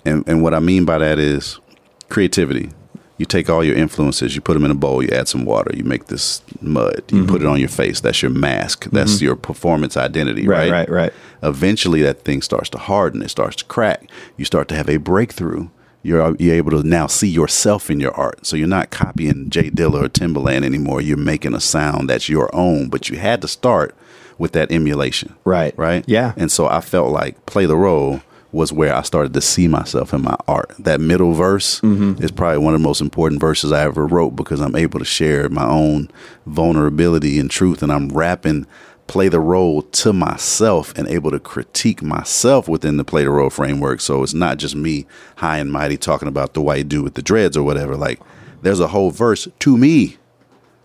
And, 0.05 0.26
and 0.26 0.42
what 0.42 0.53
I 0.53 0.59
mean 0.59 0.84
by 0.84 0.98
that 0.98 1.20
is 1.20 1.61
creativity. 2.09 2.72
You 3.18 3.26
take 3.26 3.48
all 3.48 3.62
your 3.62 3.76
influences, 3.76 4.34
you 4.34 4.40
put 4.40 4.55
them 4.55 4.64
in 4.64 4.72
a 4.72 4.74
bowl, 4.74 5.00
you 5.00 5.11
add 5.11 5.28
some 5.28 5.44
water, 5.44 5.70
you 5.76 5.84
make 5.84 6.07
this 6.07 6.42
mud, 6.61 7.05
you 7.12 7.24
put 7.24 7.36
it 7.36 7.44
mm-hmm. 7.44 7.53
on 7.53 7.61
your 7.61 7.68
face. 7.68 8.00
That's 8.00 8.20
your 8.20 8.32
mask. 8.32 8.86
That's 8.86 9.16
mm-hmm. 9.16 9.24
your 9.26 9.36
performance 9.36 9.96
identity, 9.96 10.48
Right, 10.48 10.72
right? 10.72 10.88
right, 10.88 10.90
right. 10.90 11.12
eventually 11.44 12.03
that 12.03 12.22
thing 12.24 12.42
starts 12.42 12.68
to 12.70 12.78
harden 12.78 13.22
it 13.22 13.28
starts 13.28 13.57
to 13.57 13.64
crack 13.66 14.11
you 14.36 14.44
start 14.44 14.66
to 14.68 14.74
have 14.74 14.88
a 14.88 14.96
breakthrough 14.96 15.68
you're, 16.03 16.34
you're 16.38 16.55
able 16.55 16.70
to 16.72 16.82
now 16.82 17.07
see 17.07 17.28
yourself 17.28 17.90
in 17.90 18.00
your 18.00 18.12
art 18.14 18.44
so 18.46 18.57
you're 18.57 18.66
not 18.68 18.90
copying 18.90 19.50
J 19.50 19.70
Dilla 19.70 20.05
or 20.05 20.09
timbaland 20.09 20.64
anymore 20.64 21.00
you're 21.00 21.16
making 21.16 21.55
a 21.55 21.61
sound 21.61 22.11
that's 22.11 22.28
your 22.28 22.48
own 22.55 22.88
but 22.88 23.09
you 23.09 23.18
had 23.18 23.40
to 23.42 23.48
start 23.48 23.94
with 24.38 24.53
that 24.53 24.72
emulation. 24.72 25.34
Right. 25.44 25.76
Right. 25.78 26.05
Yeah. 26.09 26.32
And 26.36 26.50
so 26.50 26.66
I 26.66 26.80
felt 26.80 27.12
like 27.12 27.44
play 27.46 27.66
the 27.66 27.76
role 27.76 28.22
was 28.50 28.72
where 28.72 28.94
I 28.94 29.03
started 29.03 29.32
to 29.34 29.40
see 29.40 29.68
myself 29.68 30.12
in 30.12 30.22
my 30.22 30.36
art. 30.48 30.74
That 30.78 31.00
middle 31.00 31.32
verse 31.32 31.80
Mm-hmm. 31.80 32.22
is 32.22 32.30
probably 32.30 32.59
one 32.59 32.74
of 32.74 32.80
the 32.80 32.84
most 32.88 33.00
important 33.00 33.40
verses 33.40 33.72
I 33.72 33.82
ever 33.84 34.07
wrote 34.07 34.30
because 34.36 34.61
I'm 34.61 34.74
able 34.76 34.98
to 34.98 35.05
share 35.05 35.48
my 35.48 35.66
own 35.66 36.11
vulnerability 36.46 37.38
and 37.38 37.50
truth, 37.50 37.82
and 37.82 37.90
I'm 37.92 38.09
rapping 38.09 38.66
play 39.12 39.28
the 39.28 39.38
role 39.38 39.82
to 39.82 40.10
myself 40.10 40.96
and 40.96 41.06
able 41.06 41.30
to 41.30 41.38
critique 41.38 42.02
myself 42.02 42.66
within 42.66 42.96
the 42.96 43.04
play 43.04 43.24
the 43.24 43.30
role 43.30 43.50
framework. 43.50 44.00
So 44.00 44.22
it's 44.22 44.32
not 44.32 44.56
just 44.56 44.74
me 44.74 45.04
high 45.36 45.58
and 45.58 45.70
mighty 45.70 45.98
talking 45.98 46.28
about 46.28 46.54
the 46.54 46.62
white 46.62 46.88
dude 46.88 47.04
with 47.04 47.12
the 47.12 47.20
dreads 47.20 47.54
or 47.54 47.62
whatever. 47.62 47.94
Like 47.94 48.20
there's 48.62 48.80
a 48.80 48.88
whole 48.88 49.10
verse 49.10 49.46
to 49.58 49.76
me 49.76 50.16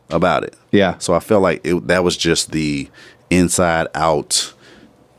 about 0.10 0.44
it. 0.44 0.58
Yeah. 0.74 0.98
So 0.98 1.14
I 1.14 1.22
felt 1.22 1.42
like 1.42 1.62
it, 1.64 1.88
that 1.88 2.04
was 2.04 2.18
just 2.18 2.52
the 2.52 2.90
inside 3.30 3.88
out. 3.96 4.54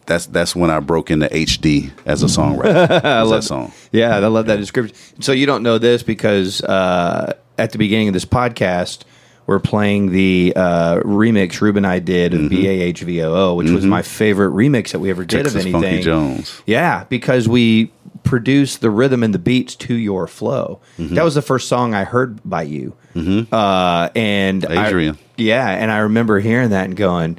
That's 0.05 0.27
that's 0.27 0.55
when 0.55 0.69
I 0.69 0.79
broke 0.81 1.11
into 1.11 1.29
HD 1.29 1.91
as 2.05 2.23
a 2.23 2.27
songwriter. 2.39 3.03
I 3.03 3.23
love 3.23 3.31
that 3.31 3.43
song. 3.45 3.73
Yeah, 3.91 4.17
I 4.17 4.27
love 4.27 4.45
that 4.47 4.57
description. 4.57 4.95
So 5.23 5.33
you 5.33 5.47
don't 5.47 5.63
know 5.63 5.79
this 5.79 6.03
because 6.03 6.61
uh, 6.61 7.33
at 7.57 7.73
the 7.73 7.79
beginning 7.79 8.09
of 8.09 8.13
this 8.13 8.27
podcast, 8.27 9.05
we're 9.49 9.59
playing 9.59 10.13
the 10.13 10.53
uh, 10.55 11.01
remix 11.01 11.61
Ruben 11.61 11.85
and 11.85 11.93
I 11.93 11.99
did 11.99 12.35
of 12.35 12.51
Bavu, 12.51 13.57
which 13.57 13.71
was 13.71 13.85
my 13.85 14.03
favorite 14.03 14.51
remix 14.53 14.93
that 14.93 14.99
we 15.01 15.11
ever 15.11 15.25
did 15.25 15.47
Mm-hmm. 15.47 15.55
Texas 15.55 15.65
of 15.65 15.73
Funky 15.73 15.87
anything. 15.89 16.05
Jones. 16.05 16.63
Yeah, 16.67 17.05
because 17.09 17.49
we 17.49 17.91
produced 18.25 18.83
the 18.83 18.91
rhythm 18.91 19.23
and 19.23 19.33
the 19.33 19.39
beats 19.39 19.75
to 19.77 19.95
your 19.95 20.27
flow. 20.27 20.81
Mm-hmm. 20.99 21.15
That 21.15 21.25
was 21.25 21.35
the 21.35 21.41
first 21.43 21.67
song 21.67 21.95
I 21.95 22.05
heard 22.05 22.39
by 22.45 22.63
you. 22.63 22.95
Uh, 23.51 24.11
and 24.15 24.65
I- 24.67 25.15
yeah, 25.39 25.69
and 25.71 25.91
I 25.91 25.99
remember 25.99 26.39
hearing 26.41 26.69
that 26.71 26.85
and 26.85 26.95
going, 26.97 27.39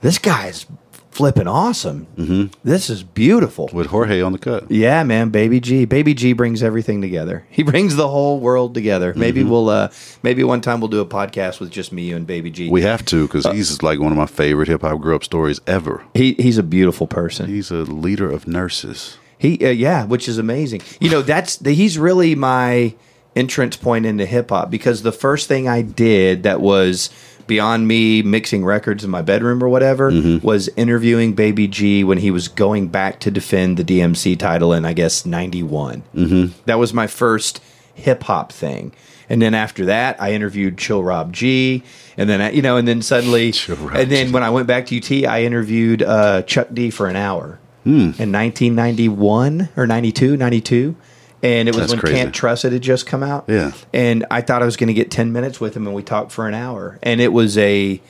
"This 0.00 0.18
guy's 0.18 0.64
flipping 1.12 1.46
awesome. 1.46 2.06
Mm-hmm. 2.16 2.46
This 2.64 2.90
is 2.90 3.02
beautiful." 3.04 3.70
with 3.72 3.86
Jorge 3.86 4.20
on 4.22 4.32
the 4.32 4.38
cut. 4.38 4.70
Yeah, 4.70 5.04
man, 5.04 5.28
Baby 5.30 5.60
G. 5.60 5.84
Baby 5.84 6.14
G 6.14 6.32
brings 6.32 6.62
everything 6.62 7.00
together. 7.00 7.46
He 7.50 7.62
brings 7.62 7.94
the 7.96 8.08
whole 8.08 8.40
world 8.40 8.74
together. 8.74 9.12
Maybe 9.14 9.40
Mm-hmm. 9.42 9.50
we'll 9.50 9.68
uh 9.68 9.88
maybe 10.22 10.42
one 10.42 10.60
time 10.60 10.80
we'll 10.80 10.88
do 10.88 11.00
a 11.00 11.06
podcast 11.06 11.60
with 11.60 11.70
just 11.70 11.92
me 11.92 12.02
you 12.04 12.16
and 12.16 12.26
Baby 12.26 12.50
G. 12.50 12.68
We 12.70 12.82
have 12.82 13.04
to 13.06 13.26
because 13.26 13.46
he's 13.46 13.82
like 13.82 14.00
one 14.00 14.10
of 14.10 14.18
my 14.18 14.26
favorite 14.26 14.68
hip 14.68 14.80
hop 14.82 15.00
grew 15.00 15.14
up 15.14 15.22
stories 15.24 15.60
ever. 15.66 16.02
he 16.14 16.32
he's 16.34 16.58
a 16.58 16.62
beautiful 16.62 17.06
person. 17.06 17.46
He's 17.46 17.70
a 17.70 17.82
leader 17.84 18.30
of 18.30 18.48
nurses. 18.48 19.18
He 19.38 19.64
uh, 19.64 19.70
yeah, 19.70 20.04
which 20.06 20.28
is 20.28 20.38
amazing. 20.38 20.82
You 21.00 21.10
know, 21.10 21.22
that's 21.22 21.56
the, 21.56 21.72
he's 21.72 21.98
really 21.98 22.34
my 22.34 22.94
entrance 23.34 23.76
point 23.76 24.04
into 24.06 24.26
hip 24.26 24.50
hop 24.50 24.70
because 24.70 25.02
the 25.02 25.10
first 25.12 25.48
thing 25.48 25.66
I 25.66 25.82
did 25.82 26.42
that 26.42 26.60
was 26.60 27.08
beyond 27.46 27.86
me 27.88 28.22
mixing 28.22 28.64
records 28.64 29.04
in 29.04 29.10
my 29.10 29.22
bedroom 29.22 29.62
or 29.62 29.68
whatever 29.68 30.10
was 30.42 30.68
interviewing 30.76 31.32
Baby 31.34 31.68
G 31.68 32.04
when 32.04 32.18
he 32.18 32.30
was 32.30 32.48
going 32.48 32.88
back 32.88 33.20
to 33.20 33.30
defend 33.30 33.76
the 33.76 33.84
DMC 33.84 34.38
title 34.38 34.72
in 34.72 34.84
I 34.84 34.92
guess 34.92 35.24
91. 35.26 36.02
Mm-hmm. 36.14 36.58
That 36.66 36.78
was 36.78 36.92
my 36.94 37.06
first 37.06 37.60
hip 37.94 38.22
hop 38.24 38.52
thing. 38.52 38.92
And 39.28 39.40
then 39.40 39.54
after 39.54 39.86
that, 39.86 40.20
I 40.20 40.32
interviewed 40.34 40.76
Chill 40.76 41.02
Rob 41.02 41.32
G, 41.32 41.82
and 42.18 42.28
then 42.28 42.42
I, 42.42 42.50
you 42.50 42.60
know, 42.60 42.76
and 42.76 42.86
then 42.86 43.00
suddenly, 43.00 43.54
and 43.68 44.10
then 44.10 44.26
G. 44.26 44.32
when 44.32 44.42
I 44.42 44.50
went 44.50 44.66
back 44.66 44.86
to 44.86 44.96
UT, 44.98 45.10
I 45.30 45.44
interviewed 45.44 46.02
uh, 46.02 46.42
Chuck 46.42 46.68
D 46.74 46.90
for 46.90 47.06
an 47.06 47.16
hour 47.16 47.58
Hmm. 47.84 48.12
in 48.18 48.30
1991 48.30 49.70
or 49.76 49.86
92, 49.86 50.36
92. 50.36 50.94
And 51.42 51.68
it 51.68 51.74
was 51.74 51.82
That's 51.84 51.92
when 51.94 52.00
crazy. 52.00 52.16
Can't 52.16 52.34
Trust 52.34 52.64
It 52.64 52.72
had 52.72 52.82
just 52.82 53.06
come 53.06 53.22
out. 53.22 53.46
Yeah. 53.48 53.72
And 53.92 54.24
I 54.30 54.42
thought 54.42 54.62
I 54.62 54.64
was 54.64 54.76
going 54.76 54.88
to 54.88 54.94
get 54.94 55.10
10 55.10 55.32
minutes 55.32 55.60
with 55.60 55.76
him, 55.76 55.86
and 55.86 55.94
we 55.96 56.02
talked 56.02 56.30
for 56.32 56.46
an 56.46 56.54
hour. 56.54 56.98
And 57.02 57.20
it 57.20 57.32
was 57.32 57.58
a, 57.58 58.00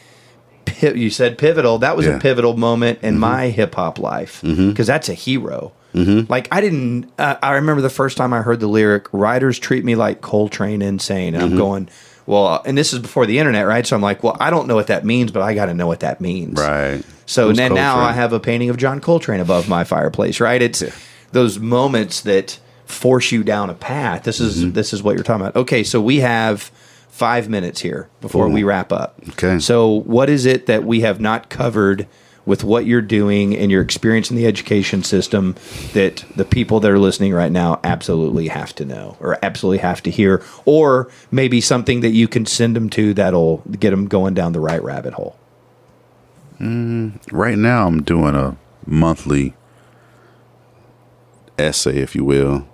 you 0.82 1.10
said 1.10 1.38
pivotal. 1.38 1.78
That 1.78 1.96
was 1.96 2.04
Yeah. 2.06 2.12
Mm-hmm. 2.12 2.18
a 2.18 2.22
pivotal 2.22 2.56
moment 2.56 2.98
in 3.02 3.18
my 3.18 3.48
hip 3.48 3.74
hop 3.74 3.98
life 3.98 4.42
because 4.42 4.86
that's 4.86 5.08
a 5.08 5.14
hero. 5.14 5.72
Like, 5.94 6.48
I 6.50 6.60
didn't, 6.62 7.10
uh, 7.18 7.36
I 7.42 7.52
remember 7.52 7.82
the 7.82 7.90
first 7.90 8.16
time 8.16 8.32
I 8.32 8.40
heard 8.40 8.60
the 8.60 8.66
lyric, 8.66 9.08
"Writers 9.12 9.58
treat 9.58 9.84
me 9.84 9.94
like 9.94 10.22
Coltrane 10.22 10.80
insane. 10.80 11.34
And 11.34 11.42
Mm-hmm. 11.42 11.52
I'm 11.52 11.58
going, 11.58 11.88
well, 12.24 12.62
and 12.64 12.78
this 12.78 12.92
is 12.94 12.98
before 13.00 13.26
the 13.26 13.38
internet, 13.38 13.66
right? 13.66 13.86
So 13.86 13.94
I'm 13.96 14.00
like, 14.02 14.22
well, 14.22 14.36
I 14.40 14.48
don't 14.50 14.66
know 14.68 14.74
what 14.74 14.86
that 14.86 15.04
means, 15.04 15.32
but 15.32 15.42
I 15.42 15.52
got 15.54 15.66
to 15.66 15.74
know 15.74 15.86
what 15.86 16.00
that 16.00 16.20
means. 16.20 16.58
Right. 16.58 17.02
So 17.26 17.52
then 17.52 17.74
now 17.74 17.98
I 17.98 18.12
have 18.12 18.32
a 18.32 18.40
painting 18.40 18.70
of 18.70 18.76
John 18.78 19.00
Coltrane 19.00 19.40
above 19.40 19.68
my 19.68 19.84
fireplace, 19.84 20.40
right? 20.40 20.62
It's 20.62 20.82
those 21.32 21.58
moments 21.58 22.22
that 22.22 22.58
force 22.86 23.32
you 23.32 23.42
down 23.44 23.70
a 23.70 23.74
path. 23.74 24.24
This 24.24 24.40
is 24.40 24.62
Mm-hmm. 24.64 24.72
this 24.72 24.92
is 24.92 25.02
what 25.02 25.14
you're 25.14 25.24
talking 25.24 25.46
about. 25.46 25.56
Okay, 25.56 25.82
so 25.82 26.00
we 26.00 26.20
have 26.20 26.70
five 27.08 27.48
minutes 27.48 27.80
here 27.80 28.08
before 28.20 28.48
we 28.48 28.62
wrap 28.64 28.92
up. 28.92 29.20
Okay. 29.30 29.58
So 29.58 29.88
what 29.88 30.30
is 30.30 30.46
it 30.46 30.66
that 30.66 30.84
we 30.84 31.00
have 31.02 31.20
not 31.20 31.48
covered 31.50 32.06
with 32.44 32.64
what 32.64 32.86
you're 32.86 33.00
doing 33.00 33.54
and 33.54 33.70
your 33.70 33.80
experience 33.82 34.28
in 34.30 34.36
the 34.36 34.46
education 34.46 35.04
system 35.04 35.54
that 35.92 36.24
the 36.34 36.44
people 36.44 36.80
that 36.80 36.90
are 36.90 36.98
listening 36.98 37.32
right 37.32 37.52
now 37.52 37.78
absolutely 37.84 38.48
have 38.48 38.74
to 38.74 38.84
know 38.84 39.16
or 39.20 39.38
absolutely 39.44 39.78
have 39.78 40.02
to 40.02 40.10
hear 40.10 40.42
or 40.64 41.08
maybe 41.30 41.60
something 41.60 42.00
that 42.00 42.10
you 42.10 42.26
can 42.26 42.44
send 42.44 42.74
them 42.74 42.90
to 42.90 43.14
that'll 43.14 43.58
get 43.78 43.90
them 43.90 44.08
going 44.08 44.34
down 44.34 44.52
the 44.52 44.58
right 44.60 44.82
rabbit 44.82 45.12
hole 45.14 45.36
Right 47.30 47.58
now, 47.58 47.86
I'm 47.86 48.02
doing 48.02 48.34
a 48.36 48.56
monthly 48.86 49.54
essay, 51.58 51.98
if 51.98 52.14
you 52.14 52.24
will, 52.24 52.66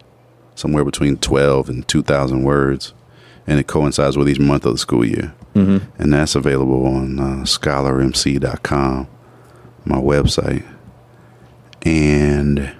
somewhere 0.59 0.85
between 0.85 1.17
12 1.17 1.69
and 1.69 1.87
2,000 1.87 2.43
words, 2.43 2.93
and 3.47 3.61
it 3.61 3.69
coincides 3.69 4.17
with 4.17 4.29
each 4.29 4.41
month 4.41 4.67
of 4.67 4.73
the 4.73 4.79
school 4.79 5.05
year. 5.05 5.33
Mm-hmm. 5.55 6.03
And 6.03 6.13
that's 6.13 6.35
available 6.35 6.85
on 6.85 7.19
uh, 7.19 7.45
scholarmc.com, 7.45 9.09
my 9.85 9.97
website. 9.97 10.67
And 11.83 12.75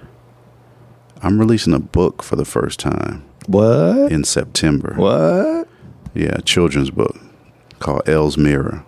I'm 1.23 1.39
releasing 1.39 1.73
a 1.73 1.79
book 1.79 2.21
for 2.21 2.35
the 2.35 2.45
first 2.45 2.79
time 2.79 3.23
what 3.47 4.11
in 4.11 4.25
September. 4.25 4.93
what 4.95 5.67
Yeah, 6.13 6.35
a 6.35 6.41
children's 6.41 6.91
book 6.91 7.17
called 7.79 8.07
Elle's 8.07 8.37
Mirror. 8.37 8.85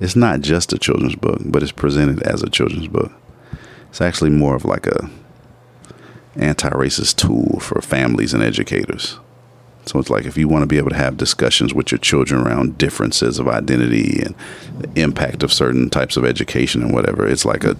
It's 0.00 0.16
not 0.16 0.40
just 0.40 0.72
a 0.72 0.78
children's 0.78 1.14
book, 1.14 1.40
but 1.44 1.62
it's 1.62 1.70
presented 1.70 2.22
as 2.24 2.42
a 2.42 2.50
children's 2.50 2.88
book. 2.88 3.12
It's 3.88 4.00
actually 4.00 4.30
more 4.30 4.56
of 4.56 4.64
like 4.64 4.86
a 4.86 5.08
anti-racist 6.36 7.16
tool 7.16 7.60
for 7.60 7.80
families 7.80 8.34
and 8.34 8.42
educators. 8.42 9.18
So 9.86 9.98
it's 9.98 10.10
like 10.10 10.26
if 10.26 10.36
you 10.36 10.48
want 10.48 10.62
to 10.62 10.66
be 10.66 10.78
able 10.78 10.90
to 10.90 10.96
have 10.96 11.16
discussions 11.16 11.74
with 11.74 11.90
your 11.90 11.98
children 11.98 12.40
around 12.40 12.78
differences 12.78 13.38
of 13.38 13.48
identity 13.48 14.22
and 14.22 14.34
the 14.78 15.00
impact 15.00 15.42
of 15.42 15.52
certain 15.52 15.90
types 15.90 16.16
of 16.16 16.24
education 16.24 16.82
and 16.82 16.92
whatever, 16.92 17.26
it's 17.26 17.44
like 17.44 17.64
a 17.64 17.76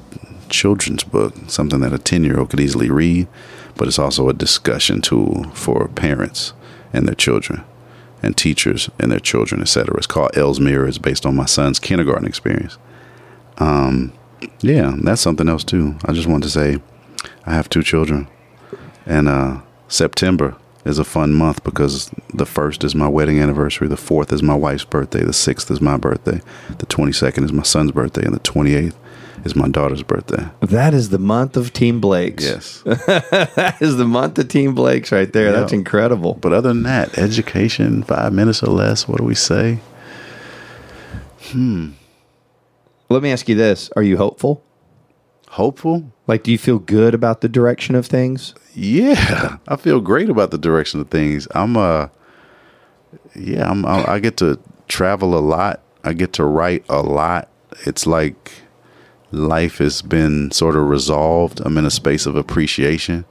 children's 0.49 1.05
book, 1.05 1.35
something 1.47 1.81
that 1.81 1.93
a 1.93 1.99
10-year-old 1.99 2.51
could 2.51 2.61
easily 2.61 2.91
read, 2.91 3.29
but 3.77 3.87
it's 3.87 3.99
also 3.99 4.29
a 4.29 4.35
discussion 4.35 5.01
tool 5.01 5.45
for 5.55 5.89
parents 5.89 6.53
and 6.93 7.07
their 7.07 7.15
children 7.15 7.65
and 8.23 8.37
teachers 8.37 8.91
and 8.99 9.11
their 9.11 9.21
children, 9.21 9.61
etc. 9.61 9.97
It's 9.97 10.07
called 10.07 10.37
Elle's 10.37 10.61
Mirror. 10.61 10.89
It's 10.89 10.99
based 10.99 11.25
on 11.25 11.37
my 11.37 11.47
son's 11.47 11.79
kindergarten 11.79 12.27
experience. 12.27 12.79
Um, 13.59 14.13
yeah, 14.61 14.97
that's 15.03 15.21
something 15.21 15.49
else 15.49 15.65
too. 15.65 15.97
I 16.05 16.13
just 16.13 16.29
wanted 16.29 16.45
to 16.45 16.51
say 16.51 16.79
I 17.47 17.55
have 17.55 17.69
two 17.69 17.83
children, 17.83 18.29
and 19.07 19.29
uh, 19.29 19.61
September 19.89 20.57
is 20.85 20.99
a 20.99 21.05
fun 21.05 21.33
month 21.33 21.63
because 21.63 22.11
the 22.35 22.47
first 22.47 22.83
is 22.83 22.95
my 22.95 23.07
wedding 23.09 23.39
anniversary, 23.41 23.87
the 23.89 23.97
fourth 23.97 24.33
is 24.33 24.43
my 24.43 24.55
wife's 24.55 24.85
birthday, 24.85 25.23
the 25.23 25.33
sixth 25.33 25.71
is 25.71 25.81
my 25.81 25.97
birthday, 25.97 26.41
the 26.79 26.87
twenty 26.87 27.13
second 27.13 27.45
is 27.45 27.53
my 27.53 27.63
son's 27.63 27.93
birthday, 27.93 28.25
and 28.25 28.35
the 28.35 28.41
twenty 28.41 28.75
eighth 28.75 28.99
is 29.45 29.57
my 29.57 29.69
daughter's 29.69 30.03
birthday. 30.03 30.49
That 30.61 30.95
is 30.95 31.09
the 31.11 31.19
month 31.19 31.57
of 31.57 31.73
Team 31.73 32.01
Blakes. 32.01 32.45
Yes, 32.45 32.83
that 32.85 33.77
is 33.81 33.97
the 33.97 34.05
month 34.05 34.39
of 34.39 34.49
Team 34.49 34.75
Blakes 34.75 35.11
right 35.13 35.33
there. 35.33 35.47
Yeah. 35.47 35.53
That's 35.53 35.73
incredible. 35.73 36.35
but 36.35 36.53
other 36.53 36.69
than 36.69 36.83
that, 36.85 37.17
education, 37.19 38.03
five 38.03 38.33
minutes 38.33 38.63
or 38.63 38.69
less. 38.71 39.07
What 39.09 39.19
do 39.19 39.25
we 39.25 39.35
say? 39.35 39.79
Hmm. 41.51 41.91
Let 43.09 43.23
me 43.23 43.31
ask 43.33 43.49
you 43.49 43.55
this: 43.55 43.91
Are 43.97 44.03
you 44.03 44.17
hopeful? 44.17 44.63
Hopeful. 45.51 46.12
Like, 46.27 46.45
do 46.45 46.53
you 46.53 46.59
feel 46.59 46.79
good 46.79 47.15
about 47.15 47.41
the 47.41 47.49
direction 47.49 47.95
of 47.95 48.07
things? 48.07 48.55
Yeah, 48.75 49.57
I 49.69 49.77
feel 49.77 50.01
great 50.01 50.31
about 50.31 50.51
the 50.51 50.59
direction 50.59 51.01
of 51.01 51.11
things. 51.11 51.49
I'm 51.55 51.77
uh 51.77 52.09
yeah, 53.35 53.71
I'm 53.71 53.85
I, 53.85 54.13
I 54.13 54.19
get 54.19 54.37
to 54.39 54.59
travel 54.89 55.37
a 55.37 55.41
lot. 55.41 55.83
I 56.05 56.13
get 56.13 56.33
to 56.35 56.45
write 56.45 56.85
a 56.89 57.03
lot. 57.03 57.49
It's 57.87 58.07
like 58.07 58.53
life 59.31 59.79
has 59.79 60.03
been 60.03 60.51
sort 60.51 60.77
of 60.77 60.89
resolved. 60.89 61.61
I'm 61.65 61.79
in 61.79 61.85
a 61.85 61.91
space 61.91 62.25
of 62.27 62.37
appreciation. 62.37 63.25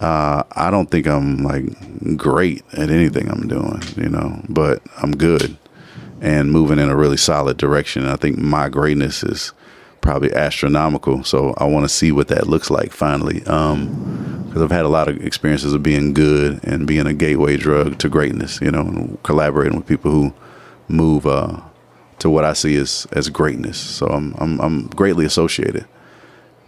Uh 0.00 0.42
I 0.52 0.70
don't 0.70 0.90
think 0.90 1.06
I'm 1.06 1.38
like 1.38 2.16
great 2.16 2.62
at 2.72 2.90
anything 2.90 3.30
I'm 3.30 3.48
doing, 3.48 3.82
you 3.96 4.08
know, 4.08 4.42
but 4.48 4.82
I'm 4.98 5.12
good 5.12 5.56
and 6.20 6.50
moving 6.50 6.78
in 6.78 6.90
a 6.90 6.96
really 6.96 7.16
solid 7.16 7.56
direction. 7.56 8.04
I 8.06 8.16
think 8.16 8.38
my 8.38 8.68
greatness 8.68 9.22
is 9.22 9.52
probably 10.00 10.32
astronomical. 10.32 11.24
So 11.24 11.54
I 11.58 11.64
want 11.64 11.84
to 11.84 11.88
see 11.88 12.12
what 12.12 12.28
that 12.28 12.46
looks 12.46 12.70
like 12.70 12.92
finally. 12.92 13.44
Um, 13.46 14.44
because 14.48 14.62
I've 14.62 14.70
had 14.70 14.86
a 14.86 14.88
lot 14.88 15.08
of 15.08 15.22
experiences 15.24 15.74
of 15.74 15.82
being 15.82 16.14
good 16.14 16.60
and 16.64 16.86
being 16.86 17.06
a 17.06 17.12
gateway 17.12 17.58
drug 17.58 17.98
to 17.98 18.08
greatness, 18.08 18.60
you 18.62 18.70
know, 18.70 19.18
collaborating 19.22 19.76
with 19.76 19.86
people 19.86 20.10
who 20.10 20.34
move 20.88 21.26
uh, 21.26 21.60
to 22.20 22.30
what 22.30 22.44
I 22.44 22.54
see 22.54 22.76
as 22.76 23.06
as 23.12 23.28
greatness. 23.28 23.78
So 23.78 24.06
I'm 24.06 24.34
I'm, 24.38 24.60
I'm 24.60 24.86
greatly 24.88 25.26
associated. 25.26 25.86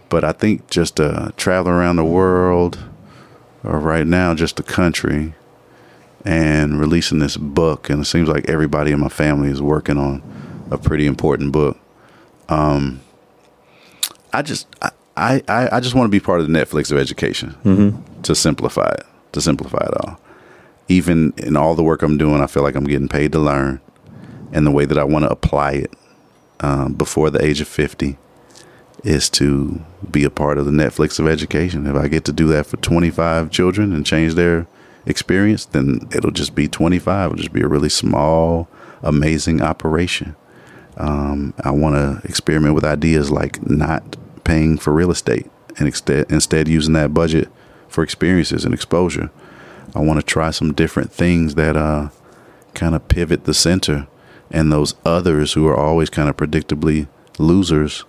But 0.09 0.23
I 0.23 0.31
think 0.31 0.69
just 0.69 0.99
uh, 0.99 1.31
traveling 1.37 1.73
around 1.73 1.95
the 1.95 2.05
world, 2.05 2.77
or 3.63 3.79
right 3.79 4.05
now 4.05 4.35
just 4.35 4.57
the 4.57 4.63
country, 4.63 5.33
and 6.23 6.79
releasing 6.79 7.19
this 7.19 7.35
book, 7.35 7.89
and 7.89 8.01
it 8.01 8.05
seems 8.05 8.29
like 8.29 8.47
everybody 8.47 8.91
in 8.91 8.99
my 8.99 9.09
family 9.09 9.49
is 9.49 9.61
working 9.61 9.97
on 9.97 10.21
a 10.69 10.77
pretty 10.77 11.07
important 11.07 11.51
book. 11.51 11.77
Um, 12.47 13.01
I 14.33 14.41
just 14.41 14.67
I 14.81 14.91
I, 15.47 15.69
I 15.73 15.79
just 15.79 15.93
want 15.95 16.05
to 16.07 16.11
be 16.11 16.19
part 16.19 16.39
of 16.39 16.47
the 16.47 16.53
Netflix 16.53 16.91
of 16.91 16.97
education 16.97 17.55
to 18.23 18.33
simplify 18.35 18.89
it, 18.91 19.05
to 19.33 19.41
simplify 19.41 19.85
it 19.85 20.05
all. 20.05 20.19
Even 20.87 21.33
in 21.37 21.55
all 21.55 21.75
the 21.75 21.83
work 21.83 22.01
I'm 22.01 22.17
doing, 22.17 22.41
I 22.41 22.47
feel 22.47 22.63
like 22.63 22.75
I'm 22.75 22.83
getting 22.85 23.07
paid 23.07 23.31
to 23.33 23.39
learn, 23.39 23.79
and 24.51 24.65
the 24.65 24.71
way 24.71 24.85
that 24.85 24.97
I 24.97 25.03
want 25.03 25.23
to 25.25 25.29
apply 25.29 25.71
it 25.73 25.93
um, 26.61 26.93
before 26.93 27.29
the 27.29 27.43
age 27.43 27.61
of 27.61 27.67
fifty 27.67 28.17
is 29.03 29.29
to 29.31 29.81
be 30.11 30.23
a 30.23 30.29
part 30.29 30.57
of 30.57 30.65
the 30.65 30.71
Netflix 30.71 31.19
of 31.19 31.27
education. 31.27 31.87
If 31.87 31.95
I 31.95 32.07
get 32.07 32.23
to 32.25 32.31
do 32.31 32.47
that 32.49 32.67
for 32.67 32.77
25 32.77 33.49
children 33.49 33.93
and 33.93 34.05
change 34.05 34.35
their 34.35 34.67
experience, 35.07 35.65
then 35.65 36.07
it'll 36.15 36.29
just 36.29 36.53
be 36.53 36.67
25. 36.67 37.25
It'll 37.31 37.37
just 37.37 37.51
be 37.53 37.61
a 37.61 37.67
really 37.67 37.89
small, 37.89 38.67
amazing 39.01 39.61
operation. 39.63 40.35
Um, 40.97 41.55
I 41.63 41.71
want 41.71 41.95
to 41.95 42.27
experiment 42.27 42.75
with 42.75 42.85
ideas 42.85 43.31
like 43.31 43.65
not 43.67 44.17
paying 44.43 44.77
for 44.77 44.93
real 44.93 45.11
estate 45.11 45.49
and 45.77 45.87
instead 45.87 46.31
instead 46.31 46.67
using 46.67 46.93
that 46.93 47.13
budget 47.13 47.49
for 47.87 48.03
experiences 48.03 48.65
and 48.65 48.73
exposure. 48.73 49.29
I 49.93 49.99
want 49.99 50.19
to 50.19 50.25
try 50.25 50.51
some 50.51 50.73
different 50.73 51.11
things 51.11 51.55
that 51.55 51.75
uh, 51.75 52.09
kind 52.73 52.95
of 52.95 53.07
pivot 53.07 53.43
the 53.43 53.53
center 53.53 54.07
and 54.49 54.71
those 54.71 54.95
others 55.05 55.53
who 55.53 55.67
are 55.67 55.75
always 55.75 56.09
kind 56.09 56.29
of 56.29 56.37
predictably 56.37 57.07
losers. 57.37 58.05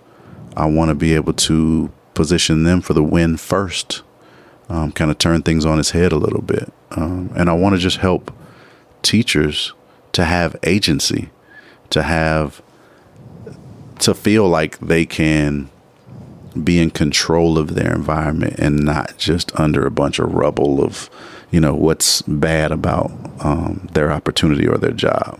I 0.55 0.65
want 0.65 0.89
to 0.89 0.95
be 0.95 1.13
able 1.15 1.33
to 1.33 1.91
position 2.13 2.63
them 2.63 2.81
for 2.81 2.93
the 2.93 3.03
win 3.03 3.37
first, 3.37 4.03
um, 4.69 4.91
kind 4.91 5.11
of 5.11 5.17
turn 5.17 5.41
things 5.41 5.65
on 5.65 5.79
its 5.79 5.91
head 5.91 6.11
a 6.11 6.17
little 6.17 6.41
bit. 6.41 6.71
Um, 6.91 7.31
and 7.35 7.49
I 7.49 7.53
want 7.53 7.75
to 7.75 7.79
just 7.79 7.97
help 7.97 8.31
teachers 9.01 9.73
to 10.13 10.25
have 10.25 10.55
agency, 10.63 11.29
to 11.89 12.03
have, 12.03 12.61
to 13.99 14.13
feel 14.13 14.47
like 14.47 14.77
they 14.79 15.05
can 15.05 15.69
be 16.61 16.79
in 16.79 16.91
control 16.91 17.57
of 17.57 17.75
their 17.75 17.93
environment 17.93 18.55
and 18.59 18.83
not 18.83 19.17
just 19.17 19.57
under 19.59 19.85
a 19.85 19.91
bunch 19.91 20.19
of 20.19 20.33
rubble 20.33 20.83
of, 20.83 21.09
you 21.51 21.59
know, 21.59 21.73
what's 21.73 22.21
bad 22.23 22.71
about 22.71 23.11
um, 23.39 23.87
their 23.93 24.11
opportunity 24.11 24.67
or 24.67 24.77
their 24.77 24.91
job. 24.91 25.39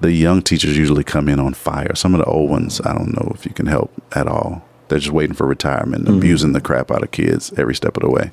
The 0.00 0.12
young 0.12 0.42
teachers 0.42 0.76
usually 0.76 1.04
come 1.04 1.28
in 1.28 1.40
on 1.40 1.54
fire. 1.54 1.94
Some 1.94 2.14
of 2.14 2.20
the 2.20 2.26
old 2.26 2.50
ones, 2.50 2.80
I 2.82 2.92
don't 2.92 3.14
know 3.14 3.32
if 3.34 3.46
you 3.46 3.52
can 3.52 3.66
help 3.66 3.90
at 4.12 4.26
all. 4.26 4.62
They're 4.88 4.98
just 4.98 5.12
waiting 5.12 5.34
for 5.34 5.46
retirement, 5.46 6.08
abusing 6.08 6.52
the 6.52 6.60
crap 6.60 6.90
out 6.90 7.02
of 7.02 7.10
kids 7.10 7.52
every 7.56 7.74
step 7.74 7.96
of 7.96 8.02
the 8.02 8.10
way. 8.10 8.32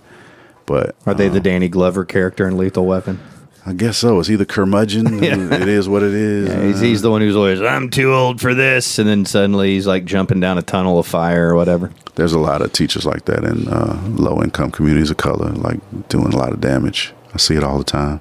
But 0.65 0.95
Are 1.05 1.13
they 1.13 1.29
the 1.29 1.39
Danny 1.39 1.69
Glover 1.69 2.03
character 2.03 2.47
in 2.47 2.57
Lethal 2.57 2.85
Weapon? 2.85 3.19
I 3.65 3.73
guess 3.73 3.97
so. 3.97 4.19
Is 4.19 4.27
he 4.27 4.35
the 4.35 4.45
curmudgeon. 4.45 5.23
It 5.23 5.67
is 5.67 5.87
what 5.87 6.01
it 6.03 6.13
is. 6.13 6.49
Yeah, 6.49 6.65
he's, 6.65 6.79
he's 6.79 7.01
the 7.01 7.11
one 7.11 7.21
who's 7.21 7.35
always, 7.35 7.61
I'm 7.61 7.89
too 7.89 8.13
old 8.13 8.41
for 8.41 8.53
this. 8.55 8.97
And 8.97 9.07
then 9.07 9.25
suddenly 9.25 9.73
he's 9.73 9.85
like 9.85 10.05
jumping 10.05 10.39
down 10.39 10.57
a 10.57 10.61
tunnel 10.63 10.97
of 10.97 11.05
fire 11.05 11.49
or 11.49 11.55
whatever. 11.55 11.91
There's 12.15 12.33
a 12.33 12.39
lot 12.39 12.61
of 12.61 12.73
teachers 12.73 13.05
like 13.05 13.25
that 13.25 13.43
in 13.43 13.67
uh, 13.67 14.01
low 14.07 14.41
income 14.41 14.71
communities 14.71 15.11
of 15.11 15.17
color, 15.17 15.51
like 15.51 15.79
doing 16.09 16.33
a 16.33 16.37
lot 16.37 16.53
of 16.53 16.59
damage. 16.61 17.13
I 17.33 17.37
see 17.37 17.55
it 17.55 17.63
all 17.63 17.77
the 17.77 17.83
time. 17.83 18.19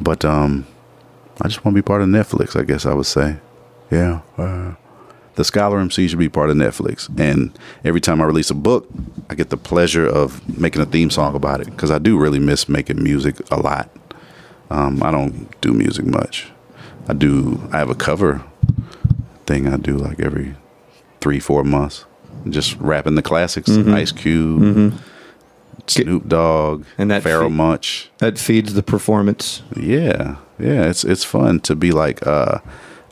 But 0.00 0.24
um, 0.24 0.66
I 1.40 1.48
just 1.48 1.64
want 1.64 1.74
to 1.76 1.82
be 1.82 1.86
part 1.86 2.02
of 2.02 2.08
Netflix, 2.08 2.58
I 2.58 2.64
guess 2.64 2.84
I 2.86 2.94
would 2.94 3.06
say. 3.06 3.36
Yeah. 3.90 4.20
Uh, 4.36 4.74
the 5.36 5.44
Scholar 5.44 5.78
MC 5.78 6.08
should 6.08 6.18
be 6.18 6.28
part 6.28 6.50
of 6.50 6.56
Netflix. 6.56 7.08
And 7.18 7.56
every 7.84 8.00
time 8.00 8.20
I 8.20 8.24
release 8.24 8.50
a 8.50 8.54
book, 8.54 8.88
I 9.30 9.34
get 9.34 9.50
the 9.50 9.56
pleasure 9.56 10.06
of 10.06 10.58
making 10.58 10.82
a 10.82 10.86
theme 10.86 11.10
song 11.10 11.34
about 11.34 11.60
it 11.60 11.66
because 11.66 11.90
I 11.90 11.98
do 11.98 12.18
really 12.18 12.38
miss 12.38 12.68
making 12.68 13.02
music 13.02 13.36
a 13.50 13.60
lot. 13.60 13.90
Um, 14.70 15.02
I 15.02 15.10
don't 15.10 15.58
do 15.60 15.72
music 15.72 16.04
much. 16.06 16.48
I 17.08 17.12
do, 17.12 17.68
I 17.72 17.78
have 17.78 17.90
a 17.90 17.94
cover 17.94 18.42
thing 19.46 19.68
I 19.68 19.76
do 19.76 19.96
like 19.96 20.18
every 20.20 20.56
three, 21.20 21.38
four 21.40 21.62
months. 21.64 22.04
Just 22.48 22.76
rapping 22.78 23.14
the 23.16 23.22
classics 23.22 23.68
Ice 23.70 24.12
Cube, 24.12 24.92
Snoop 25.86 26.28
Dogg, 26.28 26.84
And 26.98 27.10
that 27.10 27.22
Pharoahe 27.22 27.48
fe- 27.48 27.54
Monch. 27.54 28.10
That 28.18 28.38
feeds 28.38 28.74
the 28.74 28.82
performance. 28.82 29.62
Yeah, 29.76 30.36
yeah, 30.58 30.84
it's 30.88 31.04
it's 31.04 31.24
fun 31.24 31.60
to 31.60 31.74
be 31.76 31.92
like 31.92 32.24
uh, 32.26 32.58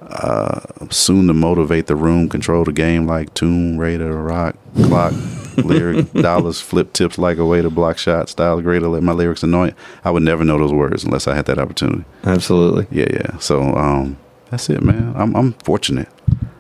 uh, 0.02 0.61
soon 0.90 1.26
to 1.28 1.32
motivate 1.32 1.86
the 1.86 1.96
room, 1.96 2.28
control 2.28 2.64
the 2.64 2.72
game 2.72 3.07
like 3.07 3.32
Tomb 3.34 3.76
Raider, 3.78 4.12
Rock, 4.22 4.57
Clock, 4.82 5.14
lyric, 5.59 6.12
dollars, 6.12 6.61
flip 6.61 6.92
tips 6.92 7.18
like 7.18 7.38
a 7.38 7.44
way 7.44 7.62
to 7.62 7.70
block 7.70 7.98
shots, 7.98 8.32
style 8.32 8.61
greater, 8.61 8.88
let 8.88 9.02
my 9.02 9.12
lyrics 9.12 9.42
annoy. 9.42 9.74
I 10.05 10.11
would 10.11 10.22
never 10.22 10.44
know 10.44 10.59
those 10.59 10.72
words 10.72 11.05
unless 11.05 11.28
I 11.28 11.34
had 11.34 11.46
that 11.46 11.59
opportunity. 11.59 12.05
Absolutely. 12.24 12.86
Yeah, 12.90 13.09
yeah. 13.12 13.38
So 13.38 13.62
um, 13.74 14.16
that's 14.50 14.68
it, 14.70 14.82
man. 14.82 15.12
I'm 15.16 15.34
I'm 15.36 15.52
fortunate 15.55 16.09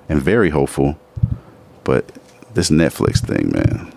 and 0.08 0.20
very 0.20 0.50
hopeful, 0.50 0.98
but 1.84 2.10
this 2.54 2.70
Netflix 2.70 3.24
thing, 3.24 3.50
man. 3.52 3.92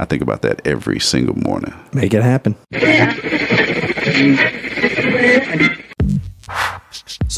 I 0.00 0.04
think 0.04 0.22
about 0.22 0.42
that 0.42 0.64
every 0.64 1.00
single 1.00 1.36
morning. 1.36 1.74
Make 1.92 2.14
it 2.14 2.22
happen. 2.22 2.54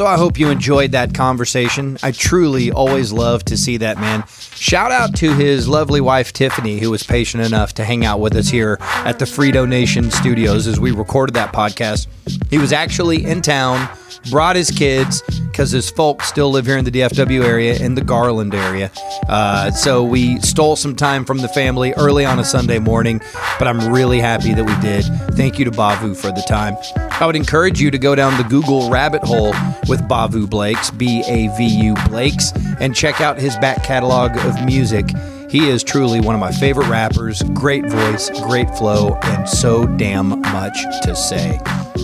So 0.00 0.06
I 0.06 0.16
hope 0.16 0.38
you 0.38 0.48
enjoyed 0.48 0.92
that 0.92 1.12
conversation. 1.12 1.98
I 2.02 2.12
truly 2.12 2.72
always 2.72 3.12
love 3.12 3.44
to 3.44 3.56
see 3.58 3.76
that 3.76 3.98
man. 3.98 4.24
Shout 4.54 4.92
out 4.92 5.14
to 5.16 5.34
his 5.34 5.68
lovely 5.68 6.00
wife 6.00 6.32
Tiffany, 6.32 6.78
who 6.78 6.90
was 6.90 7.02
patient 7.02 7.44
enough 7.44 7.74
to 7.74 7.84
hang 7.84 8.06
out 8.06 8.18
with 8.18 8.34
us 8.34 8.48
here 8.48 8.78
at 8.80 9.18
the 9.18 9.26
Frito 9.26 9.68
Nation 9.68 10.10
Studios 10.10 10.66
as 10.66 10.80
we 10.80 10.90
recorded 10.90 11.34
that 11.34 11.52
podcast. 11.52 12.06
He 12.48 12.56
was 12.56 12.72
actually 12.72 13.26
in 13.26 13.42
town, 13.42 13.90
brought 14.30 14.56
his 14.56 14.70
kids 14.70 15.22
because 15.50 15.70
his 15.70 15.90
folks 15.90 16.26
still 16.26 16.50
live 16.50 16.64
here 16.64 16.78
in 16.78 16.86
the 16.86 16.90
DFW 16.90 17.44
area, 17.44 17.74
in 17.78 17.94
the 17.94 18.02
Garland 18.02 18.54
area. 18.54 18.90
Uh, 19.28 19.70
so 19.70 20.02
we 20.02 20.40
stole 20.40 20.76
some 20.76 20.96
time 20.96 21.26
from 21.26 21.38
the 21.38 21.48
family 21.48 21.92
early 21.94 22.24
on 22.24 22.38
a 22.38 22.44
Sunday 22.44 22.78
morning, 22.78 23.20
but 23.58 23.68
I'm 23.68 23.92
really 23.92 24.20
happy 24.20 24.54
that 24.54 24.64
we 24.64 24.74
did. 24.80 25.04
Thank 25.36 25.58
you 25.58 25.66
to 25.66 25.70
Bavu 25.70 26.16
for 26.16 26.28
the 26.28 26.42
time. 26.48 26.76
I 27.20 27.26
would 27.26 27.36
encourage 27.36 27.80
you 27.80 27.90
to 27.90 27.98
go 27.98 28.14
down 28.14 28.38
the 28.38 28.48
Google 28.48 28.88
rabbit 28.88 29.22
hole 29.22 29.52
with 29.90 30.00
Bavu 30.08 30.48
Blakes, 30.48 30.90
B 30.90 31.22
A 31.26 31.48
V 31.56 31.66
U 31.66 31.94
Blakes, 32.08 32.52
and 32.80 32.94
check 32.94 33.20
out 33.20 33.38
his 33.38 33.56
back 33.56 33.84
catalog 33.84 34.36
of 34.38 34.64
music. 34.64 35.10
He 35.50 35.68
is 35.68 35.82
truly 35.82 36.20
one 36.20 36.36
of 36.36 36.40
my 36.40 36.52
favorite 36.52 36.88
rappers. 36.88 37.42
Great 37.52 37.84
voice, 37.84 38.30
great 38.44 38.70
flow, 38.76 39.18
and 39.24 39.48
so 39.48 39.84
damn 39.84 40.40
much 40.40 40.78
to 41.02 41.16
say. 41.16 41.58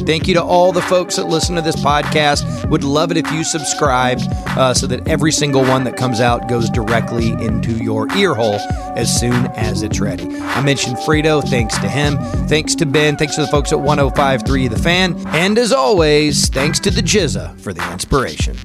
Thank 0.04 0.28
you 0.28 0.34
to 0.34 0.42
all 0.42 0.72
the 0.72 0.82
folks 0.82 1.16
that 1.16 1.26
listen 1.26 1.56
to 1.56 1.62
this 1.62 1.76
podcast. 1.76 2.68
Would 2.68 2.84
love 2.84 3.10
it 3.10 3.16
if 3.16 3.30
you 3.32 3.44
subscribed 3.44 4.22
uh, 4.56 4.74
so 4.74 4.86
that 4.86 5.06
every 5.08 5.32
single 5.32 5.62
one 5.62 5.84
that 5.84 5.96
comes 5.96 6.20
out 6.20 6.48
goes 6.48 6.68
directly 6.70 7.30
into 7.30 7.72
your 7.72 8.10
ear 8.16 8.34
hole 8.34 8.58
as 8.96 9.14
soon 9.18 9.46
as 9.48 9.82
it's 9.82 10.00
ready. 10.00 10.36
I 10.38 10.62
mentioned 10.62 10.96
Frito. 10.98 11.42
Thanks 11.48 11.78
to 11.78 11.88
him. 11.88 12.16
Thanks 12.48 12.74
to 12.76 12.86
Ben. 12.86 13.16
Thanks 13.16 13.36
to 13.36 13.42
the 13.42 13.48
folks 13.48 13.72
at 13.72 13.80
1053 13.80 14.68
The 14.68 14.78
Fan. 14.78 15.14
And 15.28 15.58
as 15.58 15.72
always, 15.72 16.48
thanks 16.48 16.80
to 16.80 16.90
the 16.90 17.02
Jizza 17.02 17.58
for 17.60 17.72
the 17.72 17.92
inspiration. 17.92 18.56